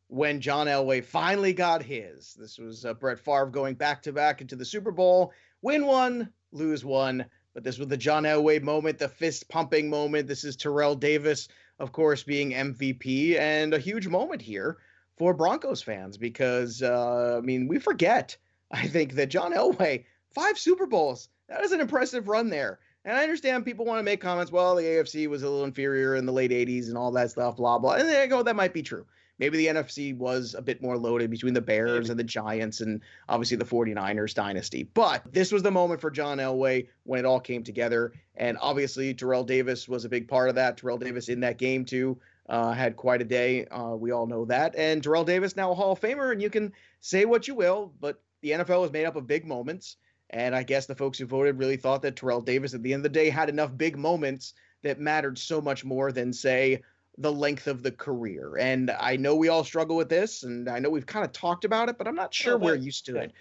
when 0.09 0.41
John 0.41 0.67
Elway 0.67 1.01
finally 1.01 1.53
got 1.53 1.81
his. 1.81 2.33
This 2.33 2.57
was 2.57 2.83
uh, 2.83 2.93
Brett 2.93 3.17
Favre 3.17 3.45
going 3.45 3.75
back 3.75 4.03
to 4.03 4.11
back 4.11 4.41
into 4.41 4.57
the 4.57 4.65
Super 4.65 4.91
Bowl, 4.91 5.31
win 5.61 5.85
one, 5.85 6.29
lose 6.51 6.83
one. 6.83 7.25
But 7.53 7.63
this 7.63 7.77
was 7.77 7.87
the 7.87 7.95
John 7.95 8.23
Elway 8.23 8.61
moment, 8.61 8.99
the 8.99 9.07
fist 9.07 9.47
pumping 9.47 9.89
moment. 9.89 10.27
This 10.27 10.43
is 10.43 10.57
Terrell 10.57 10.95
Davis 10.95 11.47
of 11.79 11.91
course, 11.91 12.23
being 12.23 12.51
MVP, 12.51 13.37
and 13.39 13.73
a 13.73 13.79
huge 13.79 14.07
moment 14.07 14.41
here 14.41 14.77
for 15.17 15.33
Broncos 15.33 15.81
fans 15.81 16.17
because, 16.17 16.81
uh, 16.81 17.37
I 17.37 17.41
mean, 17.41 17.67
we 17.67 17.79
forget, 17.79 18.35
I 18.71 18.87
think, 18.87 19.13
that 19.13 19.29
John 19.29 19.53
Elway, 19.53 20.05
five 20.33 20.57
Super 20.57 20.85
Bowls, 20.85 21.29
that 21.49 21.63
is 21.63 21.71
an 21.71 21.81
impressive 21.81 22.27
run 22.27 22.49
there. 22.49 22.79
And 23.05 23.17
I 23.17 23.23
understand 23.23 23.65
people 23.65 23.85
want 23.85 23.99
to 23.99 24.03
make 24.03 24.21
comments, 24.21 24.51
well, 24.51 24.75
the 24.75 24.83
AFC 24.83 25.27
was 25.27 25.43
a 25.43 25.49
little 25.49 25.65
inferior 25.65 26.15
in 26.15 26.25
the 26.25 26.31
late 26.31 26.51
80s 26.51 26.87
and 26.87 26.97
all 26.97 27.11
that 27.11 27.31
stuff, 27.31 27.57
blah, 27.57 27.77
blah. 27.77 27.95
And 27.95 28.07
they 28.07 28.27
go, 28.27 28.43
that 28.43 28.55
might 28.55 28.73
be 28.73 28.81
true 28.81 29.05
maybe 29.43 29.57
the 29.57 29.67
NFC 29.67 30.15
was 30.15 30.55
a 30.57 30.61
bit 30.61 30.81
more 30.81 30.97
loaded 30.97 31.29
between 31.29 31.53
the 31.53 31.59
Bears 31.59 32.09
and 32.09 32.17
the 32.17 32.23
Giants 32.23 32.79
and 32.79 33.01
obviously 33.27 33.57
the 33.57 33.65
49ers 33.65 34.33
dynasty. 34.33 34.83
But 34.83 35.21
this 35.33 35.51
was 35.51 35.61
the 35.61 35.69
moment 35.69 35.99
for 35.99 36.09
John 36.09 36.37
Elway 36.37 36.87
when 37.03 37.19
it 37.19 37.25
all 37.25 37.41
came 37.41 37.61
together. 37.61 38.13
And 38.37 38.57
obviously, 38.61 39.13
Terrell 39.13 39.43
Davis 39.43 39.89
was 39.89 40.05
a 40.05 40.09
big 40.09 40.29
part 40.29 40.47
of 40.47 40.55
that. 40.55 40.77
Terrell 40.77 40.97
Davis 40.97 41.27
in 41.27 41.41
that 41.41 41.57
game, 41.57 41.83
too, 41.83 42.17
uh, 42.47 42.71
had 42.71 42.95
quite 42.95 43.21
a 43.21 43.25
day. 43.25 43.65
Uh, 43.65 43.97
we 43.97 44.11
all 44.11 44.27
know 44.27 44.45
that. 44.45 44.75
And 44.77 45.03
Terrell 45.03 45.25
Davis, 45.25 45.57
now 45.57 45.71
a 45.71 45.75
Hall 45.75 45.91
of 45.91 45.99
Famer, 45.99 46.31
and 46.31 46.41
you 46.41 46.49
can 46.49 46.71
say 47.01 47.25
what 47.25 47.45
you 47.45 47.53
will, 47.53 47.91
but 47.99 48.21
the 48.39 48.51
NFL 48.51 48.85
is 48.85 48.93
made 48.93 49.03
up 49.03 49.17
of 49.17 49.27
big 49.27 49.45
moments. 49.45 49.97
And 50.29 50.55
I 50.55 50.63
guess 50.63 50.85
the 50.85 50.95
folks 50.95 51.17
who 51.17 51.25
voted 51.25 51.59
really 51.59 51.75
thought 51.75 52.01
that 52.03 52.15
Terrell 52.15 52.39
Davis, 52.39 52.73
at 52.73 52.81
the 52.81 52.93
end 52.93 53.05
of 53.05 53.11
the 53.11 53.19
day, 53.19 53.29
had 53.29 53.49
enough 53.49 53.75
big 53.75 53.97
moments 53.97 54.53
that 54.83 55.01
mattered 55.01 55.37
so 55.37 55.59
much 55.59 55.83
more 55.83 56.13
than, 56.13 56.31
say, 56.31 56.81
the 57.17 57.31
length 57.31 57.67
of 57.67 57.83
the 57.83 57.91
career. 57.91 58.57
And 58.57 58.91
I 58.91 59.15
know 59.15 59.35
we 59.35 59.49
all 59.49 59.63
struggle 59.63 59.95
with 59.95 60.09
this, 60.09 60.43
and 60.43 60.69
I 60.69 60.79
know 60.79 60.89
we've 60.89 61.05
kind 61.05 61.25
of 61.25 61.31
talked 61.31 61.65
about 61.65 61.89
it, 61.89 61.97
but 61.97 62.07
I'm 62.07 62.15
not 62.15 62.33
sure 62.33 62.57
where 62.57 62.75
you 62.75 62.91
stood. 62.91 63.33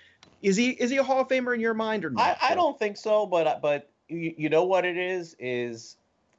Is 0.43 0.57
he 0.57 0.71
is 0.71 0.91
he 0.91 0.97
a 0.97 1.03
Hall 1.03 1.21
of 1.21 1.29
Famer 1.29 1.55
in 1.55 1.61
your 1.61 1.75
mind 1.75 2.05
or 2.05 2.11
not? 2.11 2.39
I, 2.43 2.51
I 2.51 2.55
don't 2.55 2.79
think 2.79 2.97
so, 2.97 3.27
but 3.27 3.63
but 3.63 3.91
you, 4.09 4.35
you 4.37 4.49
know 4.49 4.65
what 4.65 4.85
it 4.85 4.97
is 4.97 5.37
is 5.39 5.97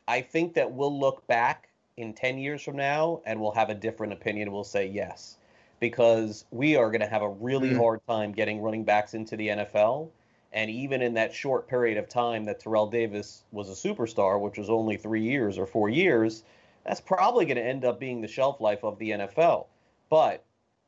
I 0.07 0.21
think 0.21 0.53
that 0.55 0.71
we'll 0.71 0.97
look 0.97 1.25
back 1.27 1.69
in 1.97 2.13
10 2.13 2.37
years 2.37 2.61
from 2.61 2.75
now 2.75 3.21
and 3.25 3.39
we'll 3.39 3.51
have 3.51 3.69
a 3.69 3.75
different 3.75 4.13
opinion. 4.13 4.51
We'll 4.51 4.63
say 4.63 4.87
yes 4.87 5.37
because 5.79 6.45
we 6.51 6.75
are 6.75 6.89
going 6.89 7.01
to 7.01 7.07
have 7.07 7.21
a 7.21 7.29
really 7.29 7.71
mm. 7.71 7.77
hard 7.77 7.99
time 8.07 8.31
getting 8.31 8.61
running 8.61 8.83
backs 8.83 9.13
into 9.13 9.35
the 9.35 9.49
NFL. 9.49 10.09
And 10.53 10.69
even 10.69 11.01
in 11.01 11.13
that 11.15 11.33
short 11.33 11.67
period 11.67 11.97
of 11.97 12.07
time 12.07 12.45
that 12.45 12.59
Terrell 12.59 12.87
Davis 12.87 13.43
was 13.51 13.69
a 13.69 13.73
superstar, 13.73 14.39
which 14.39 14.57
was 14.57 14.69
only 14.69 14.97
three 14.97 15.23
years 15.23 15.57
or 15.57 15.65
four 15.65 15.89
years, 15.89 16.43
that's 16.85 17.01
probably 17.01 17.45
going 17.45 17.57
to 17.57 17.65
end 17.65 17.85
up 17.85 17.99
being 17.99 18.21
the 18.21 18.27
shelf 18.27 18.59
life 18.59 18.83
of 18.83 18.99
the 18.99 19.11
NFL. 19.11 19.67
But 20.09 20.43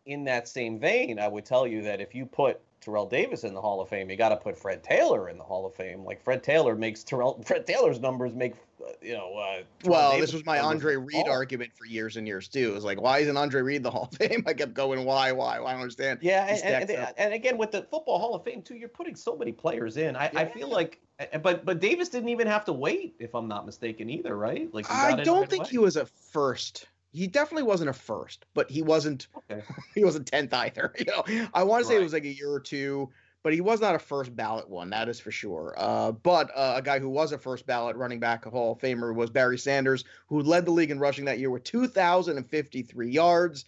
in 0.06 0.26
that 0.26 0.48
same 0.48 0.80
vein, 0.80 1.20
I 1.20 1.28
would 1.28 1.46
tell 1.46 1.66
you 1.66 1.82
that 1.84 2.02
if 2.02 2.14
you 2.14 2.26
put 2.26 2.60
Terrell 2.82 3.08
Davis 3.08 3.44
in 3.44 3.54
the 3.54 3.62
Hall 3.62 3.82
of 3.82 3.90
Fame, 3.90 4.10
you 4.10 4.16
got 4.16 4.30
to 4.30 4.38
put 4.38 4.58
Fred 4.58 4.84
Taylor 4.84 5.30
in 5.30 5.38
the 5.38 5.44
Hall 5.44 5.66
of 5.66 5.74
Fame. 5.74 6.04
Like 6.04 6.24
Fred 6.24 6.44
Taylor 6.44 6.76
makes 6.76 7.04
Terrell, 7.04 7.42
Fred 7.44 7.66
Taylor's 7.66 8.00
numbers 8.00 8.34
make, 8.36 8.54
uh, 8.80 8.92
you 9.02 9.14
know. 9.14 9.36
Uh, 9.36 9.64
well, 9.86 10.12
Davis 10.12 10.28
this 10.28 10.34
was 10.34 10.46
my 10.46 10.60
Andre 10.60 10.96
Reed 10.96 11.28
argument 11.28 11.72
for 11.74 11.86
years 11.86 12.18
and 12.18 12.28
years 12.28 12.48
too. 12.48 12.70
It 12.70 12.74
was 12.74 12.84
like, 12.84 13.02
why 13.02 13.20
isn't 13.20 13.36
Andre 13.36 13.62
Reed 13.62 13.82
the 13.82 13.92
Hall 13.92 14.10
of 14.12 14.18
Fame? 14.18 14.44
I 14.48 14.54
kept 14.54 14.74
going, 14.74 15.04
why, 15.04 15.32
why, 15.32 15.60
why? 15.60 15.70
I 15.70 15.72
don't 15.72 15.82
understand. 15.82 16.20
Yeah, 16.22 16.46
and, 16.46 16.90
and, 16.90 17.14
and, 17.18 17.34
again 17.34 17.58
with 17.58 17.72
the 17.72 17.82
Football 17.84 18.20
Hall 18.20 18.36
of 18.36 18.44
Fame 18.44 18.62
too, 18.62 18.76
you're 18.76 18.90
putting 18.90 19.16
so 19.16 19.36
many 19.36 19.52
players 19.52 19.98
in. 19.98 20.16
I, 20.16 20.30
yeah. 20.32 20.40
I 20.42 20.46
feel 20.46 20.70
like 20.70 21.02
but 21.42 21.66
but 21.66 21.80
Davis 21.80 22.10
didn't 22.10 22.30
even 22.30 22.48
have 22.48 22.66
to 22.66 22.74
wait, 22.74 23.16
if 23.20 23.34
I'm 23.34 23.48
not 23.48 23.66
mistaken, 23.66 24.10
either, 24.10 24.36
right? 24.36 24.74
Like 24.74 24.92
I 24.92 25.24
don't 25.24 25.50
think 25.50 25.68
he 25.68 25.78
was 25.78 25.96
a 25.96 26.06
first. 26.06 26.88
He 27.16 27.28
definitely 27.28 27.64
wasn't 27.64 27.90
a 27.90 27.94
first, 27.94 28.46
but 28.54 28.70
he 28.70 28.82
wasn't. 28.82 29.28
Okay. 29.50 29.64
he 29.96 30.04
wasn't 30.04 30.28
tenth 30.28 30.54
either. 30.54 30.94
You 31.00 31.06
know, 31.06 31.48
I 31.54 31.64
want 31.64 31.84
to 31.84 31.88
say 31.88 31.96
right. 31.96 32.02
it 32.02 32.04
was 32.04 32.14
like 32.14 32.26
a 32.26 32.34
year 32.34 32.52
or 32.52 32.60
two, 32.60 33.10
but 33.44 33.54
he 33.54 33.62
was 33.62 33.80
not 33.80 33.96
a 33.96 34.00
first 34.00 34.36
ballot 34.36 34.70
one. 34.70 34.90
That 34.90 35.10
is 35.10 35.20
for 35.20 35.32
sure. 35.32 35.76
Uh, 35.78 36.12
but 36.12 36.52
uh, 36.56 36.74
a 36.78 36.82
guy 36.82 37.00
who 37.00 37.10
was 37.10 37.32
a 37.32 37.38
first 37.38 37.66
ballot 37.66 37.96
running 37.96 38.20
back, 38.20 38.46
a 38.46 38.50
Hall 38.50 38.74
of 38.74 38.80
Famer, 38.80 39.14
was 39.14 39.30
Barry 39.30 39.58
Sanders, 39.58 40.04
who 40.28 40.42
led 40.42 40.66
the 40.66 40.72
league 40.72 40.92
in 40.92 41.00
rushing 41.00 41.26
that 41.26 41.40
year 41.40 41.50
with 41.50 41.64
2,053 41.64 43.12
yards. 43.12 43.66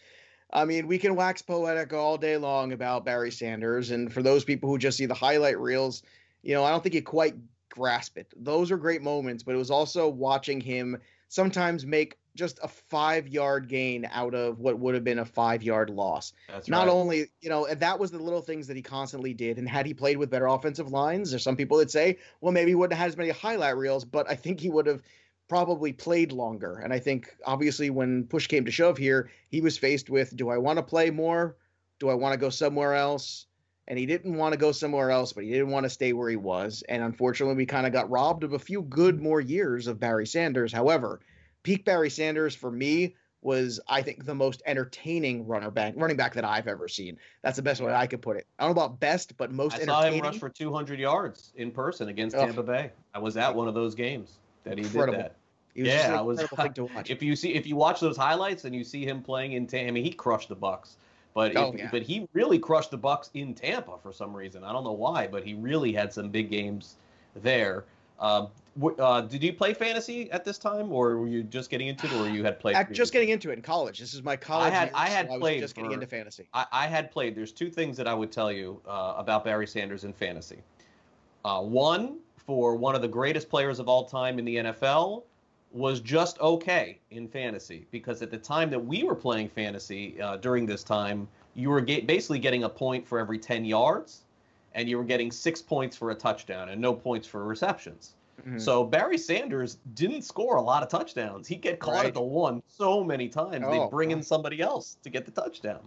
I 0.52 0.66
mean, 0.66 0.88
we 0.88 0.98
can 0.98 1.16
wax 1.16 1.42
poetic 1.42 1.94
all 1.94 2.18
day 2.18 2.38
long 2.38 2.72
about 2.72 3.06
Barry 3.06 3.32
Sanders, 3.32 3.92
and 3.92 4.12
for 4.12 4.24
those 4.24 4.44
people 4.44 4.70
who 4.70 4.78
just 4.78 4.98
see 4.98 5.06
the 5.06 5.14
highlight 5.14 5.60
reels 5.60 6.04
you 6.48 6.54
know, 6.54 6.64
I 6.64 6.72
don't 6.72 6.82
think 6.82 6.96
you 6.96 7.04
quite 7.04 7.36
grasp 7.70 8.18
it. 8.18 8.34
Those 8.38 8.72
are 8.72 8.78
great 8.78 9.02
moments, 9.02 9.44
but 9.44 9.54
it 9.54 9.58
was 9.58 9.70
also 9.70 10.08
watching 10.08 10.62
him 10.62 10.98
sometimes 11.28 11.86
make 11.86 12.18
just 12.38 12.60
a 12.64 12.68
five 12.68 13.28
yard 13.28 13.68
gain 13.68 14.08
out 14.12 14.34
of 14.34 14.60
what 14.60 14.80
would 14.80 14.94
have 14.96 15.04
been 15.04 15.20
a 15.20 15.26
five 15.26 15.64
yard 15.64 15.90
loss. 15.90 16.34
That's 16.48 16.70
Not 16.70 16.88
right. 16.88 16.94
only, 16.94 17.26
you 17.42 17.50
know, 17.50 17.66
and 17.66 17.80
that 17.80 18.00
was 18.00 18.12
the 18.12 18.20
little 18.20 18.42
things 18.42 18.68
that 18.68 18.78
he 18.78 18.84
constantly 18.84 19.34
did. 19.34 19.58
And 19.58 19.68
had 19.68 19.86
he 19.86 19.94
played 19.94 20.18
with 20.18 20.30
better 20.30 20.48
offensive 20.48 20.90
lines, 20.90 21.32
there's 21.32 21.44
some 21.44 21.58
people 21.58 21.78
that 21.80 21.92
say, 21.92 22.18
well, 22.40 22.54
maybe 22.54 22.72
he 22.72 22.76
wouldn't 22.76 22.94
have 22.94 23.04
had 23.04 23.10
as 23.10 23.18
many 23.18 23.32
highlight 23.32 23.76
reels, 23.76 24.06
but 24.06 24.30
I 24.30 24.36
think 24.36 24.60
he 24.60 24.70
would 24.70 24.86
have 24.86 25.02
probably 25.48 25.94
played 25.94 26.32
longer. 26.32 26.80
And 26.84 26.94
I 26.94 27.00
think 27.00 27.36
obviously 27.46 27.90
when 27.90 28.26
push 28.26 28.48
came 28.48 28.66
to 28.66 28.72
shove 28.72 28.98
here, 28.98 29.30
he 29.50 29.62
was 29.62 29.78
faced 29.78 30.10
with 30.10 30.36
do 30.36 30.50
I 30.50 30.58
want 30.58 30.78
to 30.78 30.84
play 30.84 31.10
more? 31.10 31.58
Do 32.00 32.10
I 32.10 32.14
want 32.14 32.34
to 32.34 32.40
go 32.40 32.50
somewhere 32.50 32.94
else? 32.94 33.46
And 33.88 33.98
he 33.98 34.06
didn't 34.06 34.36
want 34.36 34.52
to 34.52 34.60
go 34.60 34.74
somewhere 34.74 35.12
else, 35.12 35.32
but 35.32 35.46
he 35.46 35.50
didn't 35.50 35.70
want 35.70 35.86
to 35.86 35.90
stay 35.90 36.12
where 36.12 36.30
he 36.30 36.36
was. 36.36 36.84
And 36.90 37.02
unfortunately, 37.02 37.56
we 37.56 37.66
kind 37.66 37.88
of 37.88 37.94
got 37.94 38.10
robbed 38.10 38.44
of 38.44 38.52
a 38.52 38.60
few 38.60 38.82
good 38.82 39.22
more 39.22 39.40
years 39.40 39.88
of 39.88 39.98
Barry 39.98 40.28
Sanders. 40.28 40.74
However, 40.74 41.22
peak 41.68 41.84
Barry 41.84 42.10
Sanders 42.10 42.56
for 42.56 42.72
me 42.72 43.14
was, 43.42 43.80
I 43.90 44.02
think, 44.02 44.24
the 44.24 44.34
most 44.34 44.62
entertaining 44.66 45.46
runner 45.46 45.70
back 45.70 45.94
running 45.98 46.16
back 46.16 46.34
that 46.36 46.46
I've 46.46 46.68
ever 46.68 46.88
seen. 46.88 47.18
That's 47.42 47.58
the 47.58 47.62
best 47.62 47.82
way 47.82 47.94
I 47.94 48.08
could 48.08 48.22
put 48.22 48.38
it. 48.38 48.48
I 48.58 48.66
don't 48.66 48.74
know 48.74 48.82
about 48.84 49.02
best, 49.02 49.36
but 49.38 49.52
most 49.52 49.74
entertaining. 49.74 49.96
I 49.96 50.10
saw 50.10 50.16
him 50.16 50.22
rush 50.22 50.40
for 50.40 50.50
200 50.50 50.98
yards 50.98 51.52
in 51.58 51.72
person 51.72 52.08
against. 52.08 52.38
Tampa 52.38 52.64
Bay. 52.64 52.92
I 53.14 53.20
was 53.20 53.36
at 53.36 53.54
one 53.54 53.68
of 53.68 53.74
those 53.74 53.96
games 53.96 54.38
that 54.64 54.78
he 54.78 54.86
Incredible. 54.86 55.18
did 55.18 55.26
that. 55.26 55.36
It 55.76 55.82
was 55.84 55.92
just 55.92 56.08
yeah, 56.08 56.18
I 56.18 56.22
was. 56.22 56.40
incredible 56.40 56.64
thing 56.64 56.74
to 56.74 56.84
watch. 56.96 57.10
If 57.12 57.22
you 57.22 57.36
see, 57.36 57.54
if 57.54 57.68
you 57.68 57.76
watch 57.76 58.00
those 58.00 58.16
highlights 58.16 58.64
and 58.64 58.74
you 58.74 58.86
see 58.86 59.06
him 59.06 59.22
playing 59.22 59.52
in 59.52 59.68
Tampa, 59.68 59.90
I 59.90 59.92
mean, 59.92 60.06
he 60.06 60.12
crushed 60.12 60.48
the 60.48 60.56
Bucks. 60.56 60.96
But 61.34 61.56
Oh, 61.58 61.74
if, 61.74 61.80
yeah. 61.80 61.90
but 61.92 62.02
he 62.02 62.30
really 62.32 62.60
crushed 62.60 62.92
the 62.92 62.98
Bucks 62.98 63.30
in 63.34 63.54
Tampa 63.54 63.98
for 64.02 64.14
some 64.14 64.34
reason. 64.34 64.64
I 64.64 64.72
don't 64.72 64.86
know 64.86 64.94
why, 64.94 65.28
but 65.28 65.44
he 65.44 65.54
really 65.54 65.92
had 65.92 66.14
some 66.14 66.30
big 66.30 66.50
games 66.50 66.96
there. 67.36 67.84
Um, 68.20 68.48
w- 68.48 68.52
uh, 69.00 69.22
did 69.22 69.44
you 69.44 69.54
play 69.54 69.74
fantasy 69.74 70.32
at 70.32 70.44
this 70.46 70.58
time, 70.58 70.92
or 70.92 71.18
were 71.18 71.28
you 71.28 71.44
just 71.44 71.70
getting 71.70 71.88
into 71.88 72.08
it, 72.08 72.14
or 72.14 72.30
you 72.30 72.44
had 72.44 72.60
played? 72.60 72.76
Just 72.92 73.14
getting 73.14 73.30
into 73.30 73.50
it 73.50 73.54
in 73.54 73.62
college. 73.62 74.00
This 74.00 74.14
is 74.14 74.24
my 74.24 74.36
college. 74.36 74.74
had- 74.74 74.90
years, 74.90 74.96
I 74.96 75.10
had 75.10 75.28
so 75.28 75.34
I 75.34 75.36
was 75.38 75.42
played 75.42 75.60
just 75.62 75.76
getting 75.76 75.90
for- 75.90 75.94
into 75.96 76.08
fantasy. 76.08 76.48
I, 76.54 76.66
I 76.72 76.88
had 76.88 77.12
played. 77.12 77.36
There's 77.36 77.52
two 77.52 77.70
things 77.70 77.98
that 77.98 78.08
I 78.08 78.14
would 78.14 78.32
tell 78.32 78.52
you 78.52 78.82
uh, 78.88 79.16
about 79.18 79.44
Barry 79.44 79.68
Sanders 79.68 80.04
in 80.04 80.14
fantasy. 80.14 80.62
Uh, 81.44 81.62
one, 81.62 82.18
for 82.36 82.76
one 82.76 82.96
of 82.96 83.02
the 83.02 83.08
greatest 83.08 83.50
players 83.50 83.80
of 83.80 83.88
all 83.88 84.06
time 84.06 84.40
in 84.40 84.46
the 84.46 84.58
NFL, 84.58 85.24
was 85.72 86.00
just 86.00 86.40
okay 86.40 87.00
in 87.12 87.28
fantasy 87.28 87.86
because 87.92 88.22
at 88.22 88.32
the 88.32 88.38
time 88.38 88.70
that 88.70 88.80
we 88.80 89.04
were 89.04 89.16
playing 89.16 89.50
fantasy 89.50 90.20
uh, 90.22 90.38
during 90.38 90.66
this 90.66 90.84
time, 90.84 91.28
you 91.56 91.70
were 91.70 91.82
get, 91.82 92.08
basically 92.08 92.40
getting 92.40 92.64
a 92.64 92.70
point 92.70 93.08
for 93.08 93.20
every 93.20 93.38
10 93.38 93.66
yards, 93.66 94.24
and 94.74 94.88
you 94.88 94.98
were 94.98 95.04
getting 95.04 95.32
six 95.32 95.62
points 95.62 95.98
for 95.98 96.12
a 96.12 96.16
touchdown 96.16 96.70
and 96.70 96.80
no 96.80 96.94
points 96.94 97.28
for 97.28 97.44
receptions. 97.46 98.14
Mhm. 98.46 98.62
So 98.62 98.84
Barry 98.84 99.18
Sanders 99.18 99.78
didn't 99.94 100.22
score 100.24 100.58
a 100.58 100.62
lot 100.62 100.84
of 100.84 100.90
touchdowns. 100.90 101.48
He'd 101.48 101.62
get 101.62 101.80
caught 101.80 101.96
Right. 101.96 102.06
at 102.08 102.14
the 102.14 102.22
one 102.22 102.62
so 102.68 103.04
many 103.04 103.30
times. 103.30 103.64
Oh, 103.68 103.72
They'd 103.72 103.90
bring 103.90 104.12
in 104.12 104.22
somebody 104.22 104.62
else 104.62 104.98
to 105.04 105.10
get 105.10 105.26
the 105.26 105.32
touchdown. 105.32 105.82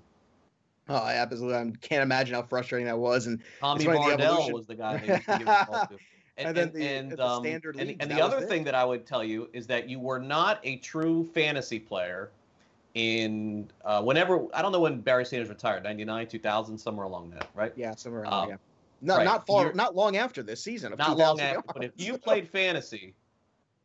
Oh, 0.88 0.96
I 0.96 1.14
absolutely. 1.14 1.56
I 1.56 1.72
can't 1.80 2.02
imagine 2.02 2.34
how 2.34 2.42
frustrating 2.42 2.86
that 2.86 2.98
was. 2.98 3.26
And 3.26 3.40
Tommy 3.60 3.84
funny, 3.84 4.16
the 4.16 4.50
was 4.52 4.66
the 4.66 4.74
guy 4.74 4.96
they 4.96 5.06
used 5.14 5.24
to 5.26 5.38
give 5.38 5.46
the 5.46 5.66
ball 5.68 5.86
to. 5.86 5.98
And 6.36 6.56
then 6.56 6.72
the- 6.72 6.88
and, 6.88 7.10
the 7.12 7.26
um, 7.26 7.44
and, 7.44 7.62
leagues, 7.76 7.96
and 8.00 8.10
the 8.10 8.22
other 8.22 8.38
it. 8.38 8.48
thing 8.48 8.64
that 8.64 8.74
I 8.74 8.82
would 8.82 9.04
tell 9.04 9.22
you 9.22 9.50
is 9.52 9.66
that 9.66 9.90
you 9.90 10.00
were 10.00 10.18
not 10.18 10.58
a 10.64 10.76
true 10.76 11.22
fantasy 11.22 11.78
player 11.78 12.30
in 12.94 13.70
uh, 13.84 14.02
whenever 14.02 14.46
I 14.54 14.62
don't 14.62 14.72
know 14.72 14.80
when 14.80 15.00
Barry 15.02 15.26
Sanders 15.26 15.50
retired, 15.50 15.82
99, 15.84 16.28
2000, 16.28 16.78
somewhere 16.78 17.04
along 17.04 17.30
that, 17.30 17.48
right? 17.54 17.72
yeah, 17.76 17.94
somewhere 17.94 18.22
around 18.22 18.32
Um, 18.32 18.48
there. 18.48 18.56
Yeah. 18.56 18.69
Not 19.00 19.18
right. 19.18 19.24
not 19.24 19.46
far, 19.46 19.62
You're- 19.64 19.74
not 19.74 19.94
long 19.96 20.16
after 20.16 20.42
this 20.42 20.62
season 20.62 20.94
Not 20.98 21.16
long 21.16 21.40
after, 21.40 21.62
but 21.74 21.84
if 21.84 21.92
you 21.96 22.18
played 22.18 22.48
fantasy 22.48 23.14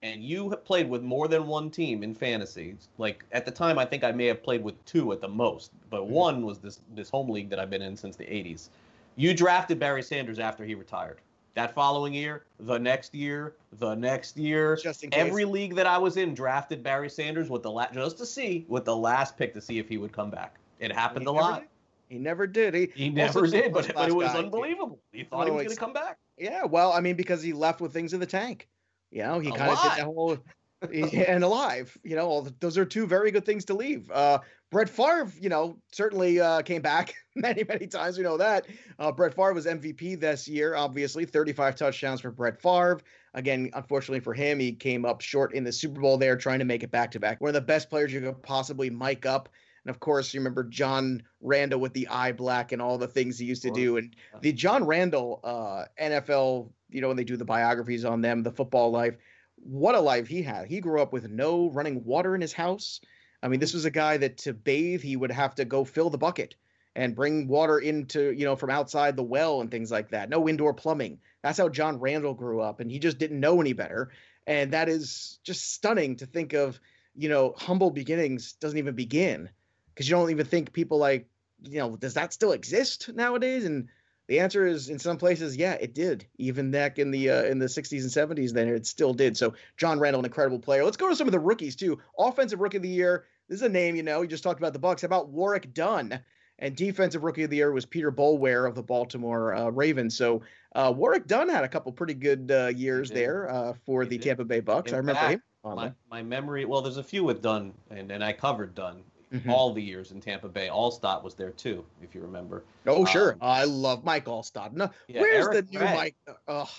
and 0.02 0.24
you 0.24 0.50
have 0.50 0.64
played 0.66 0.90
with 0.90 1.02
more 1.04 1.28
than 1.28 1.48
one 1.48 1.70
team 1.72 2.04
in 2.04 2.14
fantasy, 2.14 2.76
like 2.98 3.24
at 3.32 3.46
the 3.46 3.52
time, 3.52 3.80
I 3.80 3.86
think 3.86 4.04
I 4.04 4.12
may 4.12 4.26
have 4.26 4.44
played 4.44 4.64
with 4.64 4.84
two 4.86 5.12
at 5.14 5.22
the 5.22 5.28
most, 5.28 5.72
but 5.90 6.04
Mhm. 6.04 6.08
one 6.10 6.46
was 6.46 6.60
this 6.60 6.80
this 6.96 7.10
home 7.10 7.30
league 7.30 7.50
that 7.50 7.60
I've 7.60 7.70
been 7.70 7.82
in 7.82 7.96
since 7.96 8.16
the 8.16 8.26
80s. 8.32 8.70
You 9.16 9.34
drafted 9.34 9.80
Barry 9.80 10.04
Sanders 10.04 10.40
after 10.40 10.66
he 10.66 10.76
retired. 10.76 11.22
That 11.54 11.74
following 11.74 12.14
year, 12.14 12.44
the 12.60 12.78
next 12.78 13.16
year, 13.16 13.56
the 13.80 13.96
next 13.96 14.36
year, 14.36 14.76
just 14.76 15.06
in 15.06 15.10
case. 15.12 15.20
every 15.26 15.46
league 15.46 15.76
that 15.76 15.88
I 15.88 15.98
was 15.98 16.18
in 16.18 16.34
drafted 16.34 16.84
Barry 16.84 17.10
Sanders 17.10 17.50
with 17.50 17.64
the 17.64 17.72
la- 17.72 17.90
just 17.94 18.18
to 18.18 18.26
see 18.26 18.66
with 18.68 18.84
the 18.84 18.96
last 18.96 19.38
pick 19.38 19.54
to 19.54 19.62
see 19.62 19.80
if 19.80 19.88
he 19.88 19.98
would 19.98 20.12
come 20.12 20.30
back. 20.30 20.58
It 20.82 20.92
happened 20.92 21.28
a 21.28 21.32
lot. 21.32 21.62
did. 21.62 21.70
He 22.16 22.22
never 22.22 22.48
did. 22.48 22.74
He, 22.74 22.90
He 22.96 23.10
never 23.10 23.46
did, 23.46 23.74
but, 23.74 23.94
but 23.94 24.08
it 24.08 24.16
was 24.16 24.32
guy. 24.32 24.38
unbelievable. 24.40 25.02
He 25.12 25.26
thought 25.26 25.48
he 25.48 25.52
was 25.52 25.64
going 25.64 25.70
to 25.70 25.76
come 25.76 25.92
back. 25.94 26.18
Yeah, 26.38 26.64
well, 26.64 26.94
I 26.94 27.02
mean, 27.02 27.16
because 27.18 27.42
he 27.42 27.52
left 27.52 27.82
with 27.82 27.92
things 27.92 28.14
in 28.14 28.22
the 28.22 28.26
tank. 28.26 28.70
You 29.12 29.24
know, 29.24 29.40
he 29.40 29.52
kind 29.52 29.72
of 29.72 29.82
did 29.82 29.92
that 29.92 30.06
whole 30.06 30.38
and 31.28 31.44
alive. 31.44 31.98
You 32.04 32.16
know, 32.16 32.26
all 32.28 32.42
the- 32.42 32.56
those 32.62 32.78
are 32.78 32.86
two 32.86 33.06
very 33.06 33.32
good 33.32 33.46
things 33.46 33.66
to 33.66 33.74
leave. 33.74 34.10
Uh, 34.12 34.40
Brett 34.72 34.90
Favre, 34.90 35.30
you 35.40 35.50
know, 35.50 35.78
certainly 35.92 36.40
uh, 36.40 36.62
came 36.62 36.82
back 36.82 37.14
many, 37.36 37.66
many 37.68 37.88
times. 37.88 38.18
We 38.18 38.24
know 38.24 38.38
that. 38.38 38.66
Uh, 38.98 39.12
Brett 39.12 39.34
Favre 39.34 39.54
was 39.54 39.66
MVP 39.66 40.20
this 40.20 40.48
year, 40.48 40.76
obviously, 40.76 41.26
35 41.26 41.76
touchdowns 41.76 42.22
for 42.22 42.32
Brett 42.32 42.62
Favre. 42.62 43.00
Again, 43.34 43.70
unfortunately 43.74 44.22
for 44.22 44.34
him, 44.34 44.60
he 44.60 44.72
came 44.72 45.04
up 45.06 45.20
short 45.20 45.54
in 45.54 45.66
the 45.66 45.72
Super 45.72 46.00
Bowl 46.00 46.18
there, 46.18 46.38
trying 46.38 46.60
to 46.60 46.66
make 46.66 46.84
it 46.84 46.92
back 46.92 47.12
to 47.12 47.20
back. 47.20 47.42
One 47.42 47.50
of 47.50 47.54
the 47.54 47.60
best 47.62 47.90
players 47.90 48.14
you 48.14 48.22
could 48.22 48.42
possibly 48.42 48.90
mic 48.90 49.26
up. 49.26 49.50
And 49.86 49.94
of 49.94 50.00
course, 50.00 50.34
you 50.34 50.40
remember 50.40 50.64
John 50.64 51.22
Randle 51.42 51.80
with 51.80 51.94
the 51.94 52.08
eye 52.08 52.32
black 52.32 52.72
and 52.72 52.82
all 52.82 52.98
the 52.98 53.08
things 53.08 53.38
he 53.38 53.46
used 53.46 53.62
to 53.62 53.72
do. 53.72 53.98
And 53.98 54.16
the 54.42 54.52
John 54.52 54.86
Randle 54.86 55.40
uh, 55.44 55.86
NFL, 56.02 56.72
you 56.90 57.02
know, 57.02 57.08
when 57.10 57.18
they 57.18 57.24
do 57.24 57.38
the 57.38 57.46
biographies 57.46 58.04
on 58.04 58.22
them, 58.22 58.42
the 58.42 58.52
football 58.52 58.90
life, 58.90 59.16
what 59.58 59.94
a 59.94 60.00
life 60.00 60.28
he 60.28 60.42
had. 60.42 60.68
He 60.68 60.82
grew 60.82 61.02
up 61.02 61.14
with 61.14 61.30
no 61.30 61.70
running 61.70 62.04
water 62.04 62.34
in 62.34 62.42
his 62.42 62.52
house. 62.52 63.00
I 63.44 63.48
mean, 63.48 63.60
this 63.60 63.76
was 63.76 63.86
a 63.86 63.92
guy 63.92 64.18
that 64.18 64.40
to 64.40 64.54
bathe, 64.54 65.02
he 65.02 65.16
would 65.16 65.32
have 65.32 65.54
to 65.56 65.66
go 65.66 65.86
fill 65.86 66.10
the 66.10 66.18
bucket 66.18 66.56
and 66.96 67.16
bring 67.16 67.48
water 67.48 67.78
into, 67.78 68.32
you 68.32 68.46
know, 68.46 68.56
from 68.56 68.72
outside 68.72 69.16
the 69.16 69.24
well 69.24 69.62
and 69.62 69.70
things 69.70 69.92
like 69.92 70.10
that. 70.10 70.30
No 70.30 70.50
indoor 70.50 70.74
plumbing. 70.74 71.20
That's 71.44 71.60
how 71.60 71.70
John 71.70 72.00
Randle 72.00 72.34
grew 72.34 72.60
up, 72.60 72.80
and 72.80 72.90
he 72.90 72.98
just 72.98 73.20
didn't 73.20 73.40
know 73.40 73.62
any 73.62 73.74
better. 73.74 74.10
And 74.48 74.74
that 74.74 74.90
is 74.90 75.40
just 75.44 75.74
stunning 75.74 76.16
to 76.18 76.26
think 76.26 76.54
of, 76.54 76.80
you 77.16 77.30
know, 77.30 77.54
humble 77.56 77.92
beginnings 77.92 78.54
doesn't 78.54 78.80
even 78.80 78.96
begin 78.96 79.50
because 79.96 80.10
you 80.10 80.16
don't 80.16 80.30
even 80.30 80.46
think 80.46 80.74
people 80.74 80.98
like, 80.98 81.28
you 81.64 81.80
know, 81.80 81.96
does 81.96 82.14
that 82.16 82.34
still 82.34 82.52
exist 82.52 83.10
nowadays? 83.16 83.64
And 83.64 83.88
the 84.28 84.40
answer 84.40 84.68
is 84.68 84.90
in 84.90 85.00
some 85.00 85.18
places, 85.18 85.56
yeah, 85.56 85.74
it 85.74 85.94
did. 85.94 86.28
Even 86.38 86.70
back 86.70 87.00
in 87.00 87.12
the 87.12 87.30
uh, 87.30 87.44
in 87.44 87.60
the 87.60 87.68
60s 87.68 88.02
and 88.02 88.38
70s, 88.38 88.52
then 88.52 88.68
it 88.68 88.86
still 88.86 89.14
did. 89.14 89.38
So 89.38 89.54
John 89.78 90.00
Randle, 90.00 90.20
an 90.20 90.26
incredible 90.26 90.60
player. 90.60 90.84
Let's 90.84 90.98
go 90.98 91.10
to 91.10 91.16
some 91.16 91.28
of 91.28 91.32
the 91.32 91.40
rookies 91.40 91.76
too. 91.76 92.00
Offensive 92.20 92.60
rookie 92.60 92.78
of 92.78 92.84
the 92.84 92.90
year. 92.90 93.26
This 93.48 93.58
is 93.58 93.62
a 93.62 93.70
name, 93.70 93.96
you 93.96 94.04
know. 94.04 94.22
You 94.22 94.28
just 94.28 94.44
talked 94.44 94.60
about 94.60 94.74
the 94.74 94.80
Bucks. 94.80 95.04
How 95.04 95.06
about 95.06 95.30
Warrick 95.30 95.74
Dunn? 95.74 96.20
And 96.58 96.76
defensive 96.76 97.24
rookie 97.24 97.44
of 97.44 97.50
the 97.50 97.58
year 97.58 97.72
was 97.74 97.86
Peter 97.86 98.12
Boulware 98.12 98.68
of 98.68 98.76
the 98.76 98.82
Baltimore 98.82 99.54
uh, 99.54 99.70
Ravens. 99.70 100.16
So 100.16 100.42
uh, 100.74 100.92
Warrick 100.96 101.28
Dunn 101.28 101.50
had 101.50 101.66
a 101.66 101.68
couple 101.68 101.92
pretty 101.92 102.14
good 102.14 102.50
uh, 102.50 102.68
years 102.68 103.12
there 103.12 103.50
uh, 103.50 103.74
for 103.86 104.04
He 104.04 104.10
the. 104.10 104.18
Tampa 104.18 104.46
Bay 104.46 104.62
Bucks. 104.62 104.92
In 104.92 104.96
I 104.96 105.00
remember 105.00 105.20
fact, 105.20 105.34
him. 105.34 105.42
My, 105.76 105.92
my 106.10 106.24
memory, 106.24 106.64
well, 106.64 106.82
there's 106.82 106.98
a 106.98 107.04
few 107.04 107.24
with 107.24 107.42
Dunn, 107.42 107.74
and, 107.90 108.12
and 108.12 108.24
I 108.24 108.34
covered 108.34 108.76
Dunn 108.76 109.04
Mhm. 109.40 109.50
all 109.52 109.74
the 109.74 109.82
years 109.82 110.12
in 110.12 110.22
Tampa 110.22 110.48
Bay. 110.48 110.68
Alstott 110.70 111.24
was 111.24 111.34
there 111.36 111.52
too, 111.52 111.86
if 112.02 112.14
you 112.16 112.22
remember. 112.22 112.64
Oh, 112.86 113.06
sure. 113.06 113.34
um, 113.34 113.38
I 113.42 113.64
love 113.64 114.04
Mike 114.04 114.26
Alstott. 114.26 114.74
No, 114.74 114.90
Yeah, 115.08 115.22
where's 115.22 115.46
Eric 115.48 115.66
the 115.68 115.72
new 115.74 115.80
Redd. 115.80 115.96
Mike? 115.96 116.16
Oh, 116.48 116.70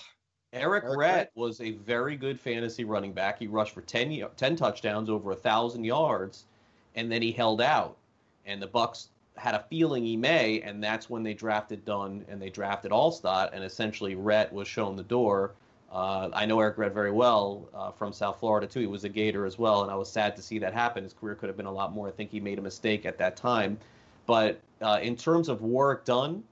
Eric 0.53 0.83
Eric 0.85 0.97
Rett 0.97 0.97
Redd. 0.97 1.29
was 1.35 1.61
a 1.61 1.71
very 1.71 2.15
good 2.15 2.39
fantasy 2.39 2.83
running 2.85 3.11
back. 3.13 3.37
He 3.39 3.47
rushed 3.47 3.73
for 3.73 3.81
10, 3.81 4.25
10 4.37 4.55
touchdowns, 4.55 5.09
over 5.09 5.31
a 5.31 5.35
thousand 5.35 5.83
yards, 5.83 6.45
and 6.95 7.11
then 7.11 7.21
he 7.21 7.31
held 7.31 7.61
out. 7.61 7.97
And 8.45 8.61
the 8.61 8.67
Bucks 8.67 9.09
had 9.35 9.53
a 9.55 9.65
feeling 9.69 10.03
he 10.03 10.15
may, 10.17 10.61
and 10.61 10.83
that's 10.83 11.09
when 11.09 11.21
they 11.21 11.33
drafted 11.33 11.83
Dunn 11.85 12.25
and 12.29 12.41
they 12.41 12.49
drafted 12.49 12.91
Alstott, 12.91 13.49
and 13.53 13.63
essentially 13.63 14.15
Rhett 14.15 14.51
was 14.51 14.67
shown 14.67 14.95
the 14.95 15.03
door. 15.03 15.51
Uh, 15.91 16.29
I 16.33 16.45
know 16.45 16.57
Errict 16.57 16.77
Rhett 16.77 16.93
very 16.93 17.11
well 17.11 17.69
uh, 17.73 17.91
from 17.91 18.11
South 18.11 18.39
Florida 18.39 18.67
too. 18.67 18.81
He 18.81 18.87
was 18.87 19.03
a 19.03 19.09
Gator 19.09 19.45
as 19.45 19.57
well, 19.57 19.83
and 19.83 19.91
I 19.91 19.95
was 19.95 20.11
sad 20.11 20.35
to 20.35 20.41
see 20.41 20.59
that 20.59 20.73
happen. 20.73 21.03
His 21.03 21.13
career 21.13 21.35
could 21.35 21.47
have 21.47 21.57
been 21.57 21.65
a 21.65 21.71
lot 21.71 21.93
more. 21.93 22.07
I 22.07 22.11
think 22.11 22.29
he 22.29 22.39
made 22.39 22.59
a 22.59 22.61
mistake 22.61 23.05
at 23.05 23.17
that 23.19 23.37
time. 23.37 23.77
But 24.25 24.59
uh, 24.81 24.99
in 25.01 25.15
terms 25.15 25.47
of 25.47 25.61
Warrick 25.61 26.03
Dunn, 26.03 26.43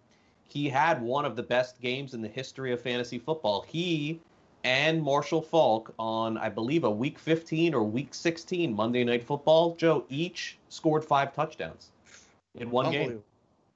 he 0.47 0.69
had 0.69 1.01
one 1.01 1.25
of 1.25 1.35
the 1.35 1.43
best 1.43 1.81
games 1.81 2.13
in 2.13 2.21
the 2.21 2.29
history 2.29 2.71
of 2.71 2.81
fantasy 2.81 3.19
football. 3.19 3.65
He 3.67 4.21
and 4.63 5.03
Marshall 5.03 5.41
Faulk 5.41 5.93
on, 5.99 6.37
I 6.37 6.49
believe, 6.49 6.85
a 6.85 6.89
week 6.89 7.19
15 7.19 7.73
or 7.73 7.83
week 7.83 8.13
16 8.13 8.73
Monday 8.73 9.03
Night 9.03 9.23
Football, 9.23 9.75
Joe, 9.75 10.05
each 10.09 10.57
scored 10.69 11.03
five 11.03 11.35
touchdowns 11.35 11.91
in 12.55 12.71
one 12.71 12.91
game. 12.91 13.21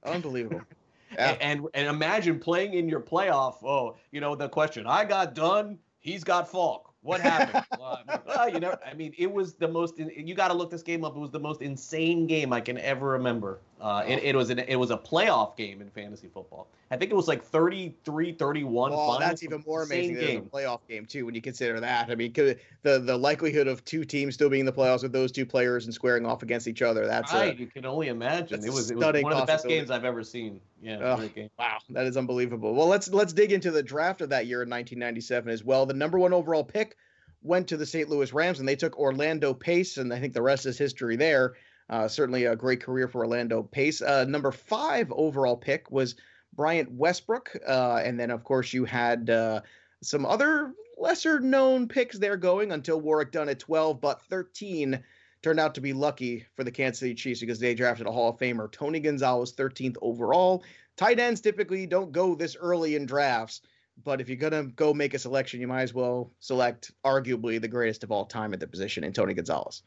Unbelievable. 0.04 0.62
Unbelievable. 1.12 1.38
A- 1.42 1.46
Yeah. 1.46 1.52
And, 1.52 1.68
and 1.74 1.88
imagine 1.88 2.40
playing 2.40 2.74
in 2.74 2.88
your 2.90 3.02
playoff. 3.02 3.64
Oh, 3.64 3.96
you 4.12 4.22
know 4.22 4.36
the 4.36 4.50
question. 4.50 4.86
I 4.88 5.06
got 5.06 5.34
Dunn. 5.34 5.78
He's 6.00 6.24
got 6.24 6.50
Faulk. 6.50 6.94
What 7.02 7.22
happened? 7.22 7.64
well, 7.80 8.00
I 8.08 8.12
mean, 8.12 8.22
well, 8.28 8.50
you 8.50 8.60
know, 8.60 8.76
I 8.86 8.94
mean, 8.94 9.14
it 9.18 9.32
was 9.32 9.54
the 9.54 9.68
most. 9.68 9.98
You 10.00 10.36
got 10.36 10.50
to 10.50 10.54
look 10.54 10.70
this 10.70 10.84
game 10.84 11.04
up. 11.06 11.16
It 11.16 11.20
was 11.20 11.32
the 11.32 11.40
most 11.40 11.62
insane 11.62 12.28
game 12.28 12.52
I 12.54 12.62
can 12.62 12.78
ever 12.78 13.08
remember 13.08 13.60
Uh, 13.82 14.04
it, 14.06 14.24
it 14.24 14.36
was 14.36 14.50
an, 14.50 14.60
it 14.60 14.76
was 14.76 14.92
a 14.92 14.98
playoff 14.98 15.56
game 15.56 15.82
in 15.82 15.90
fantasy 15.90 16.28
football. 16.28 16.68
I 16.92 16.98
think 16.98 17.12
it 17.12 17.16
was 17.16 17.28
like 17.28 17.44
33 17.44 18.34
31 18.34 18.92
well, 18.92 19.20
that's 19.20 19.44
even 19.44 19.64
more 19.66 19.84
amazing 19.84 20.16
than 20.16 20.38
a 20.38 20.42
playoff 20.42 20.80
game 20.90 21.06
too 21.06 21.26
when 21.26 21.34
you 21.34 21.42
consider 21.42 21.80
that. 21.80 22.10
I 22.10 22.16
mean, 22.16 22.34
the 22.34 22.58
the 22.82 23.18
likelihood 23.18 23.68
of 23.68 23.86
two 23.86 24.04
teams 24.04 24.34
still 24.34 24.50
being 24.50 24.62
in 24.62 24.66
the 24.66 24.74
playoffs 24.74 25.04
with 25.04 25.14
those 25.14 25.32
two 25.32 25.46
players 25.46 25.86
and 25.86 25.94
squaring 25.94 26.26
off 26.26 26.44
against 26.44 26.68
each 26.68 26.82
other. 26.82 27.06
That's 27.06 27.32
right. 27.32 27.56
A, 27.56 27.60
you 27.60 27.68
can 27.68 27.86
only 27.86 28.10
imagine. 28.10 28.66
It 28.66 28.74
was, 28.74 28.92
it 28.92 28.98
was 28.98 29.24
one 29.24 29.34
of 29.34 29.40
the 29.40 29.46
best 29.46 29.68
games 29.68 29.92
I've 29.92 30.06
ever 30.06 30.24
seen. 30.24 30.60
Yeah, 30.82 31.16
great 31.16 31.52
Wow, 31.58 31.78
that 31.90 32.06
is 32.06 32.18
unbelievable. 32.18 32.74
Well, 32.74 32.88
let's 32.88 33.08
let's 33.10 33.34
dig 33.34 33.54
into 33.54 33.72
the 33.72 33.84
draft 33.84 34.22
of 34.22 34.30
that 34.30 34.48
year 34.48 34.64
in 34.64 34.70
1997 34.70 35.50
as 35.52 35.64
well. 35.64 35.86
The 35.86 35.94
number 35.94 36.20
one 36.20 36.34
overall 36.34 36.64
pick 36.64 36.98
went 37.44 37.68
to 37.70 37.78
the 37.78 37.86
St. 37.86 38.10
Louis 38.10 38.34
Rams, 38.34 38.60
and 38.60 38.68
they 38.68 38.76
took 38.76 38.98
Orlando 38.98 39.54
Pace, 39.54 39.98
and 39.98 40.14
I 40.14 40.20
think 40.20 40.34
the 40.34 40.42
rest 40.42 40.66
is 40.66 40.78
history 40.78 41.16
there. 41.16 41.54
Uh, 41.90 42.08
certainly 42.08 42.46
a 42.46 42.56
great 42.56 42.82
career 42.82 43.08
for 43.08 43.20
Orlando 43.20 43.64
Pace. 43.64 44.02
Uh, 44.02 44.26
number 44.26 44.52
five 44.52 45.12
overall 45.12 45.58
pick 45.58 45.90
was 45.90 46.16
Bryant 46.54 46.92
Westbrook. 46.92 47.56
Uh, 47.68 48.02
and 48.04 48.20
then, 48.20 48.32
of 48.32 48.44
course, 48.44 48.74
you 48.74 48.86
had 48.86 49.30
uh, 49.30 49.62
some 50.04 50.26
other 50.26 50.74
lesser 50.98 51.40
known 51.40 51.88
picks 51.88 52.18
there 52.18 52.38
going 52.38 52.72
until 52.72 53.00
Warrick 53.00 53.32
Dunn 53.32 53.50
at 53.50 53.60
12, 53.60 54.02
but 54.02 54.22
13 54.30 55.02
turned 55.42 55.60
out 55.60 55.76
to 55.76 55.82
be 55.82 55.94
lucky 55.94 56.46
for 56.56 56.64
the 56.64 56.72
Kansas 56.72 57.00
City 57.00 57.16
Chiefs 57.16 57.40
because 57.40 57.60
they 57.60 57.74
drafted 57.74 58.08
a 58.08 58.12
Hall 58.12 58.30
of 58.30 58.38
Famer, 58.38 58.72
Tony 58.72 59.00
Gonzalez, 59.00 59.54
13th 59.54 59.96
overall. 60.02 60.64
Tight 60.98 61.20
ends 61.20 61.40
typically 61.40 61.88
don't 61.88 62.12
go 62.12 62.36
this 62.36 62.58
early 62.60 62.96
in 62.96 63.06
drafts, 63.06 63.62
but 64.04 64.20
if 64.20 64.28
you're 64.28 64.38
going 64.38 64.52
to 64.52 64.64
go 64.64 64.94
make 64.94 65.14
a 65.14 65.20
selection, 65.20 65.62
you 65.62 65.68
might 65.68 65.84
as 65.84 65.94
well 65.94 66.34
select 66.42 66.92
arguably 67.06 67.60
the 67.60 67.68
greatest 67.70 68.04
of 68.04 68.12
all 68.12 68.26
time 68.26 68.54
at 68.54 68.60
the 68.60 68.68
position 68.68 69.06
in 69.06 69.14
Tony 69.14 69.34
Gonzalez. 69.34 69.84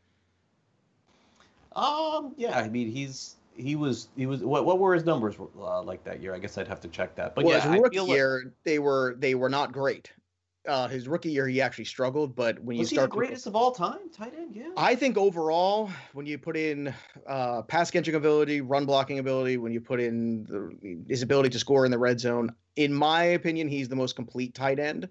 Um, 1.76 2.34
yeah, 2.36 2.58
I 2.58 2.68
mean 2.68 2.90
he's 2.90 3.36
he 3.56 3.76
was 3.76 4.08
he 4.16 4.26
was 4.26 4.42
what 4.42 4.64
what 4.64 4.78
were 4.78 4.94
his 4.94 5.04
numbers 5.04 5.36
uh, 5.38 5.82
like 5.82 6.04
that 6.04 6.20
year? 6.20 6.34
I 6.34 6.38
guess 6.38 6.58
I'd 6.58 6.68
have 6.68 6.80
to 6.80 6.88
check 6.88 7.14
that. 7.16 7.34
But 7.34 7.44
well, 7.44 7.56
yeah, 7.56 7.72
his 7.72 7.80
rookie 7.80 7.96
year 7.98 8.42
like, 8.44 8.52
they 8.64 8.78
were 8.78 9.16
they 9.18 9.34
were 9.34 9.48
not 9.48 9.72
great. 9.72 10.12
Uh, 10.66 10.86
his 10.86 11.08
rookie 11.08 11.30
year 11.30 11.48
he 11.48 11.60
actually 11.60 11.84
struggled, 11.84 12.36
but 12.36 12.62
when 12.62 12.78
was 12.78 12.92
you 12.92 12.96
start 12.96 13.10
the 13.10 13.16
greatest 13.16 13.44
to, 13.44 13.48
of 13.48 13.56
all 13.56 13.72
time, 13.72 13.98
tight 14.14 14.32
end, 14.38 14.54
yeah. 14.54 14.68
I 14.76 14.94
think 14.94 15.18
overall, 15.18 15.90
when 16.12 16.24
you 16.24 16.38
put 16.38 16.56
in 16.56 16.94
uh, 17.26 17.62
pass 17.62 17.90
catching 17.90 18.14
ability, 18.14 18.60
run 18.60 18.86
blocking 18.86 19.18
ability, 19.18 19.56
when 19.56 19.72
you 19.72 19.80
put 19.80 20.00
in 20.00 20.44
the, 20.44 21.02
his 21.08 21.22
ability 21.22 21.48
to 21.50 21.58
score 21.58 21.84
in 21.84 21.90
the 21.90 21.98
red 21.98 22.20
zone, 22.20 22.54
in 22.76 22.94
my 22.94 23.24
opinion, 23.24 23.66
he's 23.66 23.88
the 23.88 23.96
most 23.96 24.14
complete 24.14 24.54
tight 24.54 24.78
end. 24.78 25.08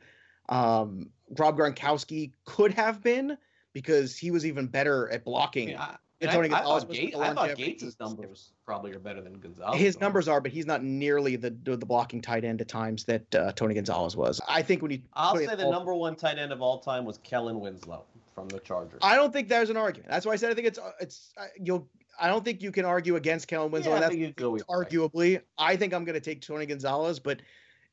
Um, 0.47 1.09
Rob 1.38 1.57
Gronkowski 1.57 2.32
could 2.45 2.74
have 2.74 3.03
been 3.03 3.38
because 3.74 4.18
he 4.18 4.32
was 4.32 4.45
even 4.45 4.68
better 4.68 5.09
at 5.09 5.26
blocking. 5.26 5.70
Yeah, 5.70 5.97
I, 6.30 6.47
Gonzalez 6.47 6.86
I 6.86 7.09
thought, 7.11 7.22
I 7.22 7.34
thought 7.34 7.57
Gates' 7.57 7.95
numbers 7.99 8.51
probably 8.65 8.91
are 8.93 8.99
better 8.99 9.22
than 9.22 9.39
Gonzalez. 9.39 9.80
His 9.80 9.99
numbers 9.99 10.28
are, 10.28 10.41
but 10.41 10.51
he's 10.51 10.65
not 10.65 10.84
nearly 10.84 11.36
the 11.36 11.49
the 11.49 11.78
blocking 11.78 12.22
tight 12.22 12.43
end 12.43 12.61
at 12.61 12.67
times 12.67 13.05
that 13.05 13.36
uh, 13.36 13.51
Tony 13.53 13.74
Gonzalez 13.74 14.15
was. 14.15 14.39
I 14.47 14.61
think 14.61 14.82
when 14.82 14.91
you 14.91 15.01
I'll 15.13 15.36
say 15.36 15.47
the 15.47 15.65
all, 15.65 15.72
number 15.72 15.93
one 15.95 16.15
tight 16.15 16.38
end 16.38 16.51
of 16.51 16.61
all 16.61 16.80
time 16.80 17.05
was 17.05 17.17
Kellen 17.24 17.59
Winslow 17.59 18.03
from 18.36 18.47
the 18.49 18.59
Chargers. 18.59 18.99
I 19.01 19.15
don't 19.15 19.34
think 19.34 19.49
there's 19.49 19.69
an 19.69 19.78
argument. 19.78 20.09
That's 20.09 20.26
why 20.26 20.34
I 20.34 20.36
said 20.36 20.51
I 20.51 20.53
think 20.53 20.67
it's 20.67 20.80
uh, 20.80 20.91
it's 20.99 21.34
uh, 21.38 21.45
you'll. 21.59 21.88
I 22.19 22.28
don't 22.28 22.45
think 22.45 22.61
you 22.61 22.72
can 22.72 22.86
argue 22.86 23.15
against 23.15 23.47
Kellen 23.47 23.72
Winslow. 23.72 23.93
Yeah, 23.93 23.99
that's 24.01 24.15
arguably. 24.15 25.36
Right. 25.36 25.45
I 25.57 25.76
think 25.76 25.93
I'm 25.93 26.03
going 26.05 26.13
to 26.13 26.19
take 26.19 26.41
Tony 26.41 26.67
Gonzalez, 26.67 27.19
but 27.19 27.41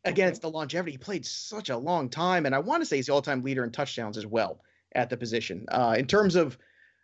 again, 0.04 0.26
okay. 0.26 0.30
it's 0.30 0.40
the 0.40 0.50
longevity. 0.50 0.92
He 0.92 0.98
played 0.98 1.24
such 1.24 1.70
a 1.70 1.76
long 1.76 2.10
time, 2.10 2.44
and 2.44 2.54
I 2.54 2.58
want 2.58 2.82
to 2.82 2.86
say 2.86 2.96
he's 2.96 3.06
the 3.06 3.14
all-time 3.14 3.42
leader 3.42 3.64
in 3.64 3.70
touchdowns 3.70 4.18
as 4.18 4.26
well 4.26 4.60
at 4.92 5.08
the 5.08 5.16
position. 5.16 5.66
Uh, 5.70 5.94
in 5.98 6.06
terms 6.06 6.34
of 6.36 6.58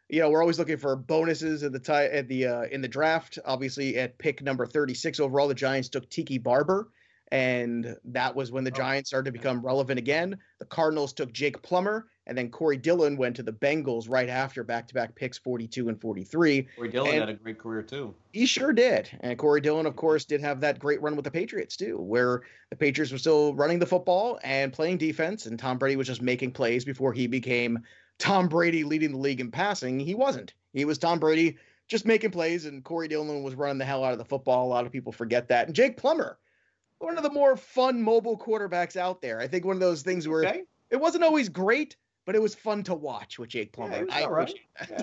you 0.09 0.21
know, 0.21 0.31
we're 0.31 0.43
always 0.43 0.59
looking 0.59 0.77
for 0.77 0.97
bonuses 0.97 1.63
at 1.63 1.73
the 1.73 1.79
tie 1.79 2.07
at 2.07 2.29
the 2.29 2.47
uh, 2.47 2.63
in 2.71 2.81
the 2.81 2.89
draft. 2.89 3.39
Obviously, 3.45 3.97
at 3.97 4.19
pick 4.19 4.43
number 4.43 4.67
36 4.67 5.21
overall, 5.21 5.49
the 5.49 5.55
Giants 5.55 5.89
took 5.89 6.09
Tiki 6.11 6.39
Barber, 6.39 6.91
and 7.33 7.97
that 8.05 8.37
was 8.37 8.53
when 8.53 8.65
the 8.65 8.71
oh, 8.71 8.77
Giants 8.77 9.11
started 9.11 9.27
to 9.27 9.33
become 9.33 9.65
relevant 9.65 9.99
again. 9.99 10.37
The 10.59 10.67
Cardinals 10.67 11.15
took 11.15 11.33
Jake 11.33 11.63
Plummer, 11.63 12.07
and 12.27 12.37
then 12.37 12.51
Corey 12.51 12.77
Dillon 12.77 13.17
went 13.17 13.35
to 13.37 13.43
the 13.43 13.53
Bengals 13.53 14.09
right 14.09 14.29
after 14.29 14.63
back-to-back 14.63 15.15
picks 15.15 15.39
42 15.39 15.89
and 15.89 15.99
43. 15.99 16.69
Corey 16.77 16.91
Dillon 16.91 17.11
and 17.11 17.21
had 17.21 17.29
a 17.31 17.35
great 17.35 17.59
career 17.59 17.83
too. 17.83 18.15
He 18.33 18.45
sure 18.45 18.75
did, 18.75 19.09
and 19.21 19.39
Corey 19.39 19.63
Dillon, 19.63 19.87
of 19.87 19.97
course, 19.97 20.27
did 20.27 20.43
have 20.43 20.61
that 20.61 20.79
great 20.79 21.01
run 21.01 21.17
with 21.17 21.25
the 21.25 21.31
Patriots 21.31 21.77
too, 21.79 21.97
where 21.97 22.43
the 22.69 22.77
Patriots 22.77 23.11
were 23.11 23.19
still 23.19 23.55
running 23.55 23.79
the 23.79 23.87
football 23.87 24.39
and 24.45 24.71
playing 24.71 24.99
defense, 24.99 25.47
and 25.47 25.59
Tom 25.59 25.79
Brady 25.79 25.97
was 25.97 26.07
just 26.07 26.21
making 26.21 26.53
plays 26.53 26.85
before 26.85 27.15
he 27.15 27.27
became 27.27 27.79
Tom 28.19 28.49
Brady 28.49 28.85
leading 28.85 29.13
the 29.13 29.19
league 29.19 29.41
in 29.41 29.51
passing. 29.51 29.99
He 29.99 30.15
wasn't. 30.15 30.55
He 30.73 30.85
was 30.85 30.99
Tom 30.99 31.19
Brady 31.19 31.57
just 31.89 32.07
making 32.07 32.31
plays, 32.31 32.65
and 32.65 32.83
Corey 32.83 33.09
Dillon 33.09 33.43
was 33.43 33.55
running 33.55 33.79
the 33.79 33.85
hell 33.85 34.05
out 34.05 34.13
of 34.13 34.19
the 34.19 34.25
football. 34.25 34.67
A 34.67 34.69
lot 34.69 34.87
of 34.87 34.93
people 34.93 35.13
forget 35.13 35.49
that. 35.49 35.67
And 35.67 35.75
Jake 35.75 35.97
Plummer, 35.97 36.39
one 36.99 37.17
of 37.17 37.23
the 37.23 37.31
more 37.31 37.57
fun 37.57 38.03
mobile 38.03 38.39
quarterbacks 38.39 38.97
out 38.97 39.21
there. 39.21 39.41
I 39.41 39.49
think 39.49 39.65
one 39.65 39.77
of 39.77 39.81
those 39.81 40.03
things 40.03 40.27
where 40.27 40.45
okay. 40.45 40.63
it 40.91 40.97
wasn't 40.97 41.25
always 41.25 41.49
great, 41.49 41.97
but 42.25 42.35
it 42.35 42.43
was 42.43 42.55
fun 42.55 42.83
to 42.85 42.95
watch 42.95 43.39
with 43.39 43.51
Jake 43.51 43.73
Plummer. 43.73 44.05
Yeah, 44.09 44.15
I 44.15 44.27
right. 44.27 44.55
yeah. 44.91 45.03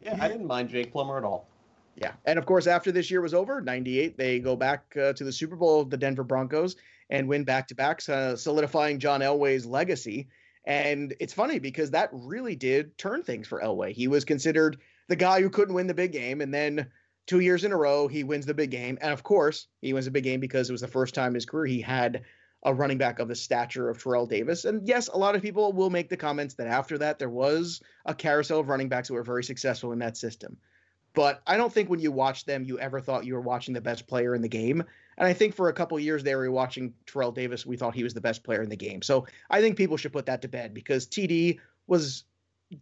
yeah, 0.00 0.18
I 0.20 0.28
didn't 0.28 0.46
mind 0.46 0.68
Jake 0.68 0.92
Plummer 0.92 1.18
at 1.18 1.24
all. 1.24 1.48
Yeah, 1.96 2.12
and 2.24 2.38
of 2.38 2.46
course, 2.46 2.66
after 2.66 2.92
this 2.92 3.10
year 3.10 3.20
was 3.20 3.34
over, 3.34 3.60
'98, 3.60 4.16
they 4.16 4.38
go 4.38 4.56
back 4.56 4.96
uh, 4.96 5.12
to 5.12 5.24
the 5.24 5.32
Super 5.32 5.56
Bowl, 5.56 5.84
the 5.84 5.96
Denver 5.96 6.24
Broncos, 6.24 6.76
and 7.10 7.28
win 7.28 7.44
back 7.44 7.68
to 7.68 7.74
backs, 7.74 8.08
uh, 8.08 8.36
solidifying 8.36 8.98
John 8.98 9.20
Elway's 9.20 9.66
legacy. 9.66 10.28
And 10.70 11.14
it's 11.18 11.32
funny 11.32 11.58
because 11.58 11.90
that 11.90 12.10
really 12.12 12.54
did 12.54 12.96
turn 12.96 13.24
things 13.24 13.48
for 13.48 13.60
Elway. 13.60 13.92
He 13.92 14.06
was 14.06 14.24
considered 14.24 14.78
the 15.08 15.16
guy 15.16 15.42
who 15.42 15.50
couldn't 15.50 15.74
win 15.74 15.88
the 15.88 15.94
big 15.94 16.12
game. 16.12 16.40
And 16.40 16.54
then 16.54 16.86
two 17.26 17.40
years 17.40 17.64
in 17.64 17.72
a 17.72 17.76
row, 17.76 18.06
he 18.06 18.22
wins 18.22 18.46
the 18.46 18.54
big 18.54 18.70
game. 18.70 18.96
And 19.00 19.12
of 19.12 19.24
course, 19.24 19.66
he 19.82 19.92
wins 19.92 20.04
the 20.04 20.12
big 20.12 20.22
game 20.22 20.38
because 20.38 20.68
it 20.68 20.72
was 20.72 20.80
the 20.80 20.86
first 20.86 21.12
time 21.12 21.30
in 21.30 21.34
his 21.34 21.44
career 21.44 21.66
he 21.66 21.80
had 21.80 22.22
a 22.62 22.72
running 22.72 22.98
back 22.98 23.18
of 23.18 23.26
the 23.26 23.34
stature 23.34 23.88
of 23.88 24.00
Terrell 24.00 24.26
Davis. 24.26 24.64
And 24.64 24.86
yes, 24.86 25.08
a 25.08 25.18
lot 25.18 25.34
of 25.34 25.42
people 25.42 25.72
will 25.72 25.90
make 25.90 26.08
the 26.08 26.16
comments 26.16 26.54
that 26.54 26.68
after 26.68 26.98
that, 26.98 27.18
there 27.18 27.30
was 27.30 27.82
a 28.06 28.14
carousel 28.14 28.60
of 28.60 28.68
running 28.68 28.88
backs 28.88 29.08
who 29.08 29.14
were 29.14 29.24
very 29.24 29.42
successful 29.42 29.90
in 29.90 29.98
that 29.98 30.16
system. 30.16 30.56
But 31.14 31.42
I 31.48 31.56
don't 31.56 31.72
think 31.72 31.90
when 31.90 31.98
you 31.98 32.12
watched 32.12 32.46
them, 32.46 32.62
you 32.62 32.78
ever 32.78 33.00
thought 33.00 33.24
you 33.24 33.34
were 33.34 33.40
watching 33.40 33.74
the 33.74 33.80
best 33.80 34.06
player 34.06 34.36
in 34.36 34.42
the 34.42 34.48
game. 34.48 34.84
And 35.20 35.28
I 35.28 35.34
think 35.34 35.54
for 35.54 35.68
a 35.68 35.72
couple 35.72 36.00
years 36.00 36.24
there, 36.24 36.40
we 36.40 36.48
were 36.48 36.54
watching 36.54 36.94
Terrell 37.06 37.30
Davis. 37.30 37.66
We 37.66 37.76
thought 37.76 37.94
he 37.94 38.02
was 38.02 38.14
the 38.14 38.22
best 38.22 38.42
player 38.42 38.62
in 38.62 38.70
the 38.70 38.76
game. 38.76 39.02
So 39.02 39.26
I 39.50 39.60
think 39.60 39.76
people 39.76 39.98
should 39.98 40.14
put 40.14 40.24
that 40.24 40.40
to 40.42 40.48
bed 40.48 40.72
because 40.72 41.06
TD 41.06 41.60
was 41.86 42.24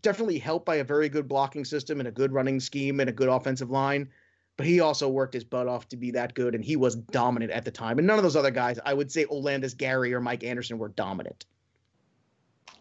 definitely 0.03 0.39
helped 0.39 0.65
by 0.65 0.77
a 0.77 0.85
very 0.85 1.09
good 1.09 1.27
blocking 1.27 1.65
system 1.65 1.99
and 1.99 2.09
a 2.09 2.13
good 2.13 2.31
running 2.31 2.61
scheme 2.61 3.01
and 3.01 3.11
a 3.11 3.13
good 3.13 3.29
offensive 3.29 3.71
line. 3.71 4.09
But 4.57 4.67
he 4.67 4.79
also 4.79 5.09
worked 5.09 5.35
his 5.35 5.43
butt 5.43 5.67
off 5.67 5.89
to 5.89 5.97
be 5.97 6.13
that 6.13 6.35
good, 6.35 6.55
and 6.55 6.65
he 6.65 6.77
was 6.77 6.95
dominant 6.95 7.51
at 7.51 7.65
the 7.65 7.73
time. 7.73 7.99
And 7.99 8.07
none 8.07 8.19
of 8.19 8.23
those 8.23 8.37
other 8.37 8.53
guys, 8.53 8.79
I 8.85 8.95
would 8.95 9.11
say 9.11 9.25
Olandis 9.25 9.77
Gary 9.77 10.15
or 10.15 10.21
Mike 10.21 10.45
Anderson, 10.45 10.79
were 10.79 10.89
dominant. 10.89 11.45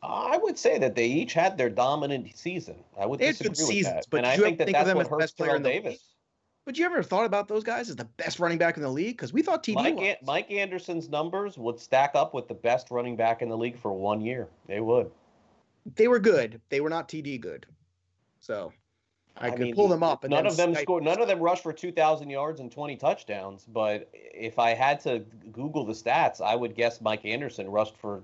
I 0.03 0.37
would 0.37 0.59
say 0.59 0.77
that 0.77 0.93
they 0.93 1.07
each 1.07 1.33
had 1.33 1.57
their 1.57 1.69
dominant 1.69 2.35
season. 2.35 2.75
I 2.99 3.07
would 3.07 3.19
they 3.19 3.27
disagree 3.27 3.49
had 3.49 3.57
good 3.57 3.65
seasons, 3.65 3.95
that. 3.95 4.07
but 4.11 4.17
and 4.17 4.27
I 4.27 4.37
think 4.37 4.59
that 4.59 4.71
that's 4.71 4.93
what 4.93 5.07
hurts 5.07 5.31
Terrell 5.31 5.59
Davis. 5.59 5.99
But 6.67 6.77
you 6.77 6.85
ever 6.85 7.01
thought 7.01 7.23
about 7.23 7.47
those 7.47 7.63
guys 7.63 7.89
as 7.89 7.95
the 7.95 8.03
best 8.17 8.39
running 8.39 8.57
back 8.57 8.75
in 8.75 8.83
the 8.83 8.89
league? 8.89 9.15
Because 9.15 9.31
we 9.31 9.41
thought 9.41 9.63
TD 9.63 9.75
Mike, 9.75 9.95
was. 9.95 10.15
Mike 10.25 10.51
Anderson's 10.51 11.07
numbers 11.07 11.57
would 11.57 11.79
stack 11.79 12.11
up 12.13 12.33
with 12.33 12.49
the 12.49 12.53
best 12.55 12.91
running 12.91 13.15
back 13.15 13.41
in 13.41 13.47
the 13.47 13.55
league 13.55 13.79
for 13.79 13.93
one 13.93 14.19
year. 14.19 14.49
They 14.67 14.81
would. 14.81 15.09
They 15.95 16.09
were 16.09 16.19
good. 16.19 16.59
They 16.67 16.81
were 16.81 16.89
not 16.89 17.07
TD 17.07 17.39
good. 17.39 17.67
So 18.41 18.73
I, 19.37 19.47
I 19.47 19.51
could 19.51 19.59
mean, 19.61 19.75
pull 19.75 19.87
them 19.87 20.03
up. 20.03 20.25
none 20.25 20.45
of 20.45 20.57
them 20.57 20.75
scored. 20.75 21.05
None 21.05 21.21
of 21.21 21.29
them 21.29 21.39
rushed 21.39 21.63
for 21.63 21.71
two 21.71 21.93
thousand 21.93 22.29
yards 22.29 22.59
and 22.59 22.69
twenty 22.69 22.97
touchdowns. 22.97 23.63
But 23.65 24.09
if 24.13 24.59
I 24.59 24.73
had 24.73 24.99
to 25.03 25.19
Google 25.53 25.85
the 25.85 25.93
stats, 25.93 26.41
I 26.41 26.53
would 26.57 26.75
guess 26.75 26.99
Mike 26.99 27.23
Anderson 27.23 27.69
rushed 27.69 27.95
for 27.95 28.23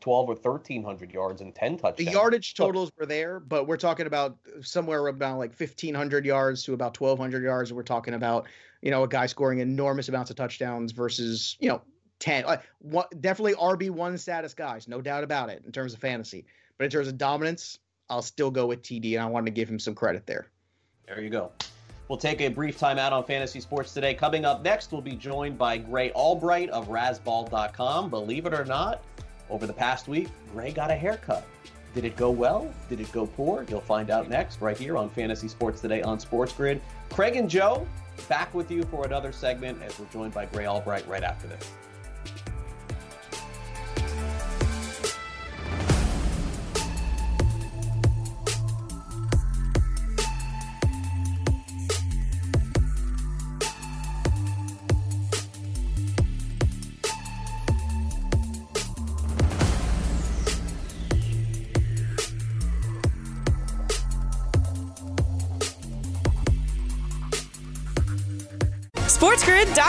12 0.00 0.28
or 0.28 0.34
1300 0.34 1.12
yards 1.12 1.40
and 1.40 1.54
10 1.54 1.76
touchdowns. 1.76 1.96
The 1.96 2.12
yardage 2.12 2.54
totals 2.54 2.90
were 2.98 3.06
there, 3.06 3.40
but 3.40 3.66
we're 3.66 3.76
talking 3.76 4.06
about 4.06 4.36
somewhere 4.62 5.06
about 5.08 5.38
like 5.38 5.58
1500 5.58 6.24
yards 6.24 6.62
to 6.64 6.74
about 6.74 6.98
1200 6.98 7.42
yards. 7.42 7.72
We're 7.72 7.82
talking 7.82 8.14
about, 8.14 8.46
you 8.82 8.90
know, 8.90 9.02
a 9.02 9.08
guy 9.08 9.26
scoring 9.26 9.60
enormous 9.60 10.08
amounts 10.08 10.30
of 10.30 10.36
touchdowns 10.36 10.92
versus, 10.92 11.56
you 11.60 11.68
know, 11.68 11.82
10. 12.20 12.44
Like, 12.44 12.62
what, 12.78 13.08
definitely 13.20 13.54
RB1 13.54 14.18
status 14.18 14.54
guys, 14.54 14.88
no 14.88 15.00
doubt 15.00 15.24
about 15.24 15.50
it 15.50 15.62
in 15.66 15.72
terms 15.72 15.92
of 15.94 16.00
fantasy. 16.00 16.46
But 16.78 16.84
in 16.84 16.90
terms 16.90 17.08
of 17.08 17.18
dominance, 17.18 17.78
I'll 18.08 18.22
still 18.22 18.50
go 18.50 18.66
with 18.66 18.82
TD, 18.82 19.14
and 19.14 19.22
I 19.22 19.26
wanted 19.26 19.46
to 19.46 19.52
give 19.52 19.68
him 19.68 19.78
some 19.78 19.94
credit 19.94 20.26
there. 20.26 20.48
There 21.06 21.20
you 21.20 21.30
go. 21.30 21.52
We'll 22.08 22.18
take 22.18 22.40
a 22.40 22.48
brief 22.48 22.76
time 22.76 22.98
out 22.98 23.12
on 23.12 23.22
fantasy 23.22 23.60
sports 23.60 23.94
today. 23.94 24.14
Coming 24.14 24.44
up 24.44 24.64
next, 24.64 24.90
we'll 24.90 25.00
be 25.00 25.14
joined 25.14 25.56
by 25.56 25.78
Gray 25.78 26.10
Albright 26.10 26.68
of 26.70 26.88
Razzball.com. 26.88 28.10
Believe 28.10 28.46
it 28.46 28.54
or 28.54 28.64
not, 28.64 29.00
over 29.50 29.66
the 29.66 29.72
past 29.72 30.08
week, 30.08 30.28
Gray 30.52 30.72
got 30.72 30.90
a 30.90 30.94
haircut. 30.94 31.46
Did 31.94 32.04
it 32.04 32.16
go 32.16 32.30
well? 32.30 32.72
Did 32.88 33.00
it 33.00 33.10
go 33.10 33.26
poor? 33.26 33.66
You'll 33.68 33.80
find 33.80 34.10
out 34.10 34.28
next, 34.28 34.60
right 34.60 34.78
here 34.78 34.96
on 34.96 35.10
Fantasy 35.10 35.48
Sports 35.48 35.80
Today 35.80 36.02
on 36.02 36.20
Sports 36.20 36.52
Grid. 36.52 36.80
Craig 37.10 37.36
and 37.36 37.50
Joe 37.50 37.86
back 38.28 38.54
with 38.54 38.70
you 38.70 38.82
for 38.84 39.04
another 39.04 39.32
segment 39.32 39.82
as 39.82 39.98
we're 39.98 40.06
joined 40.06 40.32
by 40.32 40.46
Gray 40.46 40.66
Albright 40.66 41.06
right 41.08 41.24
after 41.24 41.48
this. 41.48 41.72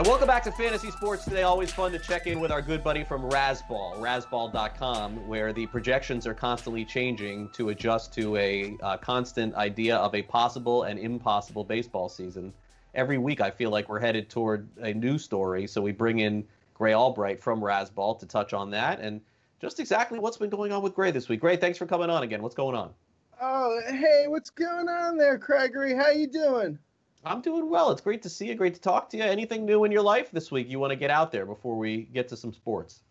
And 0.00 0.06
welcome 0.06 0.26
back 0.28 0.42
to 0.44 0.52
Fantasy 0.52 0.90
Sports 0.90 1.26
Today. 1.26 1.42
Always 1.42 1.70
fun 1.70 1.92
to 1.92 1.98
check 1.98 2.26
in 2.26 2.40
with 2.40 2.50
our 2.50 2.62
good 2.62 2.82
buddy 2.82 3.04
from 3.04 3.20
Razzball, 3.30 3.98
razzball.com, 3.98 5.28
where 5.28 5.52
the 5.52 5.66
projections 5.66 6.26
are 6.26 6.32
constantly 6.32 6.86
changing 6.86 7.50
to 7.50 7.68
adjust 7.68 8.14
to 8.14 8.34
a 8.38 8.78
uh, 8.82 8.96
constant 8.96 9.54
idea 9.56 9.96
of 9.98 10.14
a 10.14 10.22
possible 10.22 10.84
and 10.84 10.98
impossible 10.98 11.64
baseball 11.64 12.08
season. 12.08 12.54
Every 12.94 13.18
week, 13.18 13.42
I 13.42 13.50
feel 13.50 13.68
like 13.68 13.90
we're 13.90 14.00
headed 14.00 14.30
toward 14.30 14.70
a 14.78 14.94
new 14.94 15.18
story, 15.18 15.66
so 15.66 15.82
we 15.82 15.92
bring 15.92 16.20
in 16.20 16.46
Gray 16.72 16.94
Albright 16.94 17.38
from 17.38 17.60
Razzball 17.60 18.18
to 18.20 18.26
touch 18.26 18.54
on 18.54 18.70
that 18.70 19.00
and 19.00 19.20
just 19.60 19.80
exactly 19.80 20.18
what's 20.18 20.38
been 20.38 20.48
going 20.48 20.72
on 20.72 20.80
with 20.80 20.94
Gray 20.94 21.10
this 21.10 21.28
week. 21.28 21.40
Gray, 21.40 21.58
thanks 21.58 21.76
for 21.76 21.84
coming 21.84 22.08
on 22.08 22.22
again. 22.22 22.42
What's 22.42 22.54
going 22.54 22.74
on? 22.74 22.94
Oh, 23.38 23.78
hey, 23.86 24.28
what's 24.28 24.48
going 24.48 24.88
on 24.88 25.18
there, 25.18 25.36
Gregory? 25.36 25.94
How 25.94 26.08
you 26.08 26.26
doing? 26.26 26.78
I'm 27.24 27.40
doing 27.42 27.68
well. 27.68 27.90
It's 27.90 28.00
great 28.00 28.22
to 28.22 28.30
see 28.30 28.46
you. 28.46 28.54
Great 28.54 28.74
to 28.74 28.80
talk 28.80 29.10
to 29.10 29.16
you. 29.16 29.24
Anything 29.24 29.66
new 29.66 29.84
in 29.84 29.92
your 29.92 30.02
life 30.02 30.30
this 30.30 30.50
week 30.50 30.68
you 30.68 30.78
want 30.78 30.90
to 30.90 30.96
get 30.96 31.10
out 31.10 31.32
there 31.32 31.44
before 31.44 31.76
we 31.76 32.02
get 32.02 32.28
to 32.28 32.36
some 32.36 32.52
sports? 32.52 33.02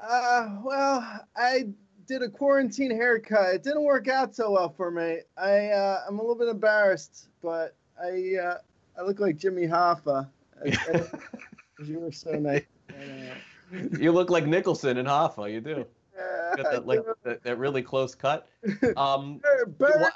Uh, 0.00 0.56
well, 0.64 1.26
I 1.36 1.68
did 2.06 2.22
a 2.22 2.28
quarantine 2.28 2.90
haircut. 2.90 3.54
It 3.54 3.62
didn't 3.62 3.84
work 3.84 4.08
out 4.08 4.34
so 4.34 4.50
well 4.52 4.68
for 4.68 4.90
me. 4.90 5.18
I 5.36 5.68
uh, 5.68 6.02
I'm 6.08 6.18
a 6.18 6.22
little 6.22 6.34
bit 6.36 6.48
embarrassed, 6.48 7.28
but 7.42 7.76
I 8.02 8.36
uh, 8.42 8.58
I 8.98 9.02
look 9.02 9.20
like 9.20 9.36
Jimmy 9.36 9.66
Hoffa. 9.66 10.28
you 11.84 12.00
were 12.00 12.12
so 12.12 12.32
nice. 12.32 12.64
you 13.98 14.10
look 14.12 14.30
like 14.30 14.46
Nicholson 14.46 14.98
and 14.98 15.06
Hoffa. 15.06 15.52
You 15.52 15.60
do. 15.60 15.86
Got 16.56 16.70
that 16.70 16.86
like 16.86 17.00
that, 17.24 17.42
that, 17.42 17.58
really 17.58 17.82
close 17.82 18.14
cut. 18.14 18.48
Um, 18.96 19.40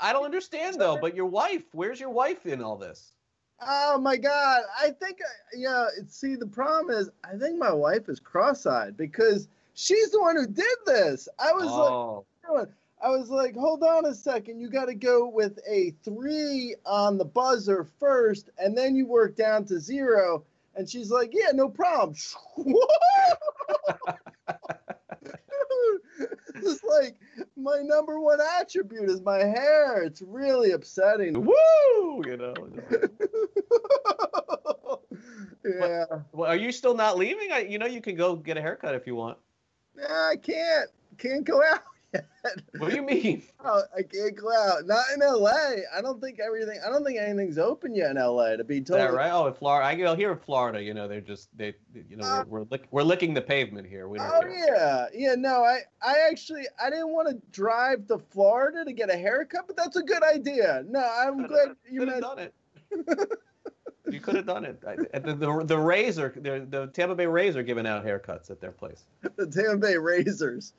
I 0.00 0.12
don't 0.12 0.24
understand 0.24 0.80
though. 0.80 0.98
But 1.00 1.14
your 1.14 1.26
wife, 1.26 1.64
where's 1.72 2.00
your 2.00 2.10
wife 2.10 2.46
in 2.46 2.62
all 2.62 2.76
this? 2.76 3.12
Oh 3.60 3.98
my 3.98 4.16
God! 4.16 4.62
I 4.80 4.90
think 4.90 5.18
yeah. 5.54 5.86
See, 6.08 6.34
the 6.34 6.46
problem 6.46 6.94
is, 6.94 7.10
I 7.24 7.36
think 7.38 7.58
my 7.58 7.72
wife 7.72 8.08
is 8.08 8.20
cross-eyed 8.20 8.96
because 8.96 9.48
she's 9.74 10.10
the 10.10 10.20
one 10.20 10.36
who 10.36 10.46
did 10.46 10.78
this. 10.86 11.28
I 11.38 11.52
was 11.52 11.66
oh. 11.68 12.24
like, 12.52 12.68
I 13.02 13.08
was 13.10 13.30
like, 13.30 13.54
hold 13.54 13.82
on 13.82 14.06
a 14.06 14.14
second. 14.14 14.60
You 14.60 14.68
got 14.70 14.86
to 14.86 14.94
go 14.94 15.28
with 15.28 15.58
a 15.68 15.94
three 16.02 16.74
on 16.84 17.18
the 17.18 17.24
buzzer 17.24 17.84
first, 17.84 18.50
and 18.58 18.76
then 18.76 18.96
you 18.96 19.06
work 19.06 19.36
down 19.36 19.64
to 19.66 19.78
zero. 19.78 20.44
And 20.76 20.88
she's 20.88 21.10
like, 21.10 21.30
yeah, 21.32 21.50
no 21.52 21.68
problem. 21.68 22.16
is 26.64 26.82
like 26.82 27.16
my 27.64 27.80
number 27.82 28.20
one 28.20 28.38
attribute 28.60 29.08
is 29.08 29.22
my 29.22 29.38
hair. 29.38 30.02
It's 30.02 30.22
really 30.22 30.72
upsetting. 30.72 31.44
Woo! 31.44 32.22
You 32.26 32.36
know. 32.36 32.54
yeah. 35.64 36.04
Well, 36.32 36.50
are 36.50 36.56
you 36.56 36.70
still 36.70 36.94
not 36.94 37.16
leaving? 37.16 37.50
I, 37.50 37.60
you 37.60 37.78
know, 37.78 37.86
you 37.86 38.02
can 38.02 38.16
go 38.16 38.36
get 38.36 38.58
a 38.58 38.60
haircut 38.60 38.94
if 38.94 39.06
you 39.06 39.16
want. 39.16 39.38
Nah, 39.96 40.30
I 40.30 40.36
can't. 40.36 40.90
Can't 41.16 41.44
go 41.44 41.62
out. 41.62 41.80
What 42.78 42.90
do 42.90 42.96
you 42.96 43.02
mean? 43.02 43.42
Oh, 43.64 43.82
I 43.96 44.02
can't 44.02 44.36
go 44.36 44.52
out. 44.52 44.86
Not 44.86 45.04
in 45.14 45.22
L.A. 45.22 45.82
I 45.96 46.02
don't 46.02 46.20
think 46.20 46.38
everything. 46.44 46.78
I 46.86 46.90
don't 46.90 47.04
think 47.04 47.18
anything's 47.18 47.56
open 47.56 47.94
yet 47.94 48.10
in 48.10 48.18
L.A. 48.18 48.56
To 48.56 48.64
be 48.64 48.82
told. 48.82 49.00
Yeah, 49.00 49.06
right. 49.06 49.30
Oh, 49.32 49.46
in 49.46 49.54
Florida. 49.54 49.86
I 49.86 49.94
go 49.94 50.14
here 50.14 50.32
in 50.32 50.38
Florida. 50.38 50.82
You 50.82 50.92
know, 50.92 51.08
they're 51.08 51.22
just 51.22 51.48
they. 51.56 51.74
You 52.08 52.16
know, 52.16 52.26
uh, 52.26 52.44
we're 52.46 52.60
we're, 52.60 52.66
lick, 52.70 52.86
we're, 52.90 53.02
licking 53.02 53.32
the 53.32 53.40
pavement 53.40 53.88
here. 53.88 54.08
We 54.08 54.18
don't 54.18 54.30
oh 54.30 54.46
yeah, 54.46 55.06
yeah. 55.14 55.34
No, 55.36 55.64
I 55.64 55.80
I 56.02 56.26
actually 56.30 56.64
I 56.82 56.90
didn't 56.90 57.12
want 57.12 57.28
to 57.28 57.40
drive 57.50 58.06
to 58.08 58.18
Florida 58.18 58.84
to 58.84 58.92
get 58.92 59.08
a 59.08 59.16
haircut, 59.16 59.66
but 59.66 59.76
that's 59.76 59.96
a 59.96 60.02
good 60.02 60.22
idea. 60.22 60.84
No, 60.86 61.00
I'm 61.00 61.46
glad 61.46 61.76
you 61.90 62.00
could 62.00 62.08
have 62.10 62.20
done 62.20 62.38
it. 62.40 62.54
you 64.10 64.20
could 64.20 64.36
have 64.36 64.46
done 64.46 64.64
it. 64.64 64.80
The, 64.80 65.34
the, 65.34 65.64
the 65.64 65.78
Rays 65.78 66.18
are 66.18 66.34
the, 66.36 66.66
the 66.68 66.86
Tampa 66.88 67.14
Bay 67.14 67.26
Rays 67.26 67.56
are 67.56 67.62
giving 67.62 67.86
out 67.86 68.04
haircuts 68.04 68.50
at 68.50 68.60
their 68.60 68.72
place. 68.72 69.04
the 69.36 69.46
Tampa 69.46 69.78
Bay 69.78 69.96
Razors. 69.96 70.74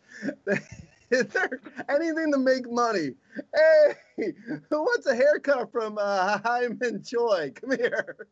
Is 1.12 1.28
there 1.28 1.62
anything 1.88 2.32
to 2.32 2.40
make 2.40 2.70
money? 2.72 3.12
Hey, 3.54 3.96
who 4.70 4.82
wants 4.82 5.06
a 5.06 5.16
haircut 5.16 5.72
from 5.72 5.98
uh, 6.00 6.40
Hyman 6.44 7.04
Choi? 7.04 7.52
Come 7.54 7.78
here. 7.78 8.28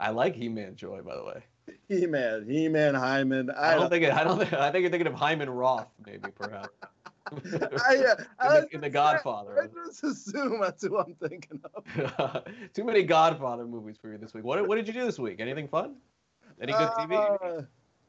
I 0.00 0.10
like 0.10 0.34
He-Man 0.34 0.76
Choi, 0.76 1.02
by 1.02 1.16
the 1.16 1.24
way. 1.24 1.42
He-Man, 1.88 2.46
He-Man, 2.48 2.94
Hyman. 2.94 3.50
I, 3.50 3.72
I 3.72 3.74
don't, 3.74 3.90
think. 3.90 4.04
It, 4.04 4.12
I 4.12 4.24
don't 4.24 4.38
think. 4.38 4.52
I 4.54 4.70
think 4.70 4.82
you're 4.82 4.90
thinking 4.90 5.06
of 5.06 5.14
Hyman 5.14 5.50
Roth, 5.50 5.88
maybe, 6.06 6.30
perhaps. 6.30 6.70
I, 7.30 7.36
uh, 7.36 7.44
in, 7.44 8.06
the, 8.38 8.68
in, 8.72 8.80
the, 8.80 8.88
Godfather. 8.88 9.62
I 9.62 9.86
just 9.86 10.02
assume 10.02 10.60
that's 10.62 10.82
who 10.82 10.98
I'm 10.98 11.14
thinking 11.14 11.60
of. 11.74 12.44
Too 12.72 12.84
many 12.84 13.02
Godfather 13.02 13.66
movies 13.66 13.96
for 14.00 14.10
you 14.10 14.16
this 14.16 14.32
week. 14.32 14.44
What 14.44 14.66
What 14.66 14.76
did 14.76 14.86
you 14.86 14.94
do 14.94 15.04
this 15.04 15.18
week? 15.18 15.40
Anything 15.40 15.68
fun? 15.68 15.96
Any 16.58 16.72
good 16.72 16.88
TV? 16.90 17.66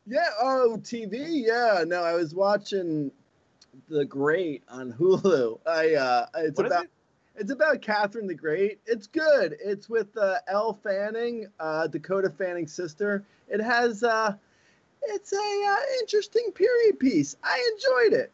Yeah. 0.09 0.29
Oh, 0.41 0.79
TV. 0.81 1.43
Yeah. 1.45 1.83
No, 1.85 2.03
I 2.03 2.13
was 2.13 2.33
watching 2.33 3.11
The 3.89 4.05
Great 4.05 4.63
on 4.67 4.91
Hulu. 4.99 5.59
I. 5.65 5.93
Uh, 5.93 6.25
it's 6.37 6.57
what 6.57 6.65
about. 6.65 6.85
It? 6.85 6.91
It's 7.35 7.51
about 7.51 7.81
Catherine 7.81 8.27
the 8.27 8.33
Great. 8.33 8.79
It's 8.85 9.07
good. 9.07 9.55
It's 9.63 9.87
with 9.87 10.17
uh, 10.17 10.39
Elle 10.47 10.73
Fanning, 10.83 11.47
uh, 11.57 11.87
Dakota 11.87 12.29
Fanning's 12.29 12.73
sister. 12.73 13.23
It 13.47 13.61
has. 13.61 14.03
Uh, 14.03 14.33
it's 15.03 15.31
a 15.31 15.37
uh, 15.37 15.77
interesting 16.01 16.51
period 16.53 16.99
piece. 16.99 17.37
I 17.43 17.71
enjoyed 17.73 18.19
it. 18.19 18.31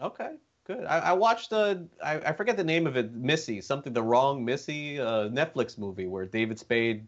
Okay, 0.00 0.30
good. 0.66 0.84
I, 0.84 0.98
I 0.98 1.12
watched. 1.14 1.52
Uh, 1.52 1.76
I, 2.04 2.16
I 2.18 2.32
forget 2.32 2.56
the 2.58 2.64
name 2.64 2.86
of 2.86 2.96
it. 2.96 3.12
Missy, 3.14 3.62
something. 3.62 3.94
The 3.94 4.02
wrong 4.02 4.44
Missy. 4.44 5.00
Uh, 5.00 5.28
Netflix 5.28 5.78
movie 5.78 6.06
where 6.06 6.26
David 6.26 6.58
Spade 6.58 7.06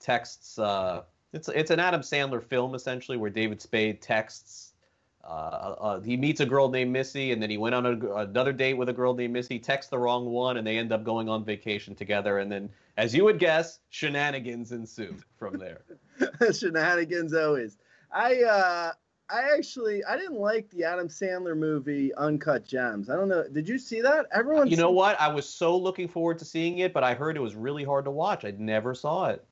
texts. 0.00 0.58
Uh, 0.58 1.02
it's 1.32 1.48
it's 1.48 1.70
an 1.70 1.80
Adam 1.80 2.00
Sandler 2.00 2.42
film 2.42 2.74
essentially 2.74 3.16
where 3.16 3.30
David 3.30 3.60
Spade 3.60 4.00
texts. 4.02 4.74
Uh, 5.22 5.74
uh, 5.78 6.00
he 6.00 6.16
meets 6.16 6.40
a 6.40 6.46
girl 6.46 6.70
named 6.70 6.90
Missy, 6.90 7.32
and 7.32 7.42
then 7.42 7.50
he 7.50 7.58
went 7.58 7.74
on 7.74 7.84
a, 7.84 8.14
another 8.16 8.54
date 8.54 8.74
with 8.74 8.88
a 8.88 8.92
girl 8.92 9.14
named 9.14 9.34
Missy. 9.34 9.58
Texts 9.58 9.90
the 9.90 9.98
wrong 9.98 10.26
one, 10.26 10.56
and 10.56 10.66
they 10.66 10.78
end 10.78 10.92
up 10.92 11.04
going 11.04 11.28
on 11.28 11.44
vacation 11.44 11.94
together. 11.94 12.38
And 12.38 12.50
then, 12.50 12.70
as 12.96 13.14
you 13.14 13.24
would 13.24 13.38
guess, 13.38 13.80
shenanigans 13.90 14.72
ensue 14.72 15.14
from 15.38 15.58
there. 15.58 15.82
shenanigans 16.52 17.34
always. 17.34 17.76
I 18.10 18.42
uh, 18.42 18.92
I 19.28 19.54
actually 19.54 20.02
I 20.04 20.16
didn't 20.16 20.40
like 20.40 20.70
the 20.70 20.84
Adam 20.84 21.08
Sandler 21.08 21.56
movie 21.56 22.14
Uncut 22.14 22.64
Gems. 22.64 23.10
I 23.10 23.14
don't 23.14 23.28
know. 23.28 23.44
Did 23.46 23.68
you 23.68 23.78
see 23.78 24.00
that? 24.00 24.26
Everyone. 24.32 24.68
You 24.68 24.78
know 24.78 24.90
what? 24.90 25.20
I 25.20 25.28
was 25.28 25.46
so 25.46 25.76
looking 25.76 26.08
forward 26.08 26.38
to 26.38 26.46
seeing 26.46 26.78
it, 26.78 26.94
but 26.94 27.04
I 27.04 27.14
heard 27.14 27.36
it 27.36 27.40
was 27.40 27.54
really 27.54 27.84
hard 27.84 28.06
to 28.06 28.10
watch. 28.10 28.44
I 28.46 28.52
never 28.58 28.94
saw 28.94 29.26
it 29.26 29.44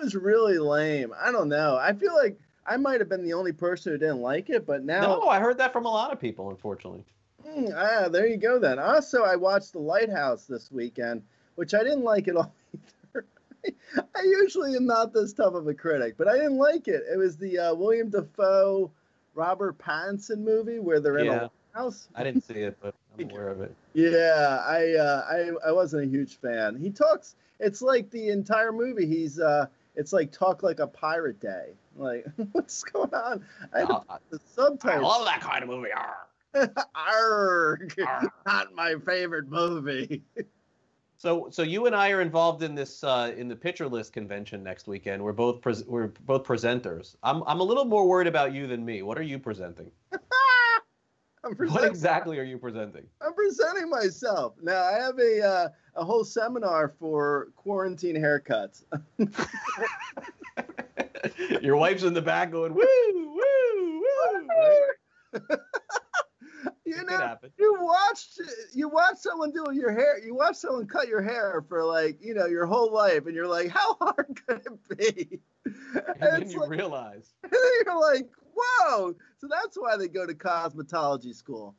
was 0.00 0.14
really 0.14 0.58
lame. 0.58 1.12
I 1.18 1.30
don't 1.32 1.48
know. 1.48 1.76
I 1.76 1.92
feel 1.92 2.14
like 2.14 2.38
I 2.66 2.76
might 2.76 3.00
have 3.00 3.08
been 3.08 3.24
the 3.24 3.34
only 3.34 3.52
person 3.52 3.92
who 3.92 3.98
didn't 3.98 4.20
like 4.20 4.50
it, 4.50 4.66
but 4.66 4.84
now. 4.84 5.02
No, 5.02 5.28
I 5.28 5.40
heard 5.40 5.58
that 5.58 5.72
from 5.72 5.86
a 5.86 5.90
lot 5.90 6.12
of 6.12 6.20
people, 6.20 6.50
unfortunately. 6.50 7.04
Mm, 7.46 7.72
ah, 7.74 8.08
there 8.08 8.26
you 8.26 8.36
go 8.36 8.58
then. 8.58 8.78
Also, 8.78 9.22
I 9.22 9.36
watched 9.36 9.72
The 9.72 9.78
Lighthouse 9.78 10.44
this 10.44 10.70
weekend, 10.70 11.22
which 11.54 11.74
I 11.74 11.82
didn't 11.82 12.04
like 12.04 12.28
at 12.28 12.36
all 12.36 12.52
either. 13.14 13.26
I 14.14 14.22
usually 14.22 14.76
am 14.76 14.86
not 14.86 15.12
this 15.12 15.32
tough 15.32 15.54
of 15.54 15.66
a 15.66 15.74
critic, 15.74 16.14
but 16.16 16.28
I 16.28 16.36
didn't 16.36 16.58
like 16.58 16.88
it. 16.88 17.02
It 17.10 17.16
was 17.16 17.36
the 17.36 17.58
uh, 17.58 17.74
William 17.74 18.10
Dafoe, 18.10 18.90
Robert 19.34 19.78
Pattinson 19.78 20.38
movie 20.38 20.78
where 20.78 21.00
they're 21.00 21.18
in 21.18 21.26
yeah. 21.26 21.48
a 21.74 21.78
house. 21.78 22.08
I 22.14 22.24
didn't 22.24 22.42
see 22.42 22.54
it, 22.54 22.76
but 22.80 22.94
I'm 23.18 23.30
aware 23.30 23.48
of 23.48 23.60
it. 23.60 23.74
Yeah, 23.94 24.62
I, 24.66 24.94
uh, 24.94 25.24
I 25.28 25.68
I 25.68 25.72
wasn't 25.72 26.04
a 26.04 26.06
huge 26.06 26.38
fan. 26.38 26.76
He 26.76 26.90
talks. 26.90 27.36
It's 27.58 27.82
like 27.82 28.10
the 28.10 28.30
entire 28.30 28.72
movie. 28.72 29.06
He's 29.06 29.38
uh, 29.38 29.66
it's 30.00 30.14
like 30.14 30.32
talk 30.32 30.62
like 30.62 30.80
a 30.80 30.86
pirate 30.86 31.40
day. 31.40 31.74
Like, 31.94 32.24
what's 32.52 32.82
going 32.82 33.12
on? 33.12 33.44
I 33.74 33.82
uh, 33.82 34.00
the 34.30 34.40
subtitles. 34.54 35.04
I 35.04 35.06
love 35.06 35.26
that 35.26 35.42
kind 35.42 35.62
of 35.62 35.68
movie. 35.68 35.90
Arr. 35.94 36.16
Arrgh. 36.96 37.98
Arr. 38.06 38.32
Not 38.46 38.74
my 38.74 38.94
favorite 39.04 39.48
movie. 39.48 40.22
so, 41.18 41.48
so 41.50 41.62
you 41.62 41.84
and 41.84 41.94
I 41.94 42.10
are 42.12 42.22
involved 42.22 42.62
in 42.62 42.74
this 42.74 43.04
uh, 43.04 43.34
in 43.36 43.46
the 43.46 43.56
Pitcher 43.56 43.88
List 43.88 44.14
convention 44.14 44.62
next 44.62 44.88
weekend. 44.88 45.22
We're 45.22 45.34
both 45.34 45.60
pre- 45.60 45.84
we're 45.86 46.08
both 46.24 46.44
presenters. 46.44 47.14
I'm 47.22 47.42
I'm 47.46 47.60
a 47.60 47.64
little 47.64 47.84
more 47.84 48.08
worried 48.08 48.26
about 48.26 48.54
you 48.54 48.66
than 48.66 48.82
me. 48.82 49.02
What 49.02 49.18
are 49.18 49.22
you 49.22 49.38
presenting? 49.38 49.90
What 51.42 51.84
exactly 51.84 52.38
are 52.38 52.44
you 52.44 52.58
presenting? 52.58 53.06
I'm 53.20 53.34
presenting 53.34 53.88
myself. 53.88 54.54
Now 54.62 54.82
I 54.82 54.92
have 54.92 55.18
a 55.18 55.42
uh, 55.42 55.68
a 55.96 56.04
whole 56.04 56.24
seminar 56.24 56.88
for 56.88 57.48
quarantine 57.56 58.16
haircuts. 58.16 58.84
Your 61.62 61.76
wife's 61.76 62.02
in 62.02 62.14
the 62.14 62.22
back 62.22 62.50
going 62.50 62.74
woo 62.74 62.84
woo 63.14 64.02
woo. 64.02 64.42
You 66.90 67.04
know, 67.04 67.36
you 67.58 67.76
watched 67.80 68.40
you 68.72 68.88
watch 68.88 69.16
someone 69.18 69.52
do 69.52 69.66
your 69.72 69.92
hair. 69.92 70.18
You 70.24 70.34
watch 70.34 70.56
someone 70.56 70.86
cut 70.86 71.08
your 71.08 71.22
hair 71.22 71.64
for 71.68 71.84
like 71.84 72.18
you 72.20 72.34
know 72.34 72.46
your 72.46 72.66
whole 72.66 72.92
life, 72.92 73.26
and 73.26 73.34
you're 73.34 73.46
like, 73.46 73.68
how 73.68 73.94
hard 74.00 74.40
could 74.46 74.62
it 74.66 74.98
be? 74.98 75.40
And, 75.64 76.04
and 76.20 76.42
then 76.42 76.50
you 76.50 76.60
like, 76.60 76.70
realize. 76.70 77.32
And 77.44 77.52
then 77.52 77.70
you're 77.84 78.00
like, 78.00 78.28
whoa! 78.56 79.14
So 79.38 79.48
that's 79.48 79.76
why 79.76 79.96
they 79.96 80.08
go 80.08 80.26
to 80.26 80.34
cosmetology 80.34 81.34
school. 81.34 81.74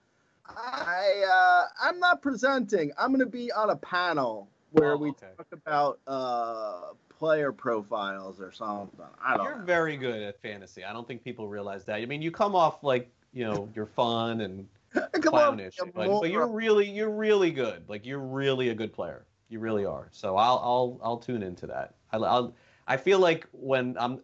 I 0.47 1.23
uh, 1.29 1.87
I'm 1.87 1.99
not 1.99 2.21
presenting. 2.21 2.91
I'm 2.97 3.09
going 3.09 3.19
to 3.19 3.25
be 3.25 3.51
on 3.51 3.69
a 3.69 3.75
panel 3.75 4.49
where 4.71 4.93
oh, 4.93 4.97
we 4.97 5.09
okay. 5.09 5.27
talk 5.37 5.47
about 5.51 5.99
uh, 6.07 6.93
player 7.09 7.51
profiles 7.51 8.39
or 8.39 8.51
something. 8.51 9.05
I 9.23 9.37
don't. 9.37 9.45
You're 9.45 9.59
know. 9.59 9.65
very 9.65 9.97
good 9.97 10.21
at 10.21 10.41
fantasy. 10.41 10.83
I 10.83 10.93
don't 10.93 11.07
think 11.07 11.23
people 11.23 11.47
realize 11.47 11.85
that. 11.85 11.95
I 11.95 12.05
mean, 12.05 12.21
you 12.21 12.31
come 12.31 12.55
off 12.55 12.83
like 12.83 13.09
you 13.33 13.45
know 13.45 13.69
you're 13.75 13.85
fun 13.85 14.41
and 14.41 14.67
clownish, 15.21 15.77
but, 15.93 16.07
but, 16.21 16.31
you're 16.31 16.47
really 16.47 16.89
you're 16.89 17.11
really 17.11 17.51
good. 17.51 17.83
Like 17.87 18.05
you're 18.05 18.19
really 18.19 18.69
a 18.69 18.75
good 18.75 18.93
player. 18.93 19.25
You 19.49 19.59
really 19.59 19.85
are. 19.85 20.09
So 20.11 20.37
I'll 20.37 20.59
I'll 20.63 20.99
I'll 21.03 21.17
tune 21.17 21.43
into 21.43 21.67
that. 21.67 21.95
I, 22.11 22.17
I'll 22.17 22.55
I 22.87 22.97
feel 22.97 23.19
like 23.19 23.47
when 23.51 23.95
I'm 23.99 24.21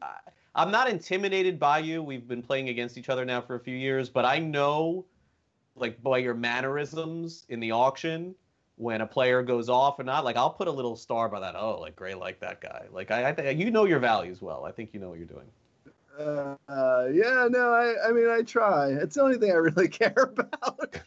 I'm 0.55 0.71
not 0.71 0.89
intimidated 0.89 1.59
by 1.59 1.79
you. 1.79 2.01
We've 2.01 2.27
been 2.27 2.41
playing 2.41 2.69
against 2.69 2.97
each 2.97 3.09
other 3.09 3.23
now 3.23 3.41
for 3.41 3.55
a 3.55 3.59
few 3.59 3.75
years, 3.75 4.09
but 4.09 4.25
I 4.25 4.39
know 4.39 5.05
like 5.75 6.01
by 6.01 6.17
your 6.17 6.33
mannerisms 6.33 7.45
in 7.49 7.59
the 7.59 7.71
auction 7.71 8.33
when 8.75 9.01
a 9.01 9.07
player 9.07 9.43
goes 9.43 9.69
off 9.69 9.99
or 9.99 10.03
not. 10.03 10.25
Like 10.25 10.35
I'll 10.35 10.49
put 10.49 10.67
a 10.67 10.71
little 10.71 10.95
star 10.95 11.29
by 11.29 11.39
that. 11.39 11.55
Oh, 11.55 11.79
like 11.79 11.95
Gray 11.95 12.15
like 12.15 12.39
that 12.39 12.59
guy. 12.61 12.85
Like 12.91 13.11
I, 13.11 13.29
I 13.29 13.33
think 13.33 13.59
you 13.59 13.71
know 13.71 13.85
your 13.85 13.99
values 13.99 14.41
well. 14.41 14.65
I 14.65 14.71
think 14.71 14.89
you 14.93 14.99
know 14.99 15.09
what 15.09 15.19
you're 15.19 15.27
doing. 15.27 15.47
Uh, 16.17 16.55
uh, 16.67 17.07
yeah, 17.13 17.47
no, 17.49 17.71
I, 17.71 18.09
I 18.09 18.11
mean, 18.11 18.27
I 18.29 18.41
try. 18.41 18.89
It's 18.89 19.15
the 19.15 19.21
only 19.21 19.37
thing 19.37 19.51
I 19.51 19.55
really 19.55 19.87
care 19.89 20.13
about. 20.17 20.97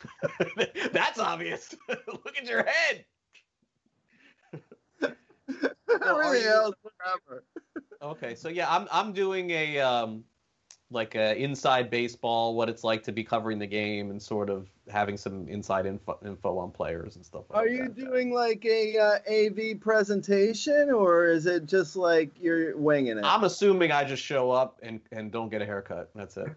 That's 0.93 1.19
obvious. 1.19 1.75
Look 1.89 2.37
at 2.39 2.47
your 2.47 2.65
head. 2.65 3.05
Everything 5.89 6.47
else, 6.47 6.75
forever. 6.83 7.45
okay, 8.03 8.35
so 8.37 8.49
yeah, 8.49 8.73
I'm 8.73 8.87
I'm 8.93 9.13
doing 9.13 9.51
a 9.51 9.81
um, 9.81 10.25
like 10.91 11.15
a 11.15 11.37
inside 11.37 11.89
baseball, 11.91 12.55
what 12.55 12.69
it's 12.69 12.83
like 12.83 13.03
to 13.05 13.13
be 13.13 13.23
covering 13.23 13.59
the 13.59 13.67
game, 13.67 14.11
and 14.11 14.21
sort 14.21 14.51
of 14.51 14.69
having 14.89 15.17
some 15.17 15.47
inside 15.49 15.87
info, 15.87 16.19
info 16.25 16.59
on 16.59 16.71
players 16.71 17.17
and 17.17 17.25
stuff. 17.25 17.45
Like 17.49 17.59
Are 17.59 17.69
you 17.69 17.85
that. 17.85 17.97
doing 17.97 18.33
like 18.33 18.65
a 18.65 18.99
uh, 18.99 19.19
AV 19.31 19.81
presentation, 19.81 20.91
or 20.91 21.27
is 21.27 21.47
it 21.47 21.67
just 21.67 21.97
like 21.97 22.31
you're 22.41 22.77
winging 22.77 23.19
it? 23.19 23.25
I'm 23.25 23.45
assuming 23.45 23.93
I 23.93 24.05
just 24.05 24.23
show 24.23 24.51
up 24.51 24.79
and 24.83 25.01
and 25.13 25.31
don't 25.31 25.49
get 25.49 25.63
a 25.63 25.67
haircut. 25.67 26.11
That's 26.15 26.37
it. 26.37 26.49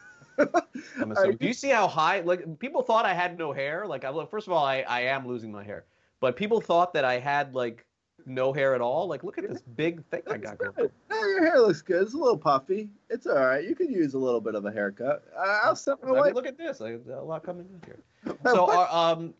I'm 0.38 1.12
assuming. 1.12 1.32
You... 1.32 1.38
Do 1.38 1.46
you 1.46 1.54
see 1.54 1.68
how 1.68 1.86
high? 1.86 2.20
Like 2.20 2.58
people 2.58 2.82
thought 2.82 3.04
I 3.04 3.14
had 3.14 3.38
no 3.38 3.52
hair. 3.52 3.86
Like 3.86 4.04
I 4.04 4.24
first 4.26 4.46
of 4.46 4.52
all, 4.52 4.64
I 4.64 4.80
I 4.80 5.02
am 5.02 5.26
losing 5.26 5.52
my 5.52 5.64
hair, 5.64 5.84
but 6.20 6.36
people 6.36 6.60
thought 6.60 6.94
that 6.94 7.04
I 7.04 7.18
had 7.18 7.54
like 7.54 7.84
no 8.26 8.52
hair 8.52 8.74
at 8.74 8.80
all. 8.80 9.06
Like, 9.06 9.24
look 9.24 9.38
at 9.38 9.48
this 9.48 9.62
big 9.76 10.04
thing 10.06 10.22
I 10.30 10.36
got 10.36 10.58
going. 10.58 10.90
No, 11.10 11.26
your 11.26 11.44
hair 11.44 11.60
looks 11.60 11.82
good. 11.82 12.02
It's 12.02 12.14
a 12.14 12.16
little 12.16 12.38
puffy. 12.38 12.88
It's 13.10 13.26
all 13.26 13.34
right. 13.34 13.64
You 13.66 13.74
could 13.74 13.90
use 13.90 14.14
a 14.14 14.18
little 14.18 14.40
bit 14.40 14.54
of 14.54 14.64
a 14.64 14.72
haircut. 14.72 15.24
I'll 15.38 15.76
step 15.76 15.98
my 16.02 16.30
Look 16.30 16.46
at 16.46 16.58
this. 16.58 16.80
A 16.80 16.98
lot 17.22 17.42
coming 17.42 17.66
in 17.66 17.80
here. 17.86 17.98
So, 18.44 18.70
our, 18.70 18.88
um, 18.92 19.34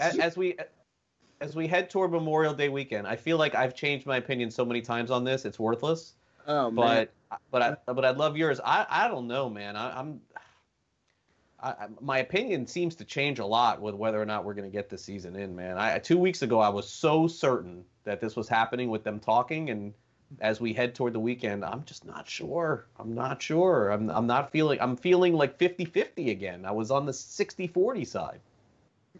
as, 0.00 0.16
as 0.18 0.36
we 0.36 0.56
as 1.40 1.56
we 1.56 1.66
head 1.66 1.90
toward 1.90 2.12
Memorial 2.12 2.54
Day 2.54 2.68
weekend, 2.68 3.06
I 3.06 3.16
feel 3.16 3.36
like 3.36 3.54
I've 3.54 3.74
changed 3.74 4.06
my 4.06 4.16
opinion 4.16 4.50
so 4.50 4.64
many 4.64 4.80
times 4.80 5.10
on 5.10 5.24
this. 5.24 5.44
It's 5.44 5.58
worthless. 5.58 6.14
Oh 6.46 6.70
man. 6.70 7.08
But 7.30 7.40
but 7.50 7.62
I 7.62 7.92
but 7.92 8.04
I 8.04 8.10
love 8.10 8.36
yours. 8.36 8.60
I 8.64 8.86
I 8.88 9.08
don't 9.08 9.26
know, 9.26 9.50
man. 9.50 9.76
I, 9.76 9.98
I'm. 9.98 10.20
I, 11.60 11.88
my 12.00 12.18
opinion 12.18 12.66
seems 12.66 12.94
to 12.96 13.04
change 13.04 13.40
a 13.40 13.46
lot 13.46 13.80
with 13.80 13.94
whether 13.94 14.20
or 14.20 14.24
not 14.24 14.44
we're 14.44 14.54
going 14.54 14.70
to 14.70 14.76
get 14.76 14.88
the 14.88 14.98
season 14.98 15.34
in, 15.34 15.56
man. 15.56 15.76
I, 15.76 15.98
two 15.98 16.18
weeks 16.18 16.42
ago, 16.42 16.60
I 16.60 16.68
was 16.68 16.88
so 16.88 17.26
certain 17.26 17.84
that 18.04 18.20
this 18.20 18.36
was 18.36 18.48
happening 18.48 18.90
with 18.90 19.04
them 19.04 19.18
talking 19.18 19.70
and 19.70 19.92
as 20.40 20.60
we 20.60 20.72
head 20.72 20.94
toward 20.94 21.12
the 21.12 21.20
weekend 21.20 21.64
i'm 21.64 21.84
just 21.84 22.04
not 22.04 22.28
sure. 22.28 22.86
I'm 22.98 23.14
not 23.14 23.40
sure. 23.42 23.90
I'm, 23.90 24.10
I'm 24.10 24.26
not 24.26 24.50
feeling 24.50 24.80
i'm 24.80 24.96
feeling 24.96 25.34
like 25.34 25.58
50-50 25.58 26.30
again. 26.30 26.64
I 26.64 26.70
was 26.70 26.90
on 26.90 27.06
the 27.06 27.12
60-40 27.12 28.06
side. 28.06 28.40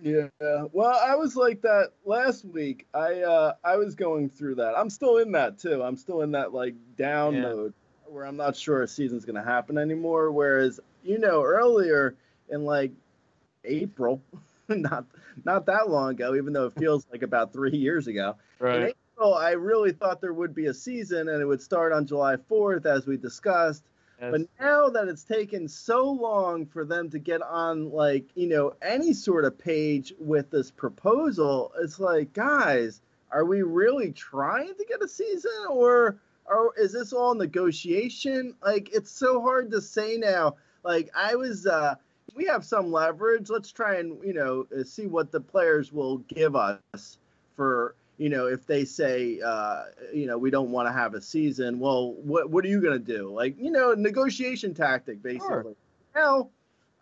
Yeah 0.00 0.28
well 0.72 1.00
i 1.04 1.14
was 1.14 1.34
like 1.36 1.60
that 1.62 1.90
last 2.04 2.44
week. 2.44 2.86
I 2.94 3.22
uh 3.22 3.54
i 3.64 3.76
was 3.76 3.94
going 3.94 4.28
through 4.28 4.56
that. 4.56 4.74
I'm 4.76 4.90
still 4.90 5.18
in 5.18 5.32
that 5.32 5.58
too. 5.58 5.82
I'm 5.82 5.96
still 5.96 6.22
in 6.22 6.32
that 6.32 6.52
like 6.52 6.74
down 6.96 7.34
yeah. 7.34 7.42
mode 7.42 7.74
where 8.06 8.24
i'm 8.24 8.36
not 8.36 8.56
sure 8.56 8.82
a 8.82 8.88
season's 8.88 9.24
going 9.24 9.36
to 9.36 9.42
happen 9.42 9.76
anymore. 9.76 10.30
Whereas 10.30 10.80
you 11.02 11.18
know 11.18 11.42
earlier 11.42 12.16
in 12.50 12.64
like 12.64 12.92
april 13.64 14.20
not 14.68 15.04
not 15.44 15.66
that 15.66 15.88
long 15.88 16.10
ago, 16.10 16.34
even 16.34 16.52
though 16.52 16.66
it 16.66 16.74
feels 16.74 17.06
like 17.10 17.22
about 17.22 17.52
three 17.52 17.76
years 17.76 18.06
ago. 18.06 18.36
Right. 18.58 18.76
In 18.76 18.92
April, 19.16 19.34
I 19.34 19.52
really 19.52 19.92
thought 19.92 20.20
there 20.20 20.32
would 20.32 20.54
be 20.54 20.66
a 20.66 20.74
season 20.74 21.28
and 21.28 21.40
it 21.40 21.46
would 21.46 21.62
start 21.62 21.92
on 21.92 22.06
July 22.06 22.36
4th, 22.36 22.86
as 22.86 23.06
we 23.06 23.16
discussed. 23.16 23.84
Yes. 24.20 24.32
But 24.32 24.40
now 24.60 24.88
that 24.88 25.08
it's 25.08 25.22
taken 25.22 25.68
so 25.68 26.10
long 26.10 26.66
for 26.66 26.84
them 26.84 27.08
to 27.10 27.18
get 27.18 27.40
on, 27.40 27.90
like, 27.90 28.26
you 28.34 28.48
know, 28.48 28.74
any 28.82 29.12
sort 29.12 29.44
of 29.44 29.56
page 29.56 30.12
with 30.18 30.50
this 30.50 30.70
proposal, 30.70 31.72
it's 31.80 32.00
like, 32.00 32.32
guys, 32.32 33.00
are 33.30 33.44
we 33.44 33.62
really 33.62 34.10
trying 34.10 34.74
to 34.74 34.84
get 34.88 35.02
a 35.02 35.08
season 35.08 35.66
or, 35.70 36.16
or 36.46 36.72
is 36.76 36.92
this 36.92 37.12
all 37.12 37.34
negotiation? 37.34 38.54
Like, 38.60 38.90
it's 38.92 39.10
so 39.10 39.40
hard 39.40 39.70
to 39.70 39.80
say 39.80 40.16
now. 40.16 40.56
Like, 40.82 41.10
I 41.14 41.36
was, 41.36 41.66
uh, 41.66 41.94
we 42.34 42.46
have 42.46 42.64
some 42.64 42.92
leverage. 42.92 43.50
Let's 43.50 43.72
try 43.72 43.96
and 43.96 44.18
you 44.24 44.32
know 44.32 44.66
uh, 44.76 44.84
see 44.84 45.06
what 45.06 45.32
the 45.32 45.40
players 45.40 45.92
will 45.92 46.18
give 46.18 46.56
us 46.56 47.18
for 47.56 47.94
you 48.18 48.28
know 48.28 48.46
if 48.46 48.66
they 48.66 48.84
say 48.84 49.40
uh, 49.44 49.84
you 50.12 50.26
know 50.26 50.38
we 50.38 50.50
don't 50.50 50.70
want 50.70 50.88
to 50.88 50.92
have 50.92 51.14
a 51.14 51.20
season. 51.20 51.78
Well, 51.78 52.12
what 52.14 52.50
what 52.50 52.64
are 52.64 52.68
you 52.68 52.80
gonna 52.80 52.98
do? 52.98 53.30
Like 53.32 53.56
you 53.58 53.70
know 53.70 53.94
negotiation 53.94 54.74
tactic 54.74 55.22
basically. 55.22 55.48
Sure. 55.48 55.74
Now 56.14 56.48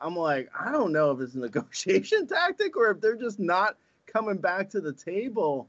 I'm 0.01 0.17
like 0.17 0.51
I 0.59 0.73
don't 0.73 0.93
know 0.93 1.11
if 1.11 1.21
it's 1.21 1.35
a 1.35 1.39
negotiation 1.41 2.27
tactic 2.27 2.77
or 2.77 2.91
if 2.91 3.01
they're 3.01 3.17
just 3.17 3.39
not 3.39 3.77
coming 4.07 4.39
back 4.39 4.71
to 4.71 4.81
the 4.81 4.93
table. 4.93 5.69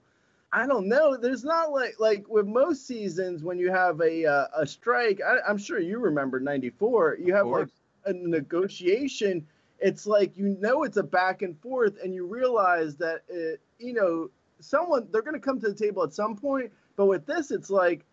I 0.53 0.65
don't 0.65 0.87
know. 0.87 1.17
There's 1.17 1.43
not 1.43 1.71
like 1.71 1.99
like 1.99 2.27
with 2.29 2.47
most 2.47 2.87
seasons 2.87 3.43
when 3.43 3.59
you 3.59 3.69
have 3.71 3.99
a 3.99 4.25
uh, 4.25 4.47
a 4.55 4.65
strike. 4.65 5.19
I, 5.21 5.49
am 5.49 5.57
sure 5.57 5.79
you 5.79 5.99
remember 5.99 6.39
'94. 6.39 7.17
You 7.19 7.33
have 7.33 7.47
like 7.47 7.67
a 8.07 8.13
negotiation, 8.13 9.45
it's 9.79 10.07
like 10.07 10.37
you 10.37 10.57
know 10.59 10.83
it's 10.83 10.97
a 10.97 11.03
back 11.03 11.41
and 11.41 11.59
forth, 11.59 11.97
and 12.03 12.13
you 12.13 12.25
realize 12.25 12.95
that 12.97 13.21
it, 13.29 13.61
you 13.79 13.93
know 13.93 14.29
someone 14.59 15.07
they're 15.11 15.21
going 15.21 15.33
to 15.33 15.39
come 15.39 15.59
to 15.59 15.69
the 15.69 15.75
table 15.75 16.03
at 16.03 16.13
some 16.13 16.35
point. 16.35 16.71
But 16.95 17.05
with 17.05 17.25
this, 17.27 17.51
it's 17.51 17.69
like, 17.69 18.03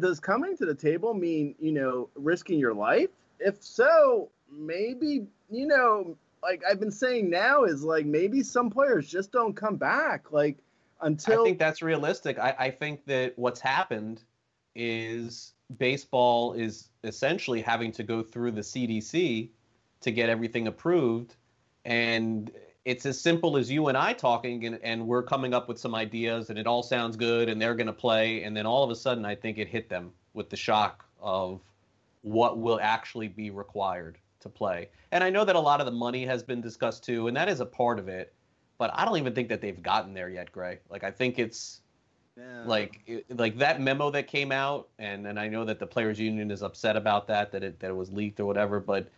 does 0.00 0.18
coming 0.18 0.56
to 0.56 0.66
the 0.66 0.74
table 0.74 1.14
mean 1.14 1.54
you 1.58 1.72
know 1.72 2.08
risking 2.14 2.58
your 2.58 2.74
life? 2.74 3.10
If 3.38 3.62
so, 3.62 4.28
maybe 4.50 5.26
you 5.50 5.66
know 5.66 6.16
like 6.42 6.62
I've 6.68 6.80
been 6.80 6.90
saying 6.90 7.30
now 7.30 7.64
is 7.64 7.84
like 7.84 8.06
maybe 8.06 8.42
some 8.42 8.70
players 8.70 9.08
just 9.08 9.32
don't 9.32 9.54
come 9.54 9.76
back 9.76 10.32
like 10.32 10.58
until 11.00 11.42
I 11.42 11.44
think 11.44 11.58
that's 11.58 11.82
realistic. 11.82 12.38
I, 12.38 12.54
I 12.58 12.70
think 12.70 13.04
that 13.06 13.38
what's 13.38 13.60
happened 13.60 14.22
is 14.74 15.52
baseball 15.78 16.52
is 16.54 16.88
essentially 17.04 17.60
having 17.60 17.92
to 17.92 18.02
go 18.02 18.22
through 18.22 18.52
the 18.52 18.60
CDC 18.60 19.48
to 20.00 20.10
get 20.10 20.28
everything 20.28 20.66
approved. 20.66 21.36
And 21.84 22.50
it's 22.84 23.06
as 23.06 23.20
simple 23.20 23.56
as 23.56 23.70
you 23.70 23.88
and 23.88 23.96
I 23.96 24.12
talking, 24.12 24.66
and, 24.66 24.78
and 24.82 25.06
we're 25.06 25.22
coming 25.22 25.54
up 25.54 25.68
with 25.68 25.78
some 25.78 25.94
ideas, 25.94 26.50
and 26.50 26.58
it 26.58 26.66
all 26.66 26.82
sounds 26.82 27.16
good, 27.16 27.48
and 27.48 27.60
they're 27.60 27.74
going 27.74 27.86
to 27.86 27.92
play. 27.92 28.42
And 28.42 28.56
then 28.56 28.66
all 28.66 28.82
of 28.82 28.90
a 28.90 28.96
sudden, 28.96 29.24
I 29.24 29.34
think 29.34 29.58
it 29.58 29.68
hit 29.68 29.88
them 29.88 30.12
with 30.34 30.50
the 30.50 30.56
shock 30.56 31.04
of 31.20 31.60
what 32.22 32.58
will 32.58 32.80
actually 32.82 33.28
be 33.28 33.50
required 33.50 34.18
to 34.40 34.48
play. 34.48 34.88
And 35.12 35.22
I 35.22 35.30
know 35.30 35.44
that 35.44 35.56
a 35.56 35.60
lot 35.60 35.80
of 35.80 35.86
the 35.86 35.92
money 35.92 36.24
has 36.26 36.42
been 36.42 36.60
discussed 36.60 37.04
too, 37.04 37.28
and 37.28 37.36
that 37.36 37.48
is 37.48 37.60
a 37.60 37.66
part 37.66 37.98
of 37.98 38.08
it. 38.08 38.32
But 38.78 38.90
I 38.94 39.04
don't 39.04 39.18
even 39.18 39.34
think 39.34 39.48
that 39.48 39.60
they've 39.60 39.80
gotten 39.80 40.12
there 40.14 40.28
yet, 40.28 40.50
Gray. 40.50 40.80
Like 40.88 41.04
I 41.04 41.10
think 41.10 41.38
it's 41.38 41.81
Like 42.64 43.24
like 43.30 43.58
that 43.58 43.80
memo 43.80 44.10
that 44.10 44.26
came 44.26 44.52
out, 44.52 44.88
and 44.98 45.26
and 45.26 45.38
I 45.38 45.48
know 45.48 45.64
that 45.64 45.78
the 45.78 45.86
players' 45.86 46.18
union 46.18 46.50
is 46.50 46.62
upset 46.62 46.96
about 46.96 47.26
that 47.26 47.52
that 47.52 47.62
it 47.62 47.78
that 47.80 47.90
it 47.90 47.96
was 47.96 48.10
leaked 48.10 48.40
or 48.40 48.46
whatever. 48.46 48.80
But 48.80 49.08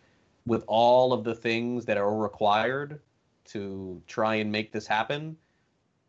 with 0.45 0.63
all 0.67 1.13
of 1.13 1.23
the 1.23 1.35
things 1.35 1.85
that 1.85 1.97
are 1.97 2.15
required 2.17 2.99
to 3.45 4.01
try 4.07 4.35
and 4.35 4.51
make 4.51 4.71
this 4.71 4.85
happen, 4.85 5.37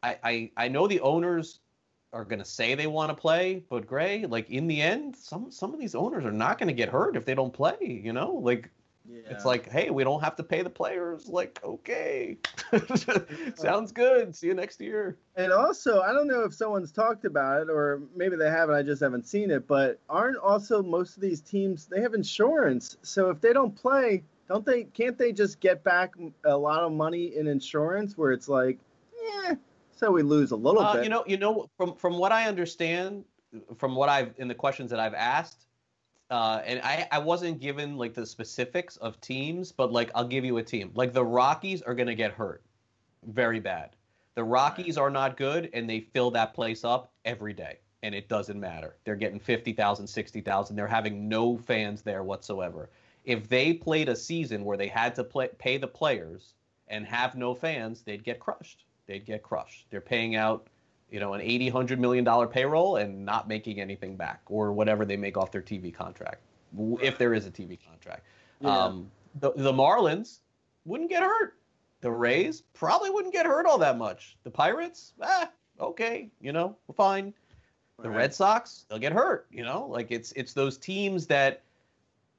I 0.03 0.19
I, 0.25 0.51
I 0.57 0.69
know 0.69 0.87
the 0.89 1.01
owners 1.01 1.61
are 2.13 2.25
going 2.25 2.39
to 2.39 2.45
say 2.45 2.75
they 2.75 2.87
want 2.87 3.11
to 3.11 3.15
play, 3.15 3.63
but 3.69 3.87
Gray, 3.87 4.25
like 4.27 4.49
in 4.51 4.67
the 4.67 4.81
end, 4.81 5.15
some 5.15 5.51
some 5.51 5.75
of 5.75 5.79
these 5.79 5.95
owners 5.95 6.25
are 6.25 6.33
not 6.33 6.59
going 6.59 6.69
to 6.69 6.75
get 6.75 6.89
hurt 6.89 7.17
if 7.17 7.25
they 7.25 7.35
don't 7.35 7.53
play. 7.53 8.01
You 8.03 8.13
know, 8.13 8.33
like 8.33 8.71
yeah. 9.09 9.21
It's 9.31 9.45
like, 9.45 9.71
hey, 9.71 9.91
we 9.91 10.05
don't 10.05 10.23
have 10.23 10.37
to 10.37 10.43
pay 10.43 10.63
the 10.63 10.71
players. 10.71 11.29
Like, 11.29 11.61
okay, 11.63 12.39
sounds 13.57 13.93
good. 13.93 14.35
See 14.35 14.49
you 14.49 14.55
next 14.55 14.81
year. 14.81 15.17
And 15.37 15.53
also, 15.53 16.01
I 16.01 16.13
don't 16.13 16.27
know 16.27 16.43
if 16.43 16.55
someone's 16.55 16.93
talked 16.93 17.25
about 17.25 17.63
it, 17.63 17.71
or 17.71 18.03
maybe 18.15 18.37
they 18.37 18.51
haven't. 18.51 18.75
I 18.75 18.83
just 18.83 19.03
haven't 19.03 19.27
seen 19.27 19.51
it. 19.51 19.67
But 19.67 20.01
aren't 20.09 20.39
also 20.39 20.83
most 20.83 21.17
of 21.17 21.23
these 21.23 21.41
teams 21.41 21.87
they 21.87 22.01
have 22.01 22.15
insurance? 22.15 22.97
So 23.03 23.31
if 23.31 23.41
they 23.41 23.53
don't 23.53 23.75
play, 23.75 24.23
don't 24.49 24.65
they? 24.65 24.85
Can't 24.85 25.19
they 25.19 25.33
just 25.33 25.61
get 25.61 25.85
back 25.85 26.15
a 26.45 26.57
lot 26.57 26.83
of 26.83 26.93
money 26.93 27.37
in 27.37 27.47
insurance 27.47 28.17
where 28.17 28.33
it's 28.33 28.49
like, 28.49 28.79
yeah, 29.23 29.55
so 29.93 30.11
we 30.11 30.23
lose 30.23 30.51
a 30.51 30.57
little 30.57 30.83
uh, 30.83 30.95
bit. 30.95 31.05
You 31.05 31.11
know, 31.11 31.25
you 31.27 31.37
know, 31.37 31.69
from 31.77 31.95
from 31.97 32.19
what 32.19 32.33
I 32.33 32.47
understand, 32.47 33.25
from 33.79 33.95
what 33.95 34.09
I've 34.09 34.35
in 34.39 34.49
the 34.49 34.55
questions 34.55 34.91
that 34.91 35.01
I've 35.01 35.15
asked, 35.15 35.66
uh, 36.31 36.61
and 36.65 36.81
I 36.83 37.07
I 37.13 37.19
wasn't 37.19 37.61
given 37.61 37.97
like 37.97 38.15
the 38.15 38.27
specifics 38.27 38.97
of 38.97 39.21
teams, 39.21 39.73
but 39.73 39.93
like 39.93 40.11
I'll 40.15 40.27
give 40.27 40.45
you 40.45 40.59
a 40.59 40.63
team. 40.63 40.91
Like 40.95 41.13
the 41.13 41.25
Rockies 41.25 41.83
are 41.83 41.95
gonna 41.95 42.15
get 42.15 42.33
hurt, 42.33 42.63
very 43.25 43.61
bad. 43.61 43.91
The 44.35 44.45
Rockies 44.45 44.99
are 44.99 45.11
not 45.11 45.37
good, 45.37 45.71
and 45.73 45.89
they 45.89 46.01
fill 46.01 46.31
that 46.33 46.53
place 46.53 46.85
up 46.85 47.11
every 47.25 47.55
day, 47.55 47.79
and 48.03 48.15
it 48.15 48.29
doesn't 48.29 48.61
matter. 48.61 48.97
They're 49.05 49.17
getting 49.17 49.41
50,000, 49.41 50.07
60,000. 50.07 50.77
They're 50.77 50.87
having 50.87 51.27
no 51.27 51.57
fans 51.57 52.03
there 52.03 52.23
whatsoever. 52.23 52.91
If 53.25 53.49
they 53.49 53.73
played 53.73 54.11
a 54.11 54.17
season 54.17 54.63
where 54.65 54.77
they 54.77 54.89
had 54.89 55.15
to 55.15 55.25
play, 55.25 55.49
pay 55.59 55.79
the 55.79 55.89
players 55.89 56.55
and 56.89 57.07
have 57.07 57.35
no 57.35 57.55
fans, 57.55 58.03
they'd 58.03 58.25
get 58.25 58.39
crushed. 58.39 58.85
They'd 59.07 59.25
get 59.25 59.43
crushed. 59.43 59.87
They're 59.91 60.01
paying 60.01 60.37
out, 60.37 60.69
you 61.11 61.21
know, 61.21 61.35
an 61.35 61.41
80, 61.41 61.67
100 61.67 62.01
million 62.01 62.25
dollar 62.25 62.47
payroll 62.47 62.97
and 62.97 63.25
not 63.25 63.49
making 63.49 63.81
anything 63.81 64.17
back, 64.17 64.41
or 64.47 64.73
whatever 64.73 65.05
they 65.05 65.17
make 65.17 65.37
off 65.37 65.53
their 65.53 65.63
TV 65.63 65.93
contract, 65.95 66.43
if 67.01 67.19
there 67.19 67.35
is 67.35 67.47
a 67.47 67.51
TV 67.51 67.79
contract. 67.89 68.25
Yeah. 68.61 68.77
Um, 68.77 69.11
the, 69.41 69.53
the 69.55 69.73
Marlins 69.73 70.39
wouldn't 70.85 71.11
get 71.11 71.23
hurt. 71.23 71.57
The 72.01 72.11
Rays 72.11 72.63
probably 72.75 73.11
wouldn't 73.11 73.33
get 73.33 73.47
hurt 73.47 73.67
all 73.67 73.79
that 73.79 73.99
much. 73.99 74.37
The 74.45 74.51
Pirates, 74.51 75.13
ah, 75.23 75.51
okay, 75.81 76.31
you 76.41 76.53
know, 76.53 76.77
fine. 76.95 77.33
The 78.03 78.11
Right. 78.11 78.19
Red 78.19 78.35
Sox, 78.35 78.85
they'll 78.89 78.99
get 78.99 79.13
hurt, 79.13 79.47
you 79.51 79.65
know? 79.65 79.87
Like 79.87 80.11
it's 80.11 80.33
it's 80.33 80.53
those 80.53 80.77
teams 80.77 81.27
that 81.29 81.63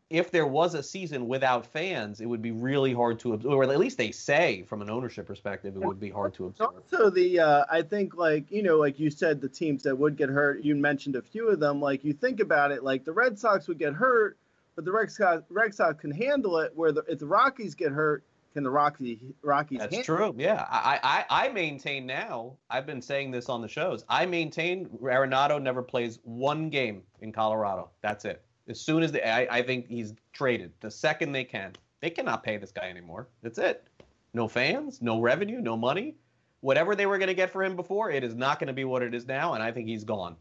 if 0.10 0.32
there 0.32 0.48
was 0.48 0.74
a 0.74 0.82
season 0.82 1.28
without 1.28 1.66
fans, 1.66 2.22
it 2.22 2.26
would 2.26 2.42
be 2.42 2.52
really 2.52 2.94
hard 2.94 3.20
to 3.20 3.34
absorb. 3.34 3.54
Or 3.54 3.64
at 3.64 3.78
least 3.78 3.98
they 3.98 4.12
say 4.12 4.64
from 4.64 4.82
an 4.82 4.90
ownership 4.90 5.28
perspective, 5.28 5.76
it 5.76 5.82
would 5.84 6.00
be 6.00 6.10
hard 6.10 6.34
to 6.36 6.46
absorb. 6.46 6.76
Also, 6.76 7.10
the 7.10 7.40
uh, 7.40 7.66
I 7.70 7.82
think 7.82 8.16
like 8.16 8.50
you 8.50 8.64
know, 8.64 8.78
like 8.78 9.00
you 9.00 9.10
said, 9.10 9.42
the 9.42 9.50
teams 9.50 9.84
that 9.84 9.98
would 9.98 10.16
get 10.16 10.30
hurt. 10.30 10.64
You 10.64 10.76
mentioned 10.76 11.16
a 11.18 11.22
few 11.22 11.50
of 11.50 11.60
them. 11.60 11.82
Like 11.82 12.06
you 12.06 12.14
think 12.14 12.40
about 12.40 12.72
it, 12.72 12.84
like 12.84 13.04
the 13.04 13.12
Red 13.12 13.38
Sox 13.38 13.68
would 13.68 13.80
get 13.80 13.94
hurt, 13.94 14.38
but 14.76 14.86
the 14.86 14.92
Red 14.92 15.12
Sox, 15.12 15.44
Red 15.50 15.76
Sox 15.76 16.00
can 16.00 16.12
handle 16.12 16.60
it. 16.60 16.72
Where 16.74 16.94
the, 16.94 17.04
if 17.10 17.20
the 17.20 17.28
Rockies 17.28 17.76
get 17.76 17.92
hurt, 17.92 18.24
can 18.54 18.64
the 18.64 18.70
Rockies 18.70 19.20
Rockies? 19.42 19.80
That's 19.80 20.06
true. 20.06 20.34
Yeah, 20.38 20.66
I, 20.70 21.00
I 21.30 21.48
I 21.48 21.50
maintain 21.50 22.06
now. 22.06 22.54
I've 22.70 22.86
been 22.86 23.02
saying 23.02 23.32
this 23.32 23.50
on 23.50 23.62
the 23.62 23.68
shows. 23.68 24.06
I 24.08 24.26
maintain 24.26 24.86
Arenado 25.04 25.62
never 25.62 25.84
plays 25.84 26.20
one 26.24 26.70
game 26.70 27.04
in 27.20 27.34
Colorado. 27.34 27.90
That's 28.02 28.24
it. 28.24 28.42
As 28.68 28.80
soon 28.80 29.04
as 29.04 29.12
they, 29.12 29.24
I, 29.24 29.58
I 29.58 29.62
think 29.62 29.88
he's 29.88 30.14
traded. 30.34 30.72
The 30.82 30.92
second 30.92 31.32
they 31.32 31.44
can, 31.44 31.74
they 32.02 32.10
cannot 32.10 32.44
pay 32.44 32.58
this 32.58 32.72
guy 32.72 32.90
anymore. 32.90 33.28
That's 33.42 33.58
it. 33.58 33.88
No 34.34 34.48
fans, 34.48 35.02
no 35.02 35.20
revenue, 35.20 35.62
no 35.62 35.78
money. 35.78 36.16
Whatever 36.62 36.96
they 36.96 37.06
were 37.06 37.18
going 37.18 37.28
to 37.28 37.34
get 37.34 37.52
for 37.52 37.64
him 37.64 37.76
before, 37.76 38.12
it 38.12 38.24
is 38.24 38.36
not 38.36 38.60
going 38.60 38.68
to 38.68 38.74
be 38.74 38.84
what 38.84 39.02
it 39.02 39.14
is 39.14 39.26
now. 39.26 39.54
And 39.54 39.64
I 39.64 39.72
think 39.72 39.88
he's 39.88 40.04
gone. 40.04 40.36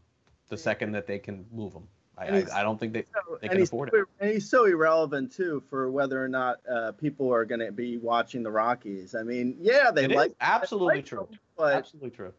The 0.49 0.57
second 0.57 0.91
that 0.93 1.07
they 1.07 1.19
can 1.19 1.45
move 1.51 1.73
him, 1.73 1.83
I, 2.17 2.45
I, 2.53 2.63
don't 2.63 2.79
think 2.79 2.93
they 2.93 3.05
So- 3.13 3.37
they 3.41 3.47
can 3.47 3.61
afford 3.61 3.91
so, 3.91 3.99
it. 3.99 4.05
And 4.19 4.31
he's 4.31 4.49
so 4.49 4.65
irrelevant 4.65 5.31
too 5.31 5.61
for 5.69 5.91
whether 5.91 6.23
or 6.23 6.27
not 6.27 6.57
uh, 6.69 6.93
people 6.93 7.31
are 7.33 7.45
going 7.45 7.59
to 7.59 7.71
be 7.71 7.97
watching 7.97 8.43
the 8.43 8.51
Rockies. 8.51 9.13
I 9.13 9.23
mean, 9.23 9.55
yeah, 9.59 9.91
they 9.91 10.05
It 10.05 10.11
like 10.11 10.33
absolutely 10.41 10.95
like 10.95 11.05
true. 11.05 11.27
but 11.57 11.75
Absolutely 11.75 12.11
true. 12.11 12.33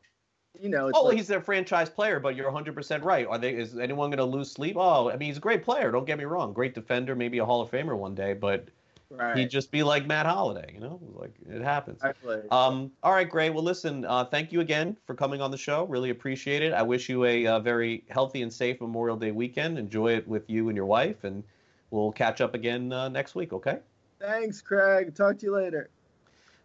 You 0.60 0.68
know, 0.68 0.88
it's 0.88 0.98
Oh, 0.98 1.04
like, 1.04 1.16
he's 1.16 1.26
their 1.26 1.40
franchise 1.40 1.88
player, 1.90 2.20
but 2.20 2.34
you're 2.36 2.50
100% 2.50 3.04
right. 3.04 3.26
Are 3.26 3.38
they? 3.38 3.54
Is 3.54 3.78
anyone 3.78 4.10
going 4.10 4.18
to 4.18 4.24
lose 4.24 4.50
sleep? 4.50 4.76
Oh, 4.78 5.10
I 5.10 5.16
mean, 5.16 5.28
he's 5.28 5.36
a 5.38 5.40
great 5.40 5.62
player. 5.62 5.90
Don't 5.90 6.04
get 6.04 6.18
me 6.18 6.24
wrong. 6.24 6.52
Great 6.52 6.74
defender, 6.74 7.14
maybe 7.14 7.38
a 7.38 7.44
Hall 7.44 7.60
of 7.60 7.70
Famer 7.70 7.96
one 7.96 8.14
day, 8.14 8.34
but 8.34 8.68
right, 9.10 9.36
he'd 9.36 9.50
just 9.50 9.70
be 9.70 9.82
like 9.82 10.06
Matt 10.06 10.26
Holliday. 10.26 10.72
You 10.74 10.80
know, 10.80 11.00
like 11.14 11.32
it 11.48 11.62
happens. 11.62 11.96
exactly. 11.96 12.40
Um, 12.50 12.90
all 13.02 13.12
right, 13.12 13.28
Gray. 13.28 13.50
Well, 13.50 13.62
listen. 13.64 14.04
Uh, 14.04 14.24
thank 14.24 14.52
you 14.52 14.60
again 14.60 14.96
for 15.06 15.14
coming 15.14 15.40
on 15.40 15.50
the 15.50 15.58
show. 15.58 15.84
Really 15.86 16.10
appreciate 16.10 16.62
it. 16.62 16.72
I 16.72 16.82
wish 16.82 17.08
you 17.08 17.24
a, 17.24 17.46
uh 17.46 17.60
very 17.60 18.04
healthy 18.10 18.42
and 18.42 18.52
safe 18.52 18.80
Memorial 18.80 19.16
Day 19.16 19.30
weekend. 19.30 19.78
Enjoy 19.78 20.12
it 20.14 20.26
with 20.26 20.48
you 20.50 20.68
and 20.68 20.76
your 20.76 20.86
wife, 20.86 21.24
and 21.24 21.42
we'll 21.90 22.12
catch 22.12 22.40
up 22.40 22.54
again 22.54 22.92
uh, 22.92 23.08
next 23.08 23.34
week. 23.34 23.52
Okay. 23.52 23.78
Thanks, 24.20 24.60
Craig. 24.60 25.14
Talk 25.14 25.38
to 25.38 25.46
you 25.46 25.54
later. 25.54 25.90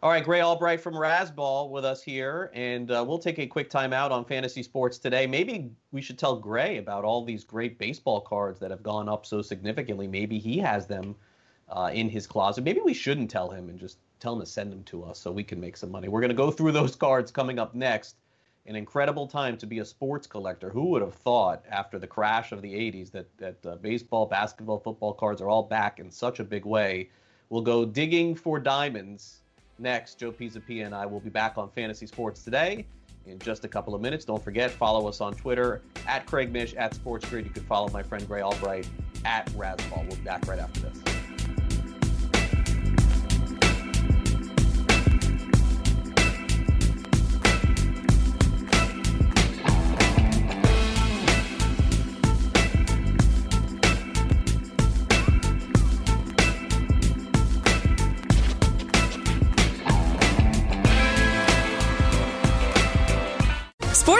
All 0.03 0.09
right, 0.09 0.21
Gray 0.21 0.43
Albright 0.43 0.81
from 0.81 0.95
Razzball 0.95 1.69
with 1.69 1.85
us 1.85 2.03
here, 2.03 2.51
and 2.53 2.91
uh, 2.91 3.05
we'll 3.07 3.19
take 3.19 3.39
a 3.39 3.47
quick 3.47 3.69
time 3.69 3.93
out 3.93 4.11
on 4.11 4.25
fantasy 4.25 4.61
sports 4.61 4.97
today. 4.97 5.25
Maybe 5.25 5.71
we 5.93 6.01
should 6.01 6.19
tell 6.19 6.35
Gray 6.35 6.75
about 6.75 7.05
all 7.05 7.23
these 7.23 7.45
great 7.45 7.79
baseball 7.79 8.19
cards 8.19 8.59
that 8.59 8.69
have 8.69 8.83
gone 8.83 9.07
up 9.07 9.25
so 9.25 9.41
significantly. 9.41 10.05
Maybe 10.05 10.39
he 10.39 10.57
has 10.57 10.87
them 10.87 11.15
uh, 11.69 11.89
in 11.93 12.09
his 12.09 12.27
closet. 12.27 12.65
Maybe 12.65 12.81
we 12.81 12.93
shouldn't 12.93 13.31
tell 13.31 13.49
him 13.49 13.69
and 13.69 13.79
just 13.79 13.97
tell 14.19 14.33
him 14.33 14.41
to 14.41 14.45
send 14.45 14.73
them 14.73 14.83
to 14.83 15.05
us 15.05 15.19
so 15.19 15.31
we 15.31 15.41
can 15.41 15.61
make 15.61 15.77
some 15.77 15.89
money. 15.89 16.09
We're 16.09 16.19
going 16.19 16.31
to 16.31 16.35
go 16.35 16.51
through 16.51 16.73
those 16.73 16.97
cards 16.97 17.31
coming 17.31 17.57
up 17.57 17.73
next. 17.73 18.17
An 18.65 18.75
incredible 18.75 19.25
time 19.25 19.55
to 19.55 19.65
be 19.65 19.79
a 19.79 19.85
sports 19.85 20.27
collector. 20.27 20.69
Who 20.69 20.87
would 20.87 21.01
have 21.01 21.15
thought 21.15 21.63
after 21.69 21.97
the 21.97 22.07
crash 22.07 22.51
of 22.51 22.61
the 22.61 22.73
80s 22.73 23.09
that, 23.11 23.37
that 23.37 23.65
uh, 23.65 23.75
baseball, 23.77 24.25
basketball, 24.25 24.79
football 24.79 25.13
cards 25.13 25.39
are 25.39 25.47
all 25.47 25.63
back 25.63 25.99
in 25.99 26.11
such 26.11 26.41
a 26.41 26.43
big 26.43 26.65
way? 26.65 27.09
We'll 27.47 27.61
go 27.61 27.85
digging 27.85 28.35
for 28.35 28.59
diamonds 28.59 29.42
next. 29.83 30.17
Joe 30.17 30.31
Pisapia 30.31 30.85
and 30.85 30.95
I 30.95 31.05
will 31.05 31.19
be 31.19 31.29
back 31.29 31.57
on 31.57 31.69
Fantasy 31.69 32.07
Sports 32.07 32.43
today 32.43 32.85
in 33.27 33.37
just 33.39 33.63
a 33.65 33.67
couple 33.67 33.93
of 33.93 34.01
minutes. 34.01 34.25
Don't 34.25 34.43
forget, 34.43 34.71
follow 34.71 35.07
us 35.07 35.21
on 35.21 35.33
Twitter 35.35 35.81
at 36.07 36.25
Craig 36.25 36.51
Mish, 36.51 36.73
at 36.73 36.95
Sports 36.95 37.29
Grid. 37.29 37.45
You 37.45 37.51
can 37.51 37.63
follow 37.65 37.89
my 37.89 38.01
friend 38.01 38.27
Gray 38.27 38.41
Albright 38.41 38.87
at 39.25 39.47
Razzball. 39.51 40.07
We'll 40.07 40.17
be 40.17 40.23
back 40.23 40.47
right 40.47 40.59
after 40.59 40.79
this. 40.79 41.22